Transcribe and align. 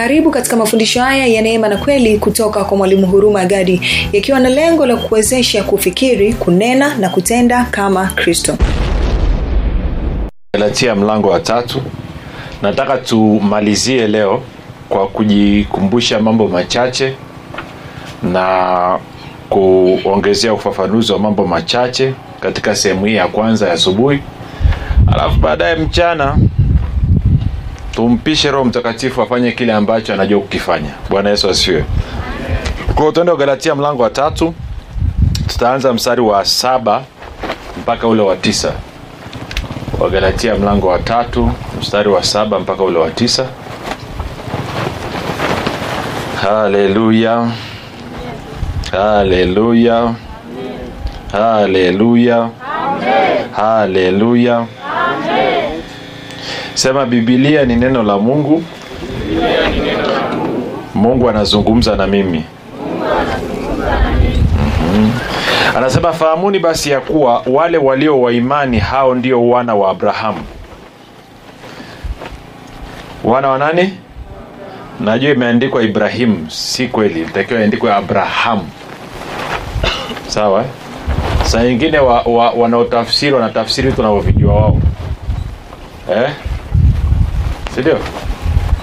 karibu 0.00 0.30
katika 0.30 0.56
mafundisho 0.56 1.02
haya 1.02 1.26
ya 1.26 1.42
neema 1.42 1.68
na 1.68 1.76
kweli 1.76 2.18
kutoka 2.18 2.64
kwa 2.64 2.76
mwalimu 2.76 3.06
huruma 3.06 3.44
gadi 3.44 3.80
yakiwa 4.12 4.40
na 4.40 4.48
lengo 4.48 4.86
la 4.86 4.96
kuwezesha 4.96 5.62
kufikiri 5.62 6.32
kunena 6.34 6.94
na 6.94 7.08
kutenda 7.08 7.64
kama 7.70 8.06
kristo. 8.06 8.56
Galatia 10.54 10.94
mlango 10.94 11.28
wa 11.28 11.40
tatu. 11.40 11.82
Nataka 12.62 12.96
tumalizie 12.98 14.06
leo 14.08 14.42
kwa 14.88 15.08
kujikumbusha 15.08 16.20
mambo 16.20 16.48
machache 16.48 17.14
na 18.22 18.98
kuongezea 19.48 20.52
ufafanuzi 20.54 21.12
wa 21.12 21.18
mambo 21.18 21.46
machache 21.46 22.14
katika 22.40 22.76
sehemu 22.76 23.04
hii 23.06 23.14
ya 23.14 23.28
kwanza 23.28 23.66
ya 23.68 23.72
asubuhi. 23.72 24.18
Alafu 25.12 25.40
baadaye 25.40 25.76
mchana 25.76 26.38
tumpishe 27.94 28.50
roho 28.50 28.64
mtakatifu 28.64 29.22
afanye 29.22 29.52
kile 29.52 29.72
ambacho 29.72 30.14
anajua 30.14 30.40
kukifanya. 30.40 30.90
Bwana 31.10 31.30
yesu 31.30 31.50
asifiwe. 31.50 31.84
Kwa 32.94 33.08
utaenda 33.08 33.36
galatia 33.36 33.74
mlango 33.74 34.02
wa 34.02 34.10
tatu. 34.10 34.54
Tutaanza 35.46 35.92
mstari 35.92 36.20
wa 36.20 36.44
saba 36.44 37.02
mpaka 37.80 38.06
ule 38.08 38.22
wa 38.22 38.36
tisa. 38.36 38.72
Wagalatia 39.98 40.54
mlango 40.54 40.86
wa 40.88 40.98
tatu 40.98 41.50
mstari 41.80 42.08
wa 42.08 42.22
saba 42.22 42.60
mpaka 42.60 42.82
ule 42.84 42.98
wa 42.98 43.10
tisa. 43.10 43.46
Haleluya. 46.42 47.50
Haleluya. 48.92 50.14
Haleluya. 51.32 52.50
Haleluya 53.56 54.66
sema 56.74 57.06
bibilia 57.06 57.64
ni 57.64 57.76
neno 57.76 58.02
la 58.02 58.18
mungu. 58.18 58.62
Mungu 60.94 61.28
anazungumza 61.28 61.96
na 61.96 62.06
mimi. 62.06 62.44
Mhm. 64.92 65.10
anasema 65.76 66.12
fahamuni 66.12 66.58
basi 66.58 66.90
ya 66.90 67.00
kuwa 67.00 67.42
wale 67.46 67.78
walio 67.78 68.20
wa 68.20 68.32
imani 68.32 68.78
hao 68.78 69.14
ndio 69.14 69.48
wana 69.48 69.74
wa 69.74 69.90
abrahamu. 69.90 70.42
Wana 73.24 73.48
wa 73.48 73.58
nani? 73.58 73.92
Najua 75.00 75.30
imeandikwa 75.30 75.82
ibrahimu 75.82 76.50
si 76.50 76.88
kweli. 76.88 77.24
Takiwa 77.24 77.60
iandikwe 77.60 77.94
abrahamu. 77.94 78.68
Sawa 80.28 80.60
eh? 80.60 80.66
saa 81.44 81.62
nyingine 81.64 81.98
wa, 81.98 82.22
wa, 82.22 82.50
wanaotafsiri 82.50 83.32
wanatafsiri 83.32 83.90
vitu 84.20 84.48
wao. 84.48 84.78
Eh? 86.16 86.30
Sindio? 87.82 87.98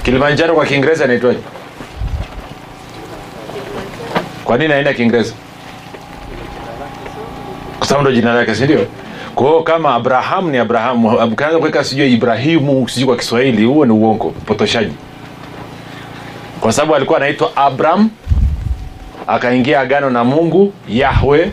Kilimanjaro 0.03 0.53
kwa 0.56 0.66
kiingereza 0.66 1.06
inaitwaje? 1.06 1.40
Kwa 4.45 4.58
nini 4.58 4.73
aenda 4.73 4.94
kiingereza? 4.94 5.34
Kwa 7.80 7.88
sababu 7.88 8.02
ndo 8.08 8.16
jina 8.16 8.34
lake 8.34 8.56
sindio? 8.56 8.86
Kwao 9.36 9.64
kama 9.64 9.95
abraham 9.95 10.50
ni 10.52 10.58
abrahamu 10.58 11.36
kaanza 11.36 11.58
kuweka 11.59 11.84
sijui 11.84 12.14
ibrahimu 12.14 12.90
sijui 12.90 13.06
kwa 13.08 13.16
kiswahili 13.18 13.66
huo 13.66 13.86
ni 13.86 13.92
uongo 13.92 14.30
potoshaji 14.30 14.94
kwa 16.59 16.72
sababu 16.73 16.95
alikuwa 16.95 17.18
anaitwa 17.18 17.56
abram 17.56 18.09
akaingia 19.28 19.80
agano 19.80 20.09
na 20.09 20.23
mungu 20.23 20.73
yahwe 20.90 21.52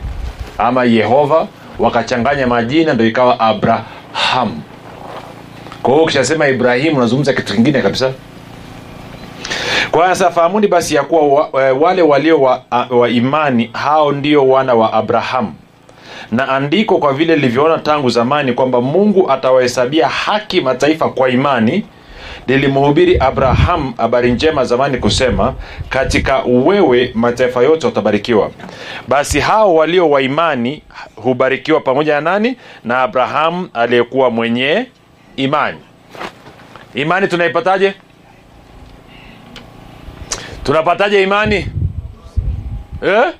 ama 0.58 0.84
yehova 0.84 1.46
wakachanganya 1.78 2.46
majina 2.46 2.94
ndo 2.94 3.06
ikawa 3.06 3.40
abraham 3.40 4.60
kwa 5.84 5.92
hiyo 5.92 6.04
ukishasema 6.04 6.48
ibrahimu 6.48 6.96
unazungumza 6.96 7.32
kitu 7.32 7.54
kingine 7.54 7.82
kabisa. 7.82 8.12
Kwa 9.90 10.06
sasa 10.08 10.30
fahamuni 10.30 10.66
basi 10.66 10.94
ya 10.94 11.02
kuwa 11.02 11.26
wa, 11.52 11.72
wale 11.72 12.02
walio 12.02 12.40
wa, 12.40 12.62
wa 12.90 13.08
imani 13.08 13.70
hao 13.72 14.12
ndio 14.12 14.48
wana 14.48 14.74
wa 14.74 14.92
abrahamu. 14.92 15.54
Na 16.32 16.48
andiko 16.48 16.98
kwa 16.98 17.12
vile 17.12 17.34
lilivyoona 17.36 17.78
tangu 17.78 18.10
zamani 18.10 18.52
kwamba 18.52 18.80
mungu 18.80 19.30
atawahesabia 19.30 20.08
haki 20.08 20.60
mataifa 20.60 21.08
kwa 21.08 21.30
imani 21.30 21.84
lilimhubiri 22.46 23.16
abraham 23.18 23.94
habari 23.96 24.32
njema 24.32 24.64
zamani 24.64 24.98
kusema 24.98 25.54
katika 25.88 26.38
wewe 26.42 27.10
mataifa 27.14 27.62
yote 27.62 27.86
watabarikiwa 27.86 28.50
basi 29.08 29.40
hao 29.40 29.74
walio 29.74 30.10
wa 30.10 30.22
imani 30.22 30.82
hubarikiwa 31.16 31.80
pamoja 31.80 32.14
na 32.14 32.20
nani? 32.20 32.56
Na 32.84 33.02
abrahamu 33.02 33.68
aliyekuwa 33.74 34.30
mwenye 34.30 34.86
imani 35.36 35.78
imani 36.94 37.28
tunaipataje? 37.28 37.94
Tunapataje 40.64 41.22
imani? 41.22 41.66
Eh? 43.02 43.32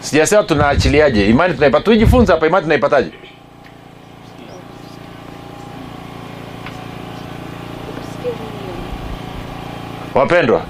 sijasema 0.00 0.42
tunaachiliaje. 0.42 1.26
Imani 1.26 1.54
tunaipata 1.54 1.84
tuijifunza 1.84 2.32
hapa 2.32 2.46
imani 2.46 2.62
tunaipataje? 2.62 3.10
Wapendwa. 10.14 10.62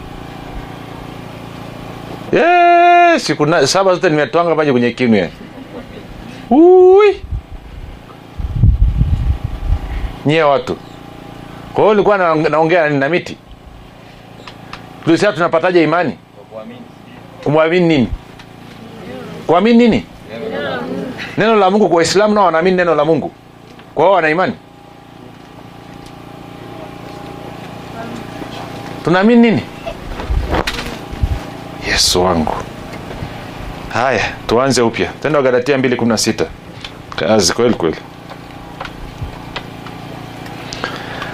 Yeah, 2.32 3.20
siku 3.20 3.46
saba 3.66 3.94
zote 3.94 4.08
nimetwanga 4.10 4.54
maji 4.54 4.72
kwenye 4.72 4.90
kinu 4.90 5.16
ya 5.16 5.28
Ui. 6.50 7.20
Nyie 10.26 10.42
watu. 10.42 10.76
Kwa 11.74 11.84
hiyo 11.84 11.88
ulikuwa 11.94 12.18
na- 12.18 12.34
naongea 12.34 12.88
na 12.90 13.08
miti. 13.08 13.36
Tulisema 15.04 15.32
tunapataje 15.32 15.82
imani? 15.82 16.18
Kumwamini 17.44 17.86
nini? 17.88 18.08
Kuamini 19.46 19.78
nini? 19.78 20.06
Neno 21.38 21.56
la 21.56 21.70
mungu 21.70 21.88
kwa 21.88 21.96
waislamu 21.96 22.34
nao 22.34 22.44
wanaamini 22.46 22.76
neno 22.76 22.94
la 22.94 23.04
mungu. 23.04 23.30
Kwa 23.94 24.04
hiyo 24.04 24.14
wana 24.14 24.28
imani? 24.30 24.52
Tunaamini 29.04 29.40
nini? 29.50 29.62
Yesu 31.88 32.24
wangu. 32.24 32.54
Haya 33.92 34.32
tuanze 34.46 34.82
upya. 34.82 35.10
Tenda 35.22 35.38
wagalatia 35.38 35.78
216 35.78 36.46
kazi 37.16 37.52
kweli 37.52 37.74
kweli 37.74 37.96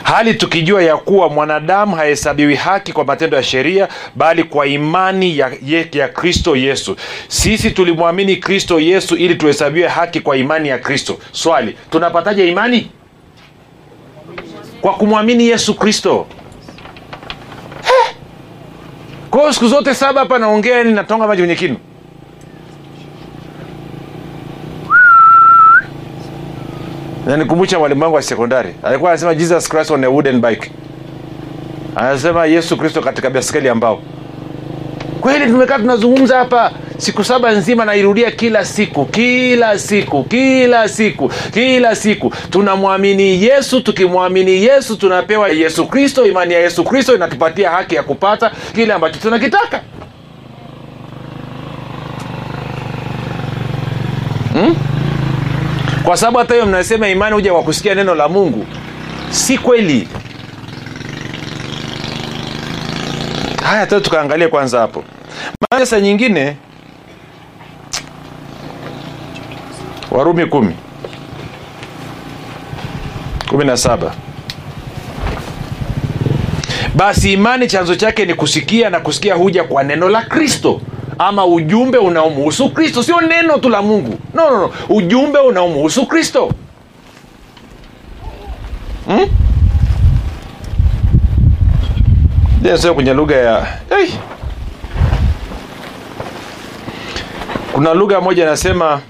hali 0.08 0.34
tukijua 0.34 0.82
ya 0.82 0.96
kuwa 0.96 1.28
mwanadamu 1.28 1.96
hahesabiwi 1.96 2.54
haki 2.54 2.92
kwa 2.92 3.04
matendo 3.04 3.36
ya 3.36 3.42
sheria 3.42 3.88
bali 4.14 4.44
kwa 4.44 4.66
imani 4.66 5.38
ya, 5.38 5.52
ya, 5.66 5.84
ya 5.92 6.08
kristo 6.08 6.56
yesu. 6.56 6.96
Sisi 7.28 7.70
tulimwamini 7.70 8.36
kristo 8.36 8.80
yesu 8.80 9.16
ili 9.16 9.34
tuhesabiwe 9.34 9.88
haki 9.88 10.20
kwa 10.20 10.36
imani 10.36 10.68
ya 10.68 10.78
kristo. 10.78 11.18
Swali 11.32 11.76
tunapataje 11.90 12.48
imani? 12.48 12.90
Kwa 14.80 14.94
kumwamini 14.94 15.46
yesu 15.48 15.74
kristo. 15.74 16.26
Kwa 19.30 19.40
hiyo 19.40 19.52
siku 19.52 19.68
zote 19.68 19.94
saba 19.94 20.20
hapa 20.20 20.38
naongea 20.38 20.84
ni 20.84 20.92
natonga 20.92 21.26
maji 21.26 21.42
kwenye 21.42 21.56
kinu 21.56 21.76
nanikumbusha 27.28 27.78
mwalimu 27.78 28.02
wangu 28.02 28.16
wa 28.16 28.22
sekondari. 28.22 28.74
Alikuwa 28.82 29.10
anasema 29.10 29.34
jesus 29.34 29.68
christ 29.68 29.90
on 29.90 30.04
a 30.04 30.08
wooden 30.08 30.40
bike. 30.40 30.70
Anasema 31.96 32.46
yesu 32.46 32.76
kristo 32.76 33.00
katika 33.00 33.30
biaskeli 33.30 33.68
ambao 33.68 34.02
kweli 35.20 35.46
tumekaa 35.46 35.78
tunazungumza 35.78 36.38
hapa 36.38 36.72
siku 36.96 37.24
saba 37.24 37.52
nzima 37.52 37.84
nairudia 37.84 38.30
kila 38.30 38.64
siku 38.64 39.04
kila 39.04 39.78
siku 39.78 40.24
kila 40.24 40.88
siku 40.88 41.28
kila 41.54 41.96
siku. 41.96 42.32
Tunamwamini 42.50 43.42
yesu 43.44 43.80
tukimwamini 43.80 44.64
yesu 44.64 44.96
tunapewa 44.96 45.48
yesu 45.48 45.86
kristo 45.86 46.26
imani 46.26 46.54
ya 46.54 46.60
yesu 46.60 46.84
kristo 46.84 47.14
inatupatia 47.14 47.70
haki 47.70 47.94
ya 47.94 48.02
kupata 48.02 48.50
kile 48.74 48.92
ambacho 48.92 49.20
tunakitaka. 49.20 49.80
Hmm? 54.52 54.76
Kwa 56.08 56.16
sababu 56.16 56.38
hata 56.38 56.54
hiyo 56.54 56.66
mnasema 56.66 57.08
imani 57.08 57.34
huja 57.34 57.52
kwa 57.52 57.62
kusikia 57.62 57.94
neno 57.94 58.14
la 58.14 58.28
mungu. 58.28 58.66
Si 59.30 59.58
kweli. 59.58 60.08
Haya 63.64 63.86
tatu 63.86 64.00
tukaangalia 64.04 64.48
kwanza 64.48 64.80
hapo. 64.80 65.04
Maana 65.70 66.00
nyingine 66.00 66.56
warumi 70.10 70.46
kumi. 70.46 70.74
Kumi 73.48 73.64
na 73.64 73.76
saba. 73.76 74.14
Basi 76.94 77.32
imani 77.32 77.66
chanzo 77.66 77.94
chake 77.94 78.24
ni 78.26 78.34
kusikia 78.34 78.90
na 78.90 79.00
kusikia 79.00 79.34
huja 79.34 79.64
kwa 79.64 79.82
neno 79.82 80.08
la 80.08 80.22
kristo 80.22 80.80
ama 81.18 81.46
ujumbe 81.46 81.98
unaomuhusu 81.98 82.70
kristo 82.70 83.02
sio 83.02 83.20
neno 83.20 83.58
tu 83.58 83.68
la 83.68 83.82
mungu 83.82 84.18
no, 84.34 84.50
no, 84.50 84.58
no. 84.60 84.72
ujumbe 84.88 85.38
unaomuhusu 85.38 86.06
kristo 86.06 86.52
hmm? 89.06 89.28
sio 92.78 92.94
kwenye 92.94 93.14
lugha 93.14 93.36
ya 93.36 93.66
hey. 93.88 94.08
kuna 97.72 97.94
lugha 97.94 98.20
moja 98.20 98.42
inasema 98.42 99.00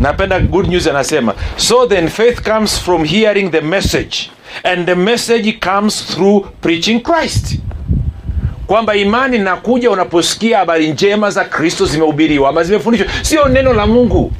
napenda 0.00 0.40
good 0.40 0.68
news 0.68 0.86
anasema 0.86 1.34
so 1.56 1.86
then 1.86 2.08
faith 2.08 2.42
comes 2.42 2.80
from 2.80 3.04
hearing 3.04 3.50
the 3.50 3.60
message 3.60 4.30
and 4.64 4.86
the 4.86 4.94
message 4.94 5.58
comes 5.60 6.06
through 6.06 6.46
preaching 6.60 7.00
christ. 7.02 7.58
Kwamba 8.66 8.96
imani 8.96 9.36
inakuja 9.36 9.90
unaposikia 9.90 10.58
habari 10.58 10.88
njema 10.92 11.30
za 11.30 11.44
kristo 11.44 11.86
zimehubiriwa 11.86 12.48
ama 12.48 12.62
zimefundishwa. 12.64 13.06
Sio 13.22 13.48
neno 13.48 13.72
la 13.72 13.86
mungu. 13.86 14.32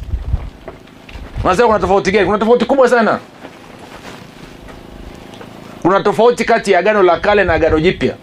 Unasema 1.44 1.66
kuna 1.68 1.78
tofauti 1.80 2.10
gani? 2.10 2.26
Kuna 2.26 2.38
tofauti 2.38 2.64
kubwa 2.64 2.88
sana. 2.88 3.18
Kuna 5.82 6.00
tofauti 6.00 6.44
kati 6.44 6.72
ya 6.72 6.78
agano 6.78 7.02
la 7.02 7.20
kale 7.20 7.44
na 7.44 7.52
agano 7.54 7.80
jipya. 7.80 8.14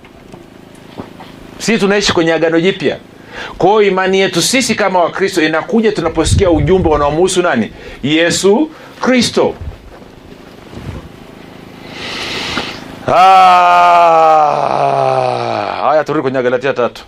Sisi 1.57 1.77
tunaishi 1.77 2.13
kwenye 2.13 2.33
agano 2.33 2.59
jipya. 2.61 2.97
Kwa 3.57 3.69
hiyo 3.69 3.81
imani 3.81 4.19
yetu 4.19 4.41
sisi 4.41 4.75
kama 4.75 4.99
wakristo 4.99 5.43
inakuja 5.43 5.91
tunaposikia 5.91 6.51
ujumbe 6.51 6.89
unaomuhusu 6.89 7.41
nani? 7.41 7.71
Yesu 8.03 8.69
kristo 9.01 9.55
Ah, 12.95 12.96
haya 15.81 16.03
turudi 16.03 16.21
kwenye 16.21 16.41
galatia 16.43 16.73
tatu. 16.73 17.03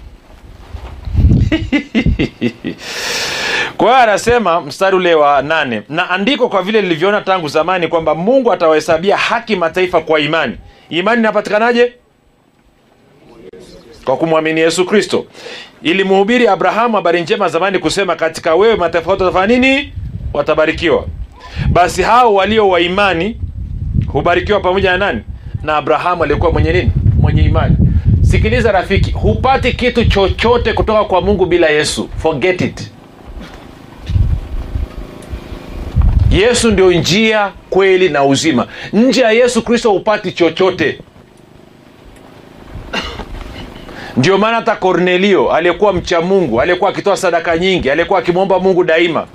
Kwa 3.77 3.87
hiyo 3.87 3.99
anasema 4.03 4.61
mstari 4.61 4.95
ule 4.95 5.15
wa 5.15 5.41
nane 5.41 5.81
na 5.89 6.09
andiko 6.09 6.49
kwa 6.49 6.61
vile 6.63 6.81
lilivyoona 6.81 7.21
tangu 7.21 7.47
zamani 7.47 7.87
kwamba 7.87 8.15
mungu 8.15 8.51
atawahesabia 8.53 9.17
haki 9.17 9.55
mataifa 9.55 10.01
kwa 10.01 10.19
imani. 10.19 10.57
Imani 10.89 11.19
inapatikanaje? 11.19 11.93
Kwa 14.05 14.17
kumwamini 14.17 14.59
yesu 14.61 14.85
kristo. 14.85 15.25
Ilimhubiri 15.83 16.47
abrahamu 16.47 16.95
habari 16.95 17.21
njema 17.21 17.49
zamani 17.49 17.79
kusema 17.79 18.15
katika 18.15 18.55
wewe 18.55 18.75
mataifa 18.75 19.11
yote 19.11 19.23
watafanya 19.23 19.57
nini? 19.59 19.93
Watabarikiwa. 20.33 21.05
Basi 21.69 22.01
hao 22.01 22.33
walio 22.33 22.69
wa 22.69 22.79
imani 22.81 23.41
hubarikiwa 24.07 24.59
pamoja 24.59 24.91
na 24.91 24.97
nani 24.97 25.21
na 25.63 25.77
abrahamu 25.77 26.23
aliyekuwa 26.23 26.51
mwenye 26.51 26.73
nini? 26.73 26.91
Mwenye 27.21 27.43
imani. 27.43 27.75
Sikiliza 28.21 28.71
rafiki 28.71 29.11
hupati 29.11 29.73
kitu 29.73 30.05
chochote 30.05 30.73
kutoka 30.73 31.03
kwa 31.03 31.21
mungu 31.21 31.45
bila 31.45 31.67
yesu. 31.69 32.09
Forget 32.17 32.61
it. 32.61 32.91
Yesu 36.31 36.71
ndio 36.71 36.91
njia 36.91 37.51
kweli 37.69 38.09
na 38.09 38.23
uzima. 38.23 38.67
Nje 38.93 39.21
ya 39.21 39.31
yesu 39.31 39.61
kristo 39.61 39.91
hupati 39.91 40.31
chochote. 40.31 40.99
Ndio 44.17 44.37
maana 44.37 44.55
hata 44.55 44.75
kornelio 44.75 45.51
aliyekuwa 45.53 45.93
mcha 45.93 46.21
mungu 46.21 46.61
aliyekuwa 46.61 46.89
akitoa 46.89 47.17
sadaka 47.17 47.57
nyingi 47.57 47.89
aliyekuwa 47.91 48.19
akimwomba 48.19 48.59
mungu 48.59 48.83
daima 48.83 49.27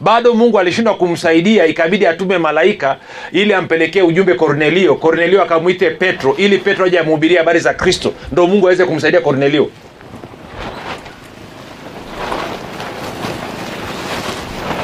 bado 0.00 0.34
mungu 0.34 0.58
alishindwa 0.58 0.94
kumsaidia 0.94 1.66
ikabidi 1.66 2.06
atume 2.06 2.38
malaika 2.38 2.96
ili 3.32 3.54
ampelekee 3.54 4.02
ujumbe 4.02 4.34
kornelio 4.34 4.94
kornelio 4.94 5.42
akamwite 5.42 5.90
petro 5.90 6.34
ili 6.36 6.58
petro 6.58 6.84
aje 6.84 6.98
amhubirie 6.98 7.38
habari 7.38 7.60
za 7.60 7.74
kristo. 7.74 8.12
Ndo 8.32 8.46
mungu 8.46 8.66
aweze 8.66 8.84
kumsaidia 8.84 9.20
kornelio 9.20 9.70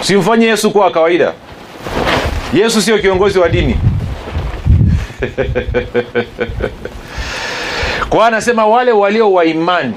simfanye 0.00 0.46
yesu 0.46 0.70
kuwa 0.70 0.90
kawaida. 0.90 1.32
Yesu 2.54 2.82
sio 2.82 2.98
kiongozi 2.98 3.38
wa 3.38 3.48
dini. 3.48 3.76
Kwa 8.08 8.26
anasema 8.26 8.66
wale 8.66 8.92
walio 8.92 9.32
wa 9.32 9.44
imani 9.44 9.94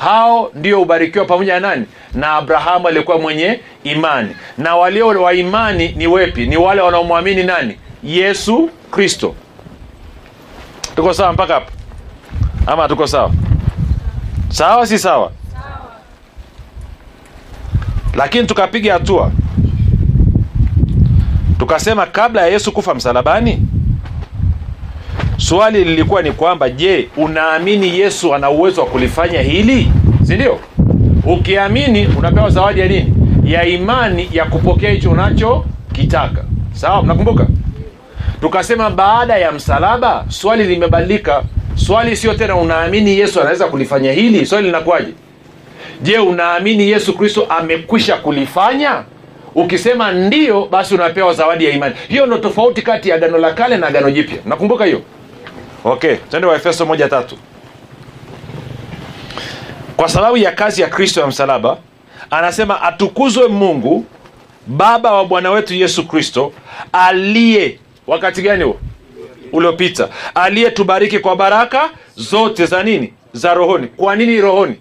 hao 0.00 0.50
ndio 0.54 0.82
ubarikiwa 0.82 1.24
pamoja 1.24 1.60
na 1.60 1.68
nani? 1.68 1.86
Na 2.14 2.32
abrahamu 2.34 2.88
alikuwa 2.88 3.18
mwenye 3.18 3.60
imani. 3.84 4.36
Na 4.58 4.76
walio 4.76 5.06
wa 5.06 5.34
imani 5.34 5.88
ni 5.88 6.06
wepi? 6.06 6.46
Ni 6.46 6.56
wale 6.56 6.80
wanaomwamini 6.80 7.42
nani? 7.42 7.76
Yesu 8.04 8.70
kristo. 8.90 9.34
Tuko 10.96 11.14
sawa 11.14 11.32
mpaka 11.32 11.54
hapo? 11.54 11.72
Ama 12.66 12.88
tuko 12.88 13.06
sawa? 13.06 13.30
Sawa 14.48 14.86
si 14.86 14.98
sawa? 14.98 15.32
Lakini 18.14 18.46
tukapiga 18.46 18.92
hatua. 18.92 19.32
Tukasema 21.58 22.06
kabla 22.06 22.40
ya 22.40 22.46
yesu 22.48 22.72
kufa 22.72 22.94
msalabani 22.94 23.62
swali 25.40 25.84
lilikuwa 25.84 26.22
ni 26.22 26.32
kwamba 26.32 26.70
je 26.70 27.08
unaamini 27.16 27.98
yesu 27.98 28.34
ana 28.34 28.50
uwezo 28.50 28.80
wa 28.80 28.86
kulifanya 28.86 29.40
hili? 29.42 29.92
Si 30.22 30.34
ndio? 30.34 30.58
Ukiamini 31.26 32.08
unapewa 32.18 32.50
zawadi 32.50 32.80
ya 32.80 32.88
nini? 32.88 33.14
Ya 33.44 33.64
imani 33.66 34.28
ya 34.32 34.44
kupokea 34.44 34.90
hicho 34.90 35.10
unachokitaka. 35.10 36.44
Sawa 36.72 37.02
mnakumbuka? 37.02 37.46
Tukasema 38.40 38.90
baada 38.90 39.36
ya 39.36 39.52
msalaba 39.52 40.24
swali 40.28 40.64
limebadilika. 40.64 41.42
Swali 41.74 42.16
sio 42.16 42.34
tena 42.34 42.56
unaamini 42.56 43.18
yesu 43.18 43.40
anaweza 43.40 43.66
kulifanya 43.66 44.12
hili? 44.12 44.46
Swali 44.46 44.66
linakuwaje? 44.66 45.12
Je 46.02 46.18
unaamini 46.18 46.90
yesu 46.90 47.16
kristo 47.16 47.46
amekwisha 47.48 48.16
kulifanya? 48.16 49.02
Ukisema 49.54 50.12
ndio 50.12 50.66
basi 50.66 50.94
unapewa 50.94 51.34
zawadi 51.34 51.64
ya 51.64 51.70
imani. 51.72 51.94
Hiyo 52.08 52.26
ndo 52.26 52.38
tofauti 52.38 52.82
kati 52.82 53.08
ya 53.08 53.14
agano 53.14 53.38
la 53.38 53.52
kale 53.52 53.76
na 53.76 53.86
agano 53.86 54.10
jipya. 54.10 54.38
Nakumbuka 54.46 54.84
hiyo 54.84 55.00
okay 55.84 56.16
twende 56.16 56.46
waefeso 56.48 56.86
moja 56.86 57.08
tatu. 57.08 57.36
Kwa 59.96 60.08
sababu 60.08 60.36
ya 60.36 60.52
kazi 60.52 60.82
ya 60.82 60.88
kristo 60.88 61.20
ya 61.20 61.26
msalaba 61.26 61.78
anasema 62.30 62.82
atukuzwe 62.82 63.48
mungu 63.48 64.04
baba 64.66 65.12
wa 65.12 65.24
bwana 65.24 65.50
wetu 65.50 65.74
yesu 65.74 66.08
kristo 66.08 66.52
aliye 66.92 67.78
wakati 68.06 68.42
gani 68.42 68.64
huo? 68.64 68.80
Uliopita. 69.52 70.08
Aliyetubariki 70.34 71.18
kwa 71.18 71.36
baraka 71.36 71.90
zote 72.16 72.66
za 72.66 72.82
nini? 72.82 73.12
Za 73.32 73.54
rohoni. 73.54 73.86
Kwa 73.86 74.16
nini 74.16 74.40
rohoni? 74.40 74.76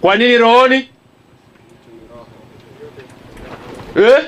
Kwa 0.00 0.16
nini 0.16 0.38
rohoni? 0.38 0.88
Eh? 3.96 4.24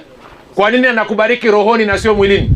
kwa 0.54 0.70
nini 0.70 0.86
anakubariki 0.86 1.50
rohoni 1.50 1.84
na 1.86 1.98
sio 1.98 2.14
mwilini 2.14 2.50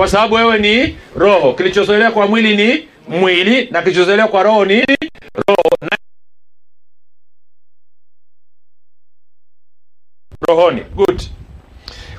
kwa 0.00 0.08
sababu 0.08 0.34
wewe 0.34 0.58
ni 0.58 0.96
roho. 1.16 1.52
Kilichozoelewa 1.54 2.10
kwa 2.10 2.26
mwili 2.26 2.56
ni 2.56 2.88
mwili 3.08 3.70
na 3.70 3.82
kilichozoelewa 3.82 4.28
kwa 4.28 4.42
roho 4.42 4.64
ni 4.64 4.80
roho. 5.48 5.70
Na 5.80 5.96
rohoni. 10.48 10.80
Good. 10.80 11.22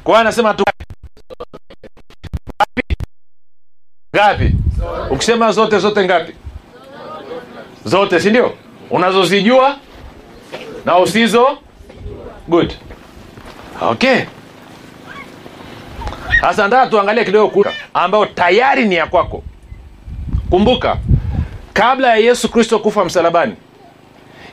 Kwa 0.04 0.14
hiyo 0.14 0.18
anasema 0.18 0.54
tu 0.54 0.64
ngapi? 2.60 2.96
Ngapi? 4.16 4.56
Ukisema 5.14 5.52
zote 5.52 5.80
zote 5.80 6.06
ngapi? 6.06 6.34
Zote 7.86 8.20
si 8.20 8.30
ndio? 8.30 8.58
Unazozijua 8.90 9.80
na 10.86 10.98
usizo 11.00 11.58
good. 12.48 12.74
Okay 13.82 14.22
sasa 16.42 16.64
nataka 16.64 16.88
tuangalie 16.88 17.26
kidogo 17.26 17.48
kura 17.48 17.74
ambayo 17.94 18.26
tayari 18.26 18.86
ni 18.86 18.96
ya 18.96 19.06
kwako. 19.06 19.44
Kumbuka 20.50 20.98
kabla 21.74 22.08
ya 22.08 22.16
yesu 22.16 22.50
kristo 22.52 22.80
kufa 22.80 23.06
msalabani 23.06 23.56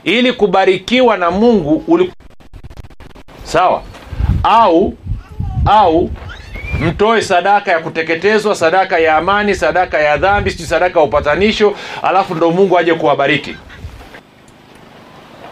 ili 0.04 0.32
kubarikiwa 0.32 1.16
na 1.16 1.30
mungu 1.30 1.84
uli... 1.88 2.12
sawa? 3.44 3.82
Au 4.42 4.94
au 5.66 6.10
mtoe 6.80 7.22
sadaka 7.22 7.72
ya 7.72 7.78
kuteketezwa 7.78 8.54
sadaka 8.54 8.98
ya 8.98 9.16
amani 9.16 9.54
sadaka 9.54 9.98
ya 9.98 10.16
dhambi 10.16 10.50
si 10.50 10.66
sadaka 10.66 11.00
ya 11.00 11.06
upatanisho 11.06 11.74
alafu 12.02 12.34
ndo 12.34 12.50
mungu 12.50 12.78
aje 12.78 12.94
kuwabariki. 12.94 13.56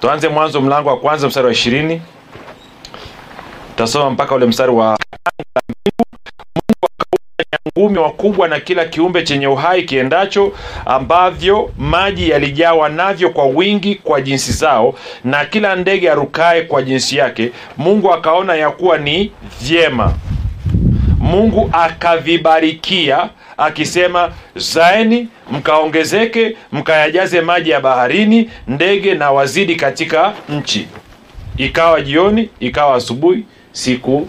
Tuanze 0.00 0.28
mwanzo 0.28 0.61
mlango 0.61 0.88
wa 0.88 0.99
kwanza 0.99 1.28
mstari 1.28 1.47
wa 1.47 1.52
ishirini. 1.52 2.02
Tutasoma 3.71 4.11
mpaka 4.11 4.35
ule 4.35 4.47
mstari 4.47 4.73
wa 4.73 4.99
ngumi 7.79 7.99
wakubwa 7.99 8.49
na 8.49 8.61
kila 8.61 8.85
kiumbe 8.85 9.23
chenye 9.23 9.47
uhai 9.47 9.83
kiendacho 9.83 10.53
ambavyo 10.87 11.71
maji 11.79 12.31
yalijawa 12.31 12.89
navyo 12.89 13.31
kwa 13.31 13.45
wingi 13.47 13.95
kwa 13.95 14.21
jinsi 14.21 14.53
zao 14.53 14.95
na 15.25 15.45
kila 15.45 15.77
ndege 15.77 16.11
arukae 16.11 16.63
kwa 16.63 16.83
jinsi 16.83 17.17
yake 17.17 17.53
mungu 17.77 18.13
akaona 18.15 18.55
ya 18.55 18.71
kuwa 18.71 18.99
ni 18.99 19.33
vyema. 19.63 20.15
Mungu 21.19 21.71
akavibarikia 21.73 23.29
akisema 23.57 24.33
zaeni 24.57 25.29
mkaongezeke 25.51 26.57
mkayajaze 26.73 27.41
maji 27.41 27.71
ya 27.71 27.81
baharini 27.81 28.51
ndege 28.69 29.15
na 29.15 29.31
wazidi 29.31 29.77
katika 29.77 30.33
nchi. 30.49 30.89
Ikawa 31.57 32.01
jioni 32.01 32.51
ikawa 32.61 32.95
asubuhi 32.97 33.45
siku 33.73 34.29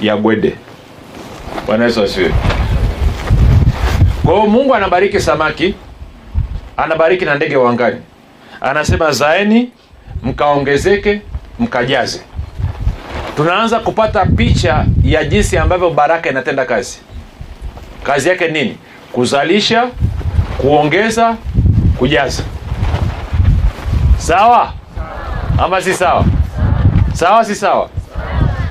ya 0.00 0.16
bwede 0.16 0.54
bwana 1.66 1.84
yesu 1.84 2.02
asifiwe. 2.02 2.34
kwa 4.24 4.34
hiyo 4.34 4.46
mungu 4.46 4.74
anabariki 4.74 5.20
samaki 5.20 5.74
anabariki 6.76 7.24
na 7.24 7.34
ndege 7.34 7.56
wa 7.56 7.70
angani. 7.70 7.96
Anasema 8.60 9.12
zaeni 9.12 9.70
mkaongezeke 10.22 11.20
mkajaze. 11.58 12.20
Tunaanza 13.36 13.80
kupata 13.80 14.26
picha 14.26 14.86
ya 15.04 15.24
jinsi 15.24 15.58
ambavyo 15.58 15.90
baraka 15.90 16.30
inatenda 16.30 16.64
kazi. 16.64 16.98
Kazi 18.02 18.28
yake 18.28 18.48
nini? 18.48 18.78
Kuzalisha 19.12 19.88
kuongeza 20.58 21.36
kujaza. 21.98 22.42
Sawa? 24.16 24.72
Ama 25.58 25.80
si 25.82 25.94
sawa? 25.94 26.24
Sawa 27.12 27.44
si 27.44 27.54
sawa? 27.54 27.88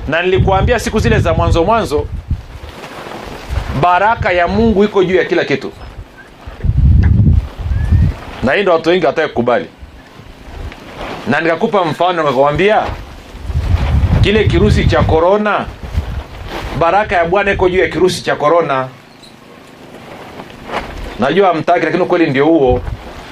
Na 0.08 0.22
nilikuambia 0.22 0.78
siku 0.78 0.98
zile 0.98 1.18
za 1.18 1.34
mwanzo 1.34 1.64
mwanzo 1.64 2.06
baraka 3.80 4.32
ya 4.32 4.48
mungu 4.48 4.84
iko 4.84 5.04
juu 5.04 5.16
ya 5.16 5.24
kila 5.24 5.44
kitu. 5.44 5.72
Na 8.42 8.52
hii 8.52 8.62
ndo 8.62 8.72
watu 8.72 8.88
wengi 8.88 9.06
wataki 9.06 9.28
kukubali. 9.28 9.66
Na 11.26 11.40
nikakupa 11.40 11.84
mfano 11.84 12.22
nikakwambia 12.22 12.82
kile 14.20 14.44
kirusi 14.44 14.84
cha 14.86 15.02
korona 15.02 15.66
baraka 16.78 17.16
ya 17.16 17.24
bwana 17.24 17.52
iko 17.52 17.68
juu 17.68 17.78
ya 17.78 17.88
kirusi 17.88 18.22
cha 18.24 18.36
korona 18.36 18.88
najua 21.20 21.48
hamtaki 21.48 21.84
lakini 21.84 22.02
ukweli 22.02 22.30
ndio 22.30 22.44
huo. 22.46 22.80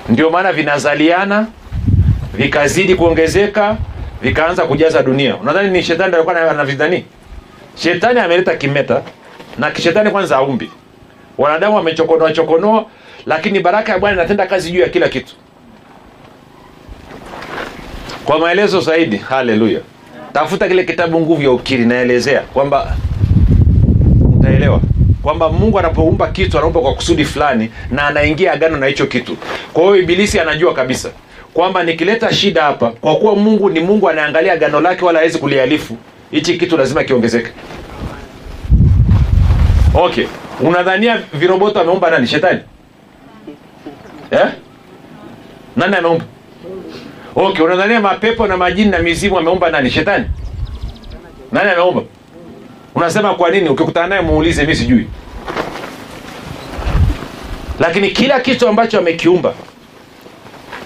Ndio 0.08 0.30
maana 0.30 0.52
vinazaliana 0.52 1.46
vikazidi 2.34 2.94
kuongezeka 2.94 3.76
vikaanza 4.22 4.62
kujaza 4.62 5.02
dunia. 5.02 5.37
Unadhani 5.37 5.70
ni 5.70 5.82
shetani 5.82 6.14
alikuwa 6.14 6.50
anavidhani 6.50 7.04
shetani 7.76 8.20
ameleta 8.20 8.56
kimeta 8.56 9.02
na 9.59 9.71
kishetani 9.71 10.11
kwanza 10.11 10.37
aumbi 10.37 10.71
wanadamu 11.38 11.76
wamechokonoa 11.76 12.32
chokonoa 12.32 12.85
lakini 13.26 13.61
baraka 13.61 13.92
ya 13.92 13.99
bwana 13.99 14.14
inatenda 14.16 14.47
kazi 14.47 14.71
juu 14.71 14.80
ya 14.80 14.88
kila 14.88 15.09
kitu. 15.09 15.35
Kwa 18.25 18.38
maelezo 18.38 18.80
zaidi 18.80 19.16
haleluya. 19.16 19.80
Tafuta 20.32 20.68
kile 20.68 20.85
kitabu 20.85 21.21
nguvu 21.21 21.42
ya 21.42 21.50
ukiri 21.50 21.87
naelezea 21.87 22.40
kwamba 22.40 22.97
utaelewa 24.38 24.80
kwamba 25.23 25.49
mungu 25.52 25.78
anapoumba 25.78 26.26
kitu 26.28 26.59
anaumba 26.59 26.80
kwa 26.80 26.94
kusudi 26.94 27.25
fulani 27.25 27.71
na 27.90 28.06
anaingia 28.06 28.52
agano 28.52 28.76
na 28.76 28.87
hicho 28.87 29.06
kitu. 29.06 29.37
Kwa 29.73 29.82
hiyo 29.82 29.97
ibilisi 29.97 30.40
anajua 30.40 30.75
kabisa 30.75 31.11
kwamba 31.54 31.82
nikileta 31.82 32.32
shida 32.32 32.62
hapa 32.62 32.90
kwa 32.90 33.16
kuwa 33.16 33.37
mungu 33.37 33.71
ni 33.71 33.80
mungu 33.80 34.09
anaangalia 34.09 34.52
agano 34.52 34.80
lake 34.80 35.04
wala 35.04 35.18
hawezi 35.18 35.38
kulihalifu 35.38 35.97
hichi 36.30 36.59
kitu 36.59 36.76
lazima 36.76 37.04
kiongezeke 37.04 37.50
okay. 39.94 40.26
Unadhania 40.61 41.22
viroboto 41.32 41.80
ameumba 41.80 42.11
nani? 42.11 42.26
Shetani? 42.26 42.61
Eh? 44.30 44.46
nani 45.76 45.96
ameumba? 45.96 46.25
Okay 47.34 47.64
unadhania 47.64 48.00
mapepo 48.00 48.46
na 48.46 48.56
majini 48.56 48.90
na 48.90 48.99
mizimu 48.99 49.38
ameumba 49.38 49.70
nani? 49.70 49.90
Shetani? 49.90 50.25
Nani 51.52 51.70
ameumba? 51.70 52.02
Unasema 52.94 53.34
kwa 53.34 53.50
nini? 53.50 53.68
Ukikutana 53.68 54.06
naye 54.06 54.20
muulize 54.22 54.66
mi 54.66 54.76
sijui. 54.76 55.06
Lakini 57.80 58.11
kila 58.11 58.40
kitu 58.40 58.68
ambacho 58.68 58.99
amekiumba 58.99 59.54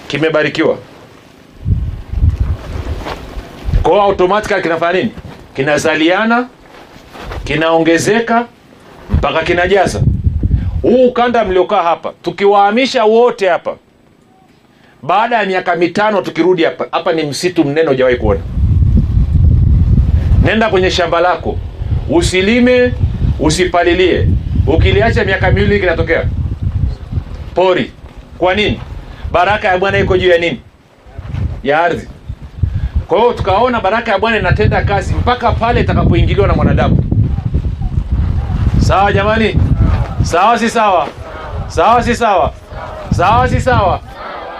kimebarikiwa. 0.07 0.77
Kwa 3.83 3.91
hiyo 4.15 4.61
kinafanya 4.61 4.99
nini? 4.99 5.11
Kinazaliana 5.55 6.47
kinaongezeka 7.43 8.45
mpaka 9.11 9.41
kinajaza 9.43 10.01
huu 10.81 11.05
ukanda 11.07 11.45
mliokaa 11.45 11.83
hapa 11.83 12.13
tukiwahamisha 12.21 13.03
wote 13.05 13.49
hapa 13.49 13.75
baada 15.03 15.37
ya 15.37 15.45
miaka 15.45 15.75
mitano 15.75 16.21
tukirudi 16.21 16.63
hapa 16.63 16.85
hapa 16.91 17.13
ni 17.13 17.23
msitu 17.23 17.65
mnene 17.65 17.87
hujawahi 17.89 18.15
kuona. 18.17 18.39
Nenda 20.43 20.69
kwenye 20.69 20.91
shamba 20.91 21.19
lako 21.21 21.57
usilime 22.09 22.93
usipalilie. 23.39 24.27
Ukiliacha 24.67 25.23
miaka 25.25 25.51
miwili 25.51 25.79
kinatokea. 25.79 26.25
Pori. 27.55 27.91
Kwa 28.37 28.55
nini? 28.55 28.79
Baraka 29.31 29.67
ya 29.67 29.77
bwana 29.77 29.97
iko 29.99 30.17
juu 30.17 30.29
ya 30.29 30.37
nini? 30.37 30.61
Ya 31.63 31.79
ardhi. 31.83 32.07
Kwa 33.07 33.19
hiyo 33.19 33.33
tukaona 33.33 33.81
baraka 33.81 34.11
ya 34.11 34.19
bwana 34.19 34.37
inatenda 34.37 34.81
kazi 34.83 35.13
mpaka 35.13 35.51
pale 35.51 35.81
itakapoingiliwa 35.81 36.47
na 36.47 36.53
mwanadamu 36.53 37.06
sawa 38.87 39.11
jamani? 39.13 39.55
Sawa 40.23 40.59
si 40.59 40.69
sawa? 40.69 41.07
Sawa 41.67 42.03
si 42.03 42.15
sawa? 42.15 42.53
Sawa 43.11 43.47
si 43.49 43.61
sawa? 43.61 43.99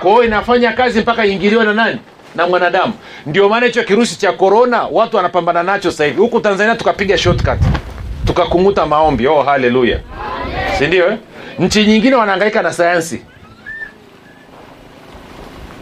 Kwa 0.01 0.11
hiyo 0.11 0.23
inafanya 0.23 0.71
kazi 0.73 0.99
mpaka 0.99 1.25
iingiliwe 1.25 1.65
na 1.65 1.73
nani? 1.73 1.99
Na 2.35 2.47
mwanadamu. 2.47 2.93
Ndio 3.25 3.49
maana 3.49 3.65
hicho 3.65 3.83
kirusi 3.83 4.19
cha 4.19 4.31
korona 4.31 4.83
watu 4.83 5.17
wanapambana 5.17 5.63
nacho 5.63 5.91
sasa 5.91 6.05
hivi. 6.05 6.21
Huku 6.21 6.39
tanzania 6.39 6.75
tukapiga 6.75 7.17
shortcut. 7.17 7.59
Tukakunguta 8.25 8.85
maombi. 8.85 9.27
Oh 9.27 9.43
haleluya 9.43 9.99
si 10.77 10.87
ndio 10.87 11.11
eh? 11.11 11.17
nchi 11.59 11.85
nyingine 11.85 12.15
wanahangaika 12.15 12.61
na 12.61 12.73
sayansi. 12.73 13.21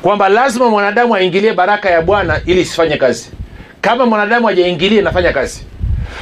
Kwamba 0.02 0.30
lazima 0.30 0.70
mwanadamu 0.70 1.16
aingilie 1.16 1.54
baraka 1.54 1.90
ya 1.90 2.02
bwana 2.02 2.42
ili 2.46 2.62
isifanye 2.62 2.98
kazi. 2.98 3.32
Kama 3.82 4.06
mwanadamu 4.06 4.48
hajaingilia 4.48 5.00
inafanya 5.02 5.34
kazi 5.34 5.66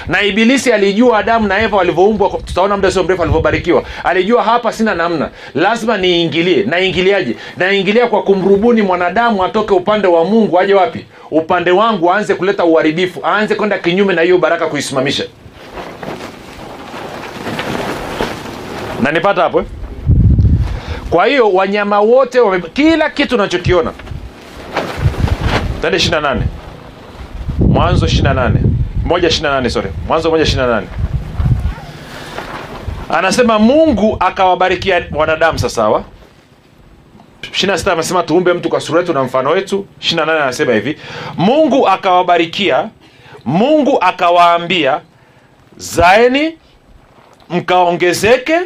na 0.08 0.22
Ibilisi 0.22 0.72
alijua 0.72 1.18
Adamu 1.20 1.48
na 1.48 1.62
Eva 1.62 1.78
walivyoumbwa, 1.78 2.30
tutaona 2.46 2.76
muda 2.76 2.92
sio 2.92 3.04
mrefu 3.04 3.22
alivyobarikiwa. 3.24 3.84
Alijua 4.04 4.44
hapa 4.44 4.72
sina 4.74 4.96
namna, 4.96 5.30
lazima 5.56 5.98
niingilie. 5.98 6.64
Naingiliaje? 6.64 7.36
Naingilia 7.58 8.08
kwa 8.08 8.24
kumrubuni 8.24 8.82
mwanadamu 8.82 9.44
atoke 9.44 9.74
upande 9.74 10.08
wa 10.08 10.26
Mungu 10.26 10.60
aje 10.60 10.74
wapi? 10.74 11.06
Upande 11.32 11.72
wangu, 11.72 12.12
aanze 12.14 12.36
kuleta 12.36 12.66
uharibifu, 12.66 13.22
aanze 13.26 13.56
kwenda 13.56 13.78
kinyume 13.78 14.14
na 14.14 14.22
hiyo 14.22 14.38
baraka, 14.38 14.68
kuisimamisha. 14.68 15.24
nanipata 19.04 19.42
hapo? 19.42 19.60
Eh? 19.60 19.66
Kwa 21.10 21.26
hiyo 21.26 21.52
wanyama 21.54 22.00
wote 22.00 22.40
wame... 22.40 22.64
kila 22.74 23.10
kitu 23.10 23.36
unachokiona, 23.36 23.92
tende 25.82 25.98
28 25.98 26.38
Mwanzo 27.60 28.06
28 28.06 28.52
moja 29.06 29.28
ishirini 29.28 29.88
mwanzo 30.08 30.38
anasema 33.10 33.60
mungu 33.60 34.18
akawabarikia 34.20 35.06
wanadamu 35.12 35.60
sasawa 35.60 36.04
ishirina 37.54 37.92
amesema 37.92 38.24
tuumbe 38.24 38.54
mtu 38.54 38.70
kwa 38.70 38.82
sura 38.82 39.00
yetu 39.00 39.14
na 39.14 39.24
mfano 39.24 39.50
wetu. 39.50 39.88
anasema 40.18 40.74
hivi 40.74 40.98
mungu 41.38 41.88
akawabarikia 41.88 42.90
mungu 43.46 43.98
akawaambia 44.02 45.02
zaeni 45.78 46.58
mkaongezeke 47.50 48.60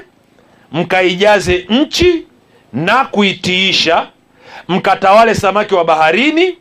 mkaijaze 0.72 1.66
nchi 1.70 2.26
na 2.74 3.06
kuitiisha 3.06 4.08
mkatawale 4.68 5.36
samaki 5.36 5.76
wa 5.76 5.86
baharini 5.86 6.58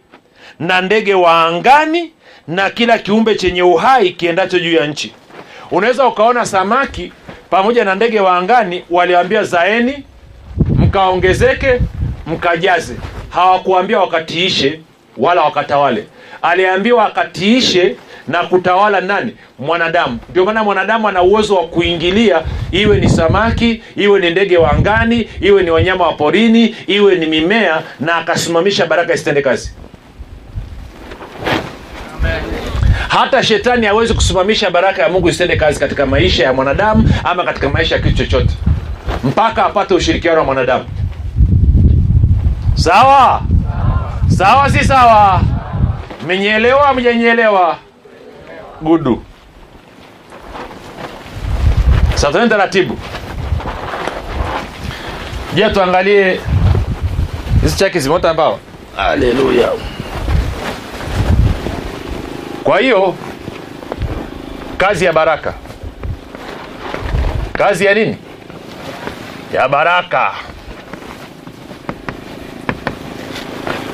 na 0.59 0.80
ndege 0.80 1.14
wa 1.14 1.45
angani 1.47 2.12
na 2.48 2.70
kila 2.70 2.98
kiumbe 2.98 3.34
chenye 3.34 3.62
uhai 3.62 4.10
kiendacho 4.10 4.58
juu 4.58 4.72
ya 4.72 4.86
nchi. 4.86 5.12
Unaweza 5.70 6.06
ukaona 6.06 6.46
samaki 6.46 7.12
pamoja 7.50 7.84
na 7.84 7.94
ndege 7.94 8.20
wa 8.20 8.36
angani 8.36 8.84
waliambia 8.90 9.44
zaeni 9.44 10.04
mkaongezeke 10.74 11.80
mkajaze. 12.26 12.94
Hawakuambia 13.30 13.98
wakatiishe 14.00 14.80
wala 15.16 15.42
wakatawale. 15.42 16.04
Aliambiwa 16.42 17.06
akatiishe 17.06 17.96
na 18.28 18.42
kutawala 18.42 19.00
nani? 19.00 19.36
Mwanadamu. 19.58 20.18
Ndio 20.30 20.44
maana 20.44 20.64
mwanadamu 20.64 21.08
ana 21.08 21.22
uwezo 21.22 21.54
wa 21.56 21.66
kuingilia 21.66 22.42
iwe 22.72 22.98
ni 23.00 23.08
samaki 23.08 23.82
iwe 23.96 24.20
ni 24.20 24.30
ndege 24.30 24.56
wa 24.58 24.72
angani 24.72 25.28
iwe 25.40 25.62
ni 25.62 25.70
wanyama 25.70 26.06
wa 26.06 26.12
porini 26.12 26.74
iwe 26.86 27.14
ni 27.14 27.26
mimea 27.26 27.82
na 28.00 28.14
akasimamisha 28.16 28.86
baraka 28.86 29.14
isitende 29.14 29.42
kazi 29.42 29.72
hata 33.09 33.42
shetani 33.42 33.87
hawezi 33.87 34.14
kusimamisha 34.14 34.71
baraka 34.71 35.02
ya 35.02 35.09
mungu 35.09 35.28
isitende 35.28 35.56
kazi 35.56 35.80
katika 35.80 36.06
maisha 36.06 36.45
ya 36.45 36.52
mwanadamu 36.52 37.11
ama 37.25 37.45
katika 37.45 37.68
maisha 37.68 37.95
ya 37.95 38.02
kitu 38.02 38.16
chochote. 38.16 38.54
Mpaka 39.25 39.66
apate 39.66 39.95
ushirikiano 39.95 40.38
wa 40.38 40.45
mwanadamu. 40.45 40.85
Sawa? 42.75 43.42
Sawa 44.28 44.71
si 44.71 44.85
sawa? 44.85 45.40
Mmenyeelewa 46.25 46.95
mjanyelewa 46.95 47.76
gudu. 48.83 49.23
Tuende 52.37 52.49
taratibu. 52.49 52.99
Je 55.54 55.71
tuangalie 55.71 56.40
hizi 57.62 57.76
chaki 57.76 58.00
zimeota 58.00 58.35
mbao 58.35 58.59
haleluya 58.97 59.68
kwa 62.66 62.78
hiyo 62.80 63.14
kazi 64.76 65.04
ya 65.04 65.12
baraka. 65.12 65.54
Kazi 67.52 67.85
ya 67.85 67.94
nini? 67.94 68.16
Ya 69.52 69.68
baraka. 69.68 70.32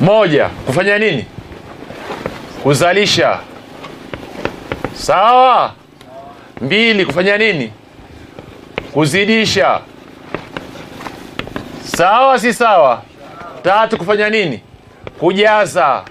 Moja 0.00 0.49
kufanya 0.49 0.99
nini? 0.99 1.26
Kuzalisha. 2.62 3.38
Sawa. 4.95 5.73
Mbili 6.61 7.07
kufanya 7.07 7.38
nini? 7.38 7.73
Kuzidisha. 8.93 9.81
Sawa 11.85 12.38
si 12.38 12.55
sawa? 12.55 13.02
Tatu 13.62 13.99
kufanya 13.99 14.31
nini? 14.31 14.61
Kujaza 15.19 16.02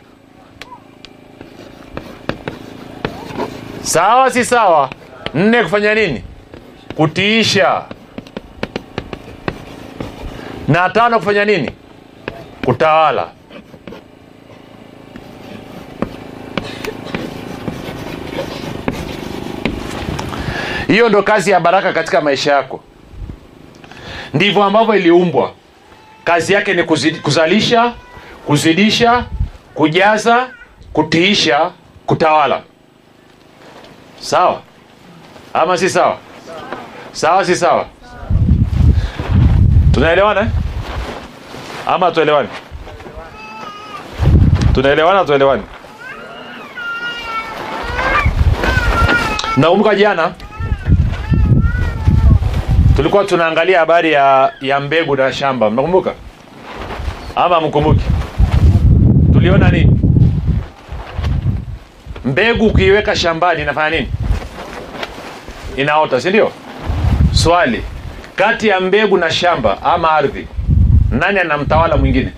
sawa 3.84 4.32
si 4.32 4.46
sawa? 4.46 4.90
Nne 5.34 5.64
kufanya 5.64 5.94
nini? 5.96 6.24
Kutiisha. 6.96 7.84
Na 10.68 10.90
tano 10.90 11.20
kufanya 11.20 11.46
nini? 11.46 11.72
Kutawala. 12.66 13.28
Hiyo 20.88 21.10
ndo 21.10 21.24
kazi 21.24 21.52
ya 21.52 21.60
baraka 21.60 21.94
katika 21.94 22.22
maisha 22.22 22.52
yako. 22.54 22.84
Ndivyo 24.34 24.64
ambavyo 24.64 24.96
iliumbwa. 24.96 25.52
Kazi 26.24 26.54
yake 26.54 26.74
ni 26.74 26.84
kuzid, 26.84 27.22
kuzalisha 27.22 27.94
kuzidisha 28.48 29.26
kujaza 29.74 30.48
kutiisha 30.94 31.72
kutawala 32.06 32.62
sawa? 34.22 34.62
Ama 35.54 35.78
si 35.78 35.90
sawa? 35.90 36.18
Sawa 37.12 37.46
si 37.46 37.56
sawa? 37.56 37.86
Tunaelewana 39.94 40.42
eh? 40.42 40.48
ama 41.86 42.12
tuelewani 42.12 42.50
tunaelewana 44.74 45.26
tuelewani 45.26 45.64
nakumbuka 49.58 49.96
jana 49.96 50.32
tulikuwa 52.96 53.24
tunaangalia 53.26 53.80
habari 53.80 54.12
ya, 54.14 54.54
ya 54.62 54.80
mbegu 54.80 55.16
na 55.16 55.34
shamba 55.34 55.70
mnakumbuka? 55.70 56.14
Ama 57.36 57.62
mkumbuki 57.62 58.02
tuliona 59.34 59.70
nini 59.72 59.81
mbegu 62.32 62.66
ukiiweka 62.68 63.16
shambani 63.16 63.62
inafanya 63.62 63.90
nini? 63.90 64.12
Inaota 65.78 66.22
si 66.22 66.30
ndio? 66.30 66.52
Swali 67.34 67.84
kati 68.36 68.68
ya 68.68 68.80
mbegu 68.80 69.18
na 69.18 69.32
shamba 69.32 69.82
ama 69.84 70.12
ardhi 70.12 70.48
nani 71.12 71.40
anamtawala 71.40 71.98
mwingine? 71.98 72.32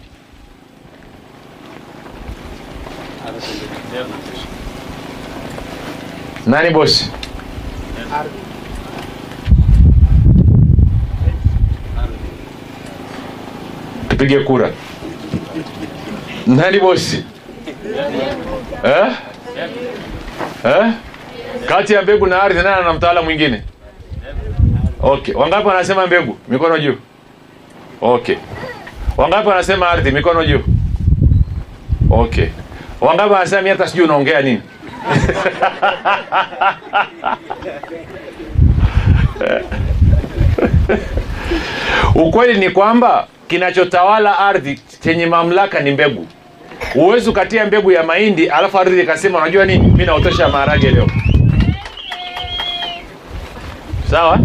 Nani 6.45 6.69
bosi 6.69 7.09
tupige 14.09 14.39
kura. 14.39 14.71
Nani 16.47 16.79
bosi 16.79 17.23
eh? 18.83 19.11
Eh? 19.57 20.91
kati 21.67 21.93
ya 21.93 22.01
mbegu 22.01 22.27
na 22.27 22.43
ardhi 22.43 22.55
nani 22.63 22.81
anamtawala 22.81 23.21
mwingine? 23.21 23.63
Okay. 25.01 25.35
Wangapi 25.35 25.67
wanasema 25.67 26.07
mbegu? 26.07 26.37
Mikono 26.47 26.79
juu. 26.79 26.95
Okay. 28.01 28.35
Wangapi 29.17 29.47
wanasema 29.47 29.89
ardhi? 29.89 30.11
Mikono 30.11 30.45
juu. 30.45 30.59
Okay. 32.09 32.47
Wangapi 33.01 33.33
wanasema 33.33 33.61
mimi 33.61 33.69
hata 33.77 33.87
sijui 33.87 34.05
unaongea 34.05 34.41
nini? 34.41 34.61
Ukweli 42.15 42.59
ni 42.59 42.69
kwamba 42.69 43.27
kinachotawala 43.47 44.39
ardhi 44.39 44.79
chenye 45.03 45.25
mamlaka 45.25 45.79
ni 45.79 45.91
mbegu 45.91 46.27
huwezi 46.93 47.29
ukatia 47.29 47.65
mbegu 47.65 47.91
ya 47.91 48.03
mahindi 48.03 48.49
alafu 48.49 48.79
ardhi 48.79 49.01
ikasema 49.01 49.37
unajua 49.37 49.65
nini? 49.65 49.87
Mi 49.87 50.05
naotesha 50.05 50.47
maharage 50.49 50.91
leo. 50.91 51.07
Sawa? 54.09 54.39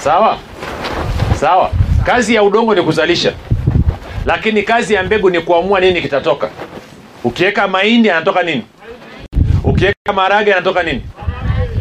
Sawa? 0.00 0.38
Sawa. 1.34 1.70
Kazi 2.06 2.34
ya 2.34 2.42
udongo 2.42 2.74
ni 2.74 2.82
kuzalisha. 2.82 3.32
Lakini 4.26 4.62
kazi 4.62 4.94
ya 4.94 5.02
mbegu 5.02 5.30
ni 5.30 5.40
kuamua 5.40 5.80
nini 5.80 6.02
kitatoka. 6.02 6.50
Ukiweka 7.24 7.68
mahindi 7.68 8.10
anatoka 8.10 8.42
nini? 8.42 8.62
Ukiweka 9.64 10.12
maharage 10.14 10.52
anatoka 10.52 10.82
nini? 10.82 11.02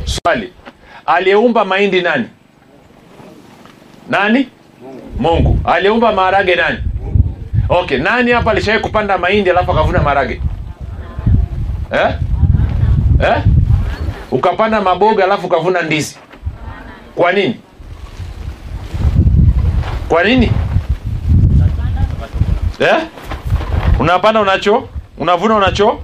Swali. 0.06 0.54
Aliyeumba 1.06 1.66
mahindi 1.66 2.02
nani? 2.02 2.26
Nani? 4.10 4.48
Mungu. 5.20 5.60
Aliyeumba 5.66 6.12
maharage 6.12 6.56
nani 6.56 6.78
okay 7.70 7.98
nani 7.98 8.32
hapa 8.32 8.52
alishawai 8.52 8.80
kupanda 8.82 9.18
mahindi 9.18 9.50
alafu 9.50 9.72
akavuna 9.72 10.02
marage? 10.02 10.42
Eh? 11.92 12.16
Eh? 13.24 13.44
ukapanda 14.32 14.82
maboga 14.82 15.24
alafu 15.24 15.48
ukavuna 15.48 15.82
ndizi. 15.82 16.18
Kwa 17.16 17.32
nini? 17.32 17.60
Kwa 20.10 20.24
nini? 20.24 20.52
Eh? 22.80 22.96
unapanda 24.00 24.40
unacho? 24.42 24.90
Unavuna 25.18 25.56
unacho? 25.56 26.00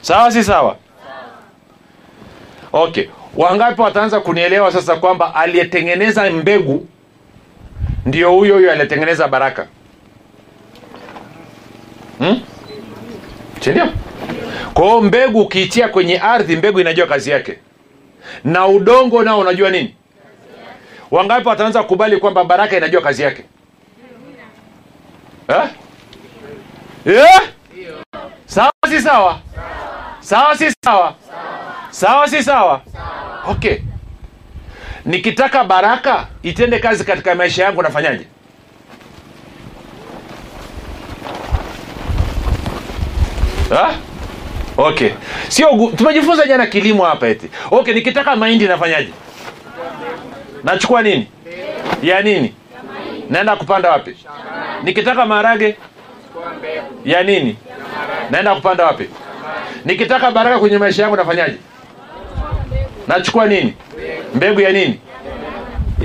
Sawa 0.00 0.32
si 0.32 0.44
sawa? 0.44 0.76
Okay. 2.72 3.04
Wangapi 3.36 3.80
wataanza 3.80 4.20
kunielewa 4.20 4.72
sasa 4.72 4.96
kwamba 4.96 5.34
aliyetengeneza 5.34 6.30
mbegu 6.30 6.86
ndio 8.06 8.30
huyo 8.32 8.54
huyo 8.54 8.72
alitengeneza 8.72 9.28
baraka. 9.28 9.66
Hmm? 12.18 12.40
sindio 13.60 13.88
kwa 14.74 14.84
hiyo 14.84 15.00
mbegu 15.00 15.40
ukiitia 15.40 15.88
kwenye 15.88 16.18
ardhi 16.18 16.56
mbegu 16.56 16.80
inajua 16.80 17.06
kazi 17.06 17.30
yake. 17.30 17.58
Na 18.44 18.66
udongo 18.66 19.22
nao 19.22 19.38
unajua 19.40 19.70
nini? 19.70 19.94
Wangapi 21.10 21.48
wataanza 21.48 21.82
kukubali 21.82 22.16
kwamba 22.16 22.44
baraka 22.44 22.76
inajua 22.76 23.02
kazi 23.02 23.22
yake? 23.22 23.44
Eh? 25.48 25.62
Yeah? 27.06 27.42
sawa 28.46 28.72
si 28.88 29.00
sawa? 29.00 29.38
Sawa. 30.20 30.56
Si 30.56 30.70
sawa? 30.84 31.14
Sawa. 31.90 32.28
Si 32.28 32.42
sawa. 32.42 32.82
Okay 33.48 33.78
nikitaka 35.04 35.64
baraka 35.64 36.26
itende 36.42 36.78
kazi 36.78 37.04
katika 37.04 37.34
maisha 37.34 37.64
yangu 37.64 37.82
nafanyaje? 37.82 38.26
Ha? 43.70 43.94
okay. 44.76 45.10
Sio 45.48 45.92
tumejifunza 45.96 46.46
jana 46.46 46.66
kilimo 46.66 47.04
hapa 47.04 47.26
eti. 47.28 47.50
Okay 47.70 47.94
nikitaka 47.94 48.36
mahindi 48.36 48.66
nafanyaje? 48.66 49.12
Nachukua 50.64 51.02
nini? 51.02 51.26
Ya 52.02 52.22
nini? 52.22 52.54
Naenda 53.30 53.56
kupanda 53.56 53.90
wapi? 53.90 54.16
Nikitaka 54.82 55.26
maharage 55.26 55.76
ya 57.04 57.22
nini? 57.22 57.56
Naenda 58.30 58.54
kupanda 58.54 58.84
wapi? 58.86 59.08
Nikitaka 59.84 60.30
baraka 60.30 60.58
kwenye 60.58 60.78
maisha 60.78 61.02
yangu 61.02 61.16
nafanyaje? 61.16 61.56
Nachukua 63.08 63.46
nini 63.46 63.74
mbegu 64.34 64.60
ya 64.60 64.72
nini? 64.72 65.00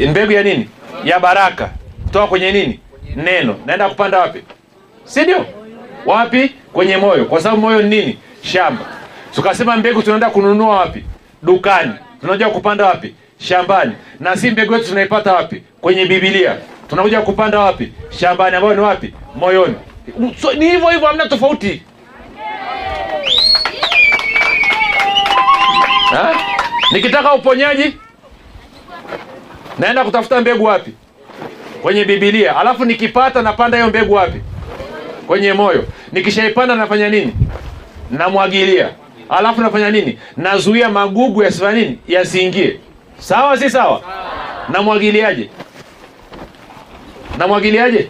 Mbegu 0.10 0.32
ya 0.32 0.44
nini? 0.44 0.70
Ya 1.04 1.20
baraka. 1.20 1.70
Kutoka 2.04 2.28
kwenye 2.28 2.52
nini? 2.52 2.80
Neno. 3.16 3.56
Naenda 3.66 3.90
kupanda 3.90 4.20
wapi? 4.20 4.44
Si 5.06 5.22
ndio? 5.22 5.46
Wapi? 6.06 6.52
Kwenye 6.74 6.98
moyo. 6.98 7.26
Kwa 7.26 7.42
sababu 7.42 7.62
moyo 7.62 7.82
ni 7.82 7.90
nini? 7.90 8.18
Shamba. 8.42 8.86
Tukasema 9.36 9.78
mbegu 9.78 10.02
tunaenda 10.04 10.30
kununua 10.30 10.76
wapi? 10.80 11.04
Dukani. 11.44 11.92
Tunajua 12.22 12.50
kupanda 12.50 12.86
wapi? 12.86 13.16
Shambani. 13.40 13.92
Na 14.20 14.38
si 14.38 14.52
mbegu 14.52 14.74
yetu 14.74 14.88
tunaipata 14.88 15.34
wapi? 15.34 15.64
Kwenye 15.82 16.06
bibilia 16.06 16.56
tunakuja 16.90 17.22
kupanda 17.22 17.60
wapi? 17.60 17.92
Shambani. 18.10 18.56
Ambayo 18.56 18.74
ni 18.76 18.82
wapi? 18.82 19.14
Moyoni. 19.36 19.76
So, 20.42 20.54
ni 20.54 20.66
hivyo 20.70 20.90
hivyo 20.90 21.08
hamna 21.08 21.26
tofauti. 21.30 21.82
Ha? 26.10 26.36
nikitaka 26.92 27.34
uponyaji 27.34 27.98
naenda 29.80 30.04
kutafuta 30.04 30.42
mbegu 30.42 30.64
wapi? 30.64 30.92
Kwenye 31.82 32.06
bibilia 32.06 32.56
alafu 32.58 32.86
nikipata 32.86 33.42
napanda 33.42 33.78
hiyo 33.78 33.90
mbegu 33.90 34.14
wapi? 34.14 34.42
Kwenye 35.28 35.54
moyo. 35.54 35.86
Nikishaipanda 36.12 36.76
nafanya 36.76 37.10
nini? 37.10 37.34
Namwagilia. 38.12 38.90
Alafu 39.30 39.62
nafanya 39.62 39.92
nini? 39.92 40.20
Nazuia 40.38 40.90
magugu 40.90 41.44
yasifanya 41.44 41.80
nini? 41.82 42.00
Yasiingie. 42.08 42.80
Sawa 43.20 43.58
si 43.58 43.70
sawa? 43.70 44.02
Namwagiliaje? 44.70 45.50
Namwagiliaje? 47.38 48.10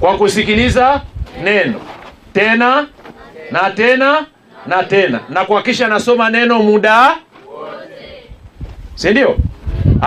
Kwa 0.00 0.16
kusikiliza 0.16 1.00
neno. 1.44 1.80
Tena 2.32 2.86
na 3.50 3.70
tena 3.70 4.26
na 4.66 4.82
tena. 4.82 5.20
Na 5.28 5.44
kuhakikisha 5.44 5.88
nasoma 5.88 6.30
neno 6.30 6.58
muda 6.62 7.14
si 8.94 9.10
ndio 9.10 9.36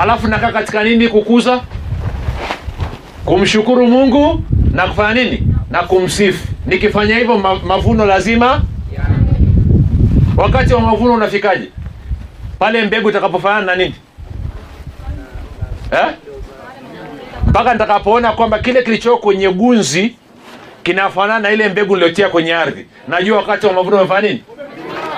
alafu 0.02 0.28
nakaa 0.28 0.52
katika 0.52 0.84
nini 0.84 1.08
kukuza? 1.08 1.62
Kumshukuru 3.26 3.88
mungu 3.88 4.44
na 4.72 4.88
kufanya 4.88 5.24
nini? 5.24 5.48
Na 5.72 5.84
kumsifu. 5.84 6.48
Nikifanya 6.66 7.18
hivyo 7.18 7.38
ma- 7.38 7.56
mavuno 7.60 8.06
lazima. 8.06 8.62
Wakati 10.38 10.74
wa 10.74 10.82
mavuno 10.82 11.14
unafikaje? 11.14 11.68
Pale 12.60 12.84
mbegu 12.86 13.10
itakapofanana 13.10 13.66
na 13.66 13.76
nini? 13.76 13.96
Eh? 15.92 16.08
nitakapoona 17.74 18.32
kwamba 18.32 18.60
kile 18.60 18.84
kilichoko 18.84 19.18
kwenye 19.18 19.50
gunzi 19.50 20.16
kinafanana 20.84 21.40
na 21.40 21.52
ile 21.52 21.70
mbegu 21.70 21.96
niliotia 21.96 22.30
kwenye 22.30 22.54
ardhi. 22.56 22.86
Najua 23.08 23.38
wakati 23.38 23.66
wa 23.66 23.74
mavuno 23.74 23.98
umefanya 23.98 24.22
nini 24.28 24.44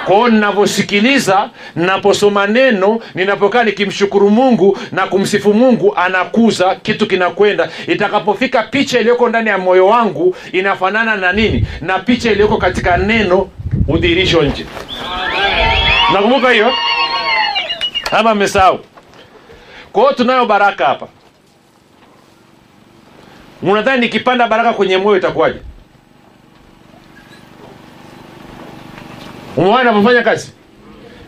kwao 0.10 0.30
ninavyosikiliza 0.30 1.50
ninaposoma 1.76 2.48
neno 2.48 3.00
ninapokaa 3.16 3.64
nikimshukuru 3.64 4.30
mungu 4.30 4.78
na 4.92 5.08
kumsifu 5.08 5.54
mungu 5.54 5.96
anakuza 5.96 6.76
kitu 6.76 7.08
kinakwenda. 7.08 7.70
Itakapofika 7.88 8.64
picha 8.64 9.00
iliyoko 9.00 9.30
ndani 9.30 9.50
ya 9.50 9.58
moyo 9.58 9.88
wangu 9.88 10.36
inafanana 10.52 11.16
na 11.16 11.32
nini? 11.34 11.68
Na 11.82 12.00
picha 12.00 12.32
iliyoko 12.32 12.58
katika 12.58 12.98
neno 12.98 13.50
udhihirisho 13.88 14.42
nje. 14.44 14.66
Nakumbuka 16.14 16.50
hiyo? 16.52 16.74
Ama 18.12 18.36
mmesahau? 18.36 18.80
Kwa 19.92 20.14
tunayo 20.14 20.46
baraka 20.46 20.86
hapa. 20.86 21.08
Unadhani 23.62 24.02
nikipanda 24.02 24.48
baraka 24.48 24.74
kwenye 24.74 24.98
moyo 24.98 25.18
itakuwaje 25.18 25.60
umeona 29.60 29.82
inapofanya 29.82 30.24
kazi? 30.24 30.52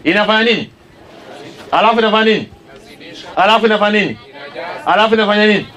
Inafanya 0.03 0.43
nini? 0.43 0.69
Alafu 1.71 1.99
inafanya 1.99 2.25
nini? 2.25 2.49
Alafu 3.35 3.65
inafanya 3.65 3.99
nini? 4.01 4.17
Alafu 4.85 5.13
inafanya 5.13 5.45
nini? 5.45 5.67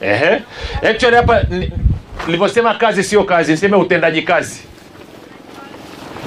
Ehe. 0.00 0.42
Actually 0.90 1.16
hapa 1.16 1.42
niliposema 2.26 2.74
kazi 2.74 3.04
sio 3.04 3.24
kazi 3.24 3.52
niseme 3.52 3.76
utendaji 3.76 4.22
kazi. 4.22 4.60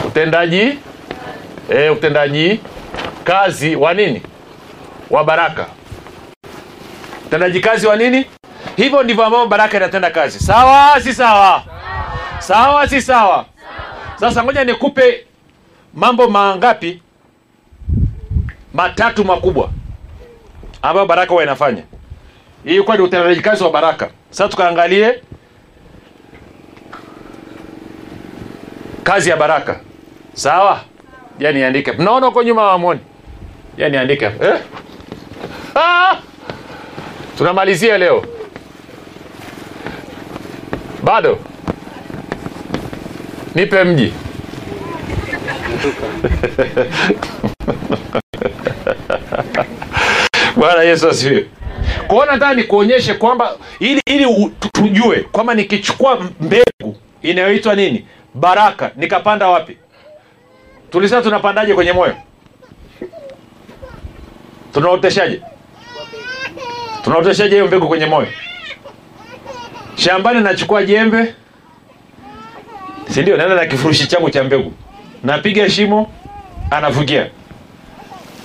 Utendaji 0.08 0.78
eh, 1.70 1.94
utendaji 1.94 2.60
kazi 3.24 3.76
wa 3.76 3.94
nini? 3.94 4.22
Wa 5.10 5.24
baraka. 5.24 5.66
Utendaji 7.26 7.60
kazi 7.60 7.88
wa 7.88 7.96
nini? 7.96 8.26
Hivyo 8.78 9.04
ndivyo 9.04 9.26
ambavyo 9.26 9.48
baraka 9.48 9.78
inatenda 9.78 10.10
kazi. 10.12 10.40
Sawa 10.40 11.02
si 11.02 11.14
sawa? 11.14 11.64
Sawa 12.40 12.88
si 12.88 13.02
sawa 13.02 13.46
sasa 14.20 14.44
ngoja 14.44 14.64
nikupe 14.64 15.26
mambo 15.94 16.28
mangapi? 16.30 17.02
Matatu 18.74 19.26
makubwa. 19.26 19.70
Ambayo 20.82 21.06
baraka 21.08 21.30
huwa 21.30 21.44
inafanya. 21.44 21.84
Hii 22.66 22.82
kwa 22.82 22.98
ni 22.98 23.04
utendaji 23.04 23.42
kazi 23.42 23.64
wa 23.64 23.72
baraka. 23.72 24.10
Sasa 24.30 24.50
tukaangalie 24.50 25.22
kazi 29.04 29.30
ya 29.30 29.38
baraka. 29.38 29.80
Sawa? 30.34 30.82
Ja 31.40 31.52
niandike. 31.52 31.92
Mnaona 31.92 32.26
huko 32.26 32.44
nyuma 32.44 32.64
wamoni 32.64 33.00
ja 33.78 33.90
niandike 33.90 34.26
eh? 34.26 34.60
ah! 35.76 36.16
tunamalizia 37.38 37.98
leo. 37.98 38.26
Bado 41.04 41.40
nipe 43.56 43.84
mji 43.84 44.14
bwana 50.56 50.84
yesu 50.84 51.10
asifiwe. 51.10 51.46
Kwao 52.08 52.26
nataka 52.26 52.54
nikuonyeshe 52.54 53.14
kwamba 53.14 53.56
ili 53.80 54.02
ili 54.06 54.52
tujue 54.72 55.20
kwamba 55.32 55.54
nikichukua 55.54 56.20
mbegu 56.42 56.96
inayoitwa 57.22 57.76
nini? 57.76 58.06
Baraka. 58.34 58.92
Nikapanda 58.96 59.48
wapi? 59.48 59.78
Tulisema 60.92 61.22
tunapandaje 61.22 61.74
kwenye 61.74 61.92
moyo? 61.94 62.16
Tunaoteshaje? 64.74 65.42
Tunaoteshaje 67.04 67.56
hiyo 67.56 67.68
mbegu 67.68 67.88
kwenye 67.88 68.06
moyo? 68.06 68.28
Shambani 69.96 70.42
nachukua 70.42 70.84
jembe 70.86 71.34
si 73.14 73.22
ndio 73.22 73.38
naenda 73.38 73.56
na 73.56 73.66
kifurushi 73.66 74.08
changu 74.08 74.30
cha 74.30 74.44
mbegu. 74.44 74.74
Napiga 75.24 75.70
shimo 75.70 76.12
anafukia. 76.72 77.30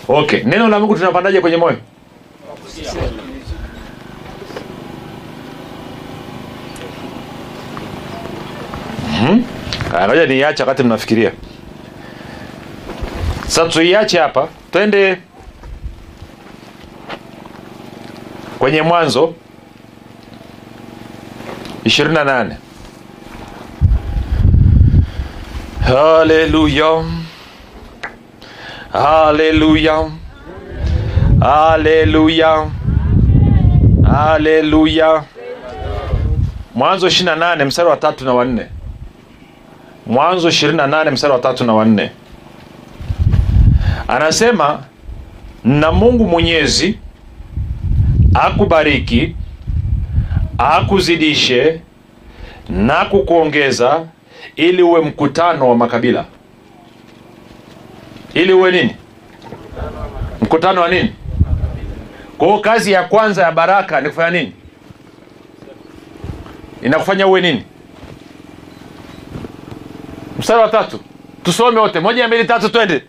Okay 0.08 0.42
neno 0.44 0.68
la 0.68 0.78
mungu 0.78 0.94
tunapandaje 0.94 1.40
kwenye 1.40 1.56
moyo. 1.56 1.76
Haya, 9.92 10.08
ngoja 10.08 10.26
niache 10.26 10.62
wakati 10.62 10.82
mnafikiria. 10.82 11.32
Sasa 13.46 13.68
tuiache 13.68 14.18
hapa 14.18 14.48
twende 14.72 15.18
kwenye 18.58 18.82
mwanzo 18.82 19.34
28 21.84 22.54
haleluya 25.84 27.04
Alléluia. 28.94 30.10
Alléluia. 31.40 32.66
Alléluia. 34.04 35.24
mwanzo 36.74 37.06
28 37.06 37.64
mstari 37.64 37.88
wa 37.88 37.96
tatu 37.96 38.24
na 38.24 38.32
wanne 38.34 38.66
mwanzo 40.06 40.48
28 40.48 41.10
mstari 41.10 41.32
wa 41.32 41.38
tatu 41.38 41.64
na 41.64 41.72
wanne 41.74 42.10
anasema 44.08 44.82
na 45.64 45.92
mungu 45.92 46.26
mwenyezi 46.26 46.98
akubariki 48.34 49.36
akuzidishe 50.58 51.80
na 52.68 53.04
kukuongeza 53.04 54.06
ili 54.56 54.82
uwe 54.82 55.00
mkutano 55.00 55.68
wa 55.68 55.76
makabila. 55.76 56.24
Ili 58.34 58.52
uwe 58.52 58.70
nini? 58.72 58.96
Mkutano 60.42 60.80
wa 60.80 60.88
nini? 60.88 61.12
Kwa 62.38 62.48
hiyo 62.48 62.60
kazi 62.60 62.92
ya 62.92 63.02
kwanza 63.04 63.42
ya 63.42 63.52
baraka 63.52 64.00
ni 64.00 64.08
kufanya 64.08 64.30
nini? 64.30 64.52
Inakufanya 66.82 67.26
uwe 67.26 67.40
nini? 67.40 67.64
Mstari 70.38 70.60
wa 70.62 70.68
tatu. 70.68 71.00
Tusome 71.42 71.80
wote. 71.80 72.00
Moja 72.00 72.28
mbili 72.28 72.44
tatu 72.44 72.68
twende. 72.68 73.02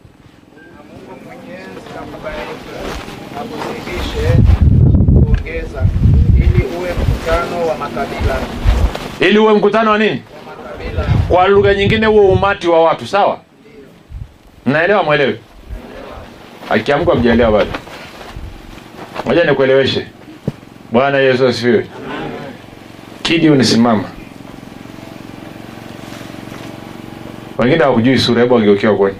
Ili 9.19 9.39
uwe 9.39 9.53
mkutano 9.53 9.91
wa 9.91 9.97
nini. 9.97 10.21
Kwa 11.27 11.47
lugha 11.47 11.73
nyingine 11.73 12.05
huo 12.05 12.27
umati 12.31 12.67
wa 12.67 12.83
watu 12.83 13.07
sawa? 13.07 13.39
Mnaelewa 14.65 15.03
mwelewe 15.03 15.39
akiamka 16.69 17.15
mjaelewa 17.15 17.51
bado. 17.51 17.71
Moja 19.25 19.43
nikueleweshe. 19.43 20.07
Bwana 20.91 21.17
yesu 21.17 21.47
asifiwe. 21.47 21.87
Kidi 23.21 23.49
unisimama. 23.49 24.03
Wengine 27.57 27.83
hawakujui 27.83 28.17
sura 28.17 28.41
hebu 28.41 28.53
wangeukiwa 28.53 28.95
kwenye 28.95 29.17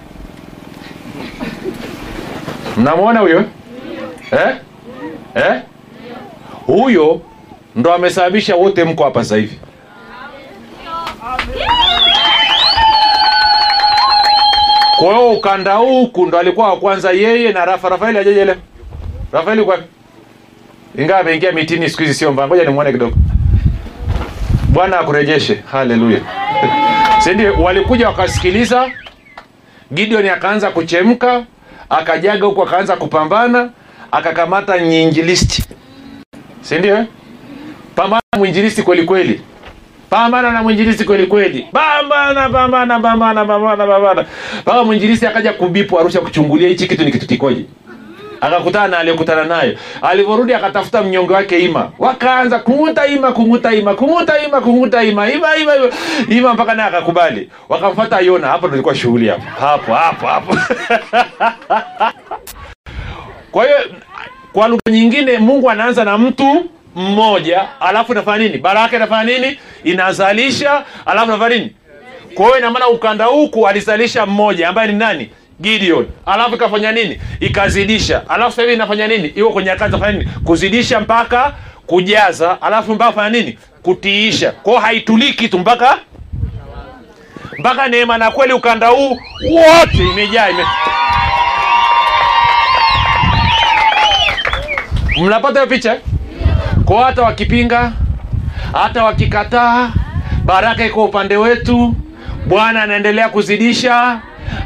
mnamwona 2.78 3.20
huyo? 3.20 3.44
Eh? 4.32 4.56
Eh? 5.36 5.62
huyo 6.66 7.22
ndo 7.76 7.94
amesababisha 7.94 8.56
wote 8.56 8.84
mko 8.84 9.04
hapa 9.04 9.24
sasa 9.24 9.36
hivi 9.36 9.60
kwa 14.98 15.08
hiyo 15.08 15.32
ukanda 15.32 15.74
huku 15.74 16.26
ndo 16.26 16.40
alikuwa 16.40 16.70
wa 16.70 16.78
kwanza 16.78 17.12
yeye 17.12 17.52
na 17.52 17.66
rafa. 17.66 17.90
Rafaeli 17.90 18.18
ajeje 18.18 18.46
leo? 18.46 18.56
Rafaeli 19.32 19.64
kwa 19.64 19.78
ingawa 20.98 21.20
ameingia 21.20 21.52
mitini 21.52 21.90
siku 21.90 22.02
hizi 22.02 22.14
sio 22.14 22.32
mbaya. 22.32 22.48
Ngoja 22.48 22.64
nimwone 22.64 22.92
kidogo. 22.92 23.16
Bwana 24.70 25.00
akurejeshe. 25.00 25.64
Haleluya. 25.72 26.20
Sindio 27.24 27.54
walikuja 27.64 28.08
wakasikiliza. 28.08 28.92
Gideon 29.94 30.30
akaanza 30.30 30.72
kuchemka 30.72 31.44
akajaga 31.90 32.46
huku 32.46 32.64
akaanza 32.64 32.96
kupambana 32.96 33.70
akakamata 34.12 34.80
nyinjilisti 34.80 35.64
si 36.62 36.76
ndio 36.80 36.98
eh? 36.98 37.06
pambana 37.96 38.22
mwinjilisti 38.38 38.84
kweli 38.84 39.04
kweli 39.04 39.42
pambana 40.10 40.52
na 40.52 40.64
mwinjilisi 40.64 41.04
kweli 41.04 41.28
kweli. 41.28 41.68
Pambana 41.72 42.50
pambana 42.50 43.00
pambana 43.00 43.46
pambana 43.46 43.88
pambana. 43.88 44.26
Mpaka 44.62 44.84
mwinjilisi 44.84 45.28
akaja 45.28 45.54
kubipu 45.54 46.00
arusha 46.00 46.20
kuchungulia 46.22 46.70
hichi 46.70 46.88
kitu 46.88 47.04
ni 47.04 47.12
kitu 47.12 47.28
kikoje? 47.28 47.66
Akakutana 48.42 48.88
na 48.88 48.98
aliyokutana 48.98 49.44
nayo. 49.44 49.78
Alivyorudi 50.02 50.54
akatafuta 50.54 51.04
mnyonge 51.04 51.34
wake 51.34 51.60
ima. 51.60 51.92
Wakaanza 52.00 52.60
kung'uta 52.60 53.08
ima 53.08 53.32
kung'uta 53.32 53.74
ima 53.74 53.94
kung'uta 53.96 54.40
ima 54.46 54.62
kung'uta 54.62 55.04
ima 55.04 55.32
ima 55.32 55.56
ima 55.56 55.76
ima, 55.76 55.90
ima 56.30 56.54
mpaka 56.54 56.74
naye 56.74 56.90
akakubali. 56.90 57.50
Wakamfuata 57.70 58.20
yona. 58.20 58.48
Hapo 58.48 58.68
ndo 58.68 58.76
ilikuwa 58.76 58.96
shughuli 58.96 59.28
hapo. 59.28 59.44
Hapo 59.60 59.94
hapo 59.94 60.28
hapo. 60.28 60.58
Kwa 63.52 63.66
hiyo 63.66 63.78
kwa 64.54 64.68
lugha 64.68 64.92
nyingine 64.92 65.38
mungu 65.38 65.70
anaanza 65.70 66.04
na 66.04 66.18
mtu 66.18 66.66
mmoja 66.96 67.68
alafu 67.80 68.12
inafanya 68.12 68.38
nini? 68.44 68.58
Baraka 68.58 68.96
inafanya 68.96 69.24
nini? 69.40 69.60
Inazalisha 69.84 70.84
alafu 71.06 71.28
inafanya 71.28 71.56
nini? 71.56 71.72
Kwa 72.36 72.46
hiyo 72.46 72.58
inamaana 72.58 72.88
ukanda 72.88 73.26
huku 73.26 73.68
alizalisha 73.68 74.26
mmoja 74.26 74.70
ambaye 74.70 74.92
ni 74.92 74.98
nani? 74.98 75.30
Gideon. 75.62 76.08
Alafu 76.26 76.56
ikafanya 76.56 76.92
nini? 76.92 77.22
Ikazidisha. 77.40 78.30
Alafu 78.30 78.56
sasa 78.56 78.72
inafanya 78.72 79.08
nini? 79.08 79.28
Iko 79.28 79.50
kwenye 79.50 79.76
kazi 79.76 79.98
nini? 79.98 80.30
Kuzidisha 80.44 81.00
mpaka 81.00 81.54
kujaza. 81.88 82.62
Alafu 82.62 82.94
mpaka 82.96 83.12
fanya 83.12 83.30
nini? 83.30 83.58
Kutiisha. 83.84 84.52
Kwao 84.52 84.78
haitulii 84.80 85.34
kitu 85.34 85.60
mpaka 85.60 85.98
mpaka 87.60 87.88
neema 87.88 88.18
na 88.18 88.32
kweli 88.32 88.54
ukanda 88.54 88.88
huu 88.88 89.10
wote 89.52 89.98
imejaa 90.12 90.50
ime... 90.50 90.66
mnapata 95.22 95.60
hiyo 95.60 95.68
picha 95.68 95.98
kwa 96.86 97.06
hata 97.06 97.22
wakipinga 97.22 97.92
hata 98.74 99.04
wakikataa 99.04 99.92
baraka 100.46 100.86
iko 100.86 101.06
upande 101.06 101.38
wetu 101.38 101.96
bwana 102.48 102.84
anaendelea 102.84 103.30
kuzidisha 103.30 104.22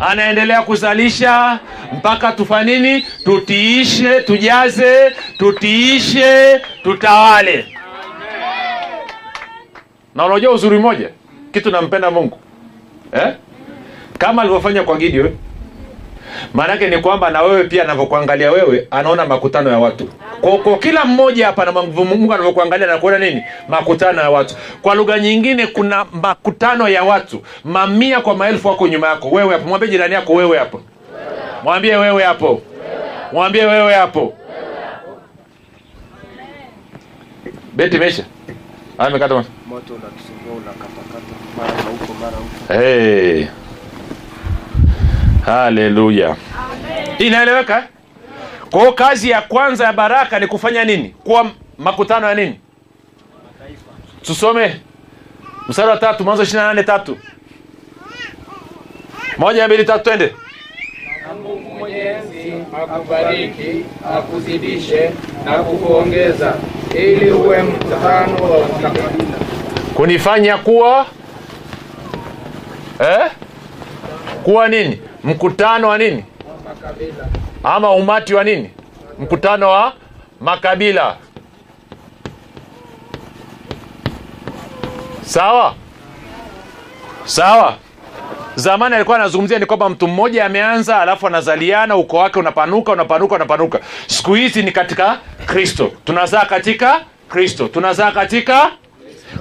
anaendelea 0.09 0.61
kuzalisha 0.61 1.59
mpaka 1.97 2.31
tufanye 2.31 2.79
nini 2.79 3.05
tutiishe 3.23 4.21
tujaze 4.21 5.11
tutiishe 5.37 6.61
tutawale 6.83 7.65
na 10.15 10.25
unajua 10.25 10.51
uzuri 10.53 10.79
mmoja 10.79 11.09
kitu 11.53 11.71
nampenda 11.71 12.11
mungu 12.11 12.39
eh? 13.11 13.33
kama 14.17 14.41
alivyofanya 14.41 14.83
kwa 14.83 14.97
gideon 14.97 15.37
maanake 16.53 16.87
ni 16.89 16.97
kwamba 16.97 17.29
na 17.29 17.41
wewe 17.41 17.63
pia 17.63 17.83
anavyokuangalia 17.83 18.51
wewe 18.51 18.87
anaona 18.91 19.25
makutano 19.25 19.69
ya 19.69 19.79
watu. 19.79 20.09
Kwa, 20.41 20.57
kwa 20.57 20.77
kila 20.77 21.05
mmoja 21.05 21.45
hapa 21.45 21.65
na 21.65 21.71
mungu 21.71 22.33
anavyokuangalia 22.33 22.87
anakuona 22.87 23.19
nini? 23.19 23.43
Makutano 23.69 24.21
ya 24.21 24.29
watu. 24.29 24.55
Kwa 24.81 24.95
lugha 24.95 25.19
nyingine 25.19 25.67
kuna 25.67 26.05
makutano 26.11 26.89
ya 26.89 27.03
watu. 27.03 27.41
Mamia 27.63 28.21
kwa 28.21 28.35
maelfu 28.35 28.67
wako 28.67 28.87
nyuma 28.87 29.07
yako. 29.07 29.29
Wewe 29.29 29.53
hapo. 29.53 29.67
Mwambie 29.67 29.89
jirani 29.89 30.13
yako 30.13 30.33
wewe 30.33 30.57
hapo. 30.57 30.81
Mwambie 31.63 31.95
wewe 31.95 32.23
hapo. 32.23 32.61
Mwambie 33.33 33.65
wewe 33.65 33.93
hapo. 33.93 34.33
Beti 37.73 37.97
mesha 37.97 38.23
amekata 38.97 39.35
moto. 39.35 39.93
Unatusumbua 39.93 40.53
unakatakata 40.55 41.19
mara 41.57 41.81
huko 41.91 42.13
mara 42.13 42.37
huko. 42.37 42.73
Hey. 42.73 43.45
Haleluya. 45.51 46.35
Inaeleweka? 47.19 47.83
Kwa 48.71 48.79
hiyo 48.79 48.93
kazi 48.93 49.29
ya 49.29 49.41
kwanza 49.41 49.85
ya 49.85 49.93
baraka 49.93 50.39
ni 50.39 50.47
kufanya 50.47 50.83
nini? 50.85 51.09
Kuwa 51.23 51.51
makutano 51.77 52.27
ya 52.27 52.35
nini? 52.35 52.59
Tusome 54.21 54.81
mstari 55.67 55.89
wa 55.89 55.97
tatu 55.97 56.23
mwanzo 56.23 56.43
ishiri 56.43 56.57
na 56.59 56.67
nane 56.67 56.83
tatu. 56.83 57.17
Moja 59.37 59.67
mbili 59.67 59.85
tatu 59.85 60.03
twende. 60.03 60.33
Na 61.27 61.33
Mungu 61.33 61.69
Mwenyezi 61.79 62.53
akubariki, 62.73 63.85
akuzidishe 64.17 65.11
na 65.45 65.51
kukuongeza, 65.63 66.53
ili 66.95 67.31
uwe 67.31 67.63
mtano 67.63 68.43
wa 68.51 68.67
makabila. 68.67 69.37
kunifanya 69.93 70.57
kuwa 70.57 71.05
eh? 72.99 73.31
kuwa 74.43 74.67
nini 74.67 75.01
mkutano 75.29 75.87
wa 75.87 75.97
nini? 75.97 76.25
Ama 77.63 77.91
umati 77.91 78.33
wa 78.33 78.43
nini? 78.43 78.69
Mkutano 79.19 79.69
wa 79.69 79.93
makabila. 80.41 81.15
Sawa? 85.21 85.75
Sawa. 87.25 87.75
Zamani 88.55 88.95
alikuwa 88.95 89.17
anazungumzia 89.17 89.59
ni 89.59 89.65
kwamba 89.65 89.89
mtu 89.89 90.07
mmoja 90.07 90.45
ameanza 90.45 91.01
alafu 91.01 91.27
anazaliana 91.27 91.95
uko 91.95 92.17
wake 92.17 92.39
unapanuka 92.39 92.91
unapanuka 92.91 93.35
unapanuka. 93.35 93.79
Siku 94.07 94.33
hizi 94.33 94.63
ni 94.63 94.71
katika 94.71 95.19
kristo. 95.45 95.91
Tunazaa 96.05 96.45
katika 96.45 97.01
kristo. 97.29 97.67
Tunazaa 97.67 98.11
katika 98.11 98.71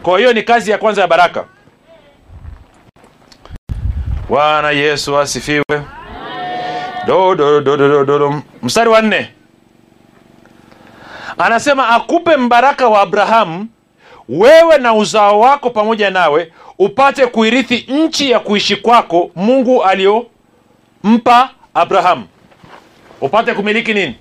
kwa 0.03 0.19
hiyo 0.19 0.33
ni 0.33 0.43
kazi 0.43 0.71
ya 0.71 0.79
kwanza 0.79 1.01
ya 1.03 1.09
baraka 1.09 1.45
bwana 4.29 4.71
yesu 4.71 5.19
asifiwe. 5.19 5.65
Do, 7.07 8.43
mstari 8.63 8.91
wa 8.91 9.03
nne. 9.03 9.29
Anasema 11.39 11.89
akupe 11.89 12.37
mbaraka 12.37 12.89
wa 12.89 13.01
abrahamu 13.01 13.67
wewe 14.29 14.79
na 14.79 14.95
uzao 14.95 15.41
wako 15.41 15.71
pamoja 15.71 16.11
nawe 16.11 16.53
upate 16.79 17.27
kuirithi 17.27 17.87
nchi 17.89 18.31
ya 18.31 18.41
kuishi 18.41 18.77
kwako 18.77 19.31
mungu 19.37 19.85
aliyompa 19.85 21.51
abrahamu. 21.75 22.27
Upate 23.21 23.55
kumiliki 23.55 23.95
nini? 23.95 24.15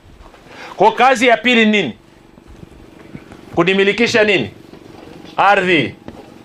Kwa 0.76 0.92
kazi 0.92 1.28
ya 1.28 1.38
pili 1.38 1.66
nini? 1.66 1.98
Kunimilikisha 3.56 4.24
nini? 4.24 4.52
Ardhi. 5.38 5.96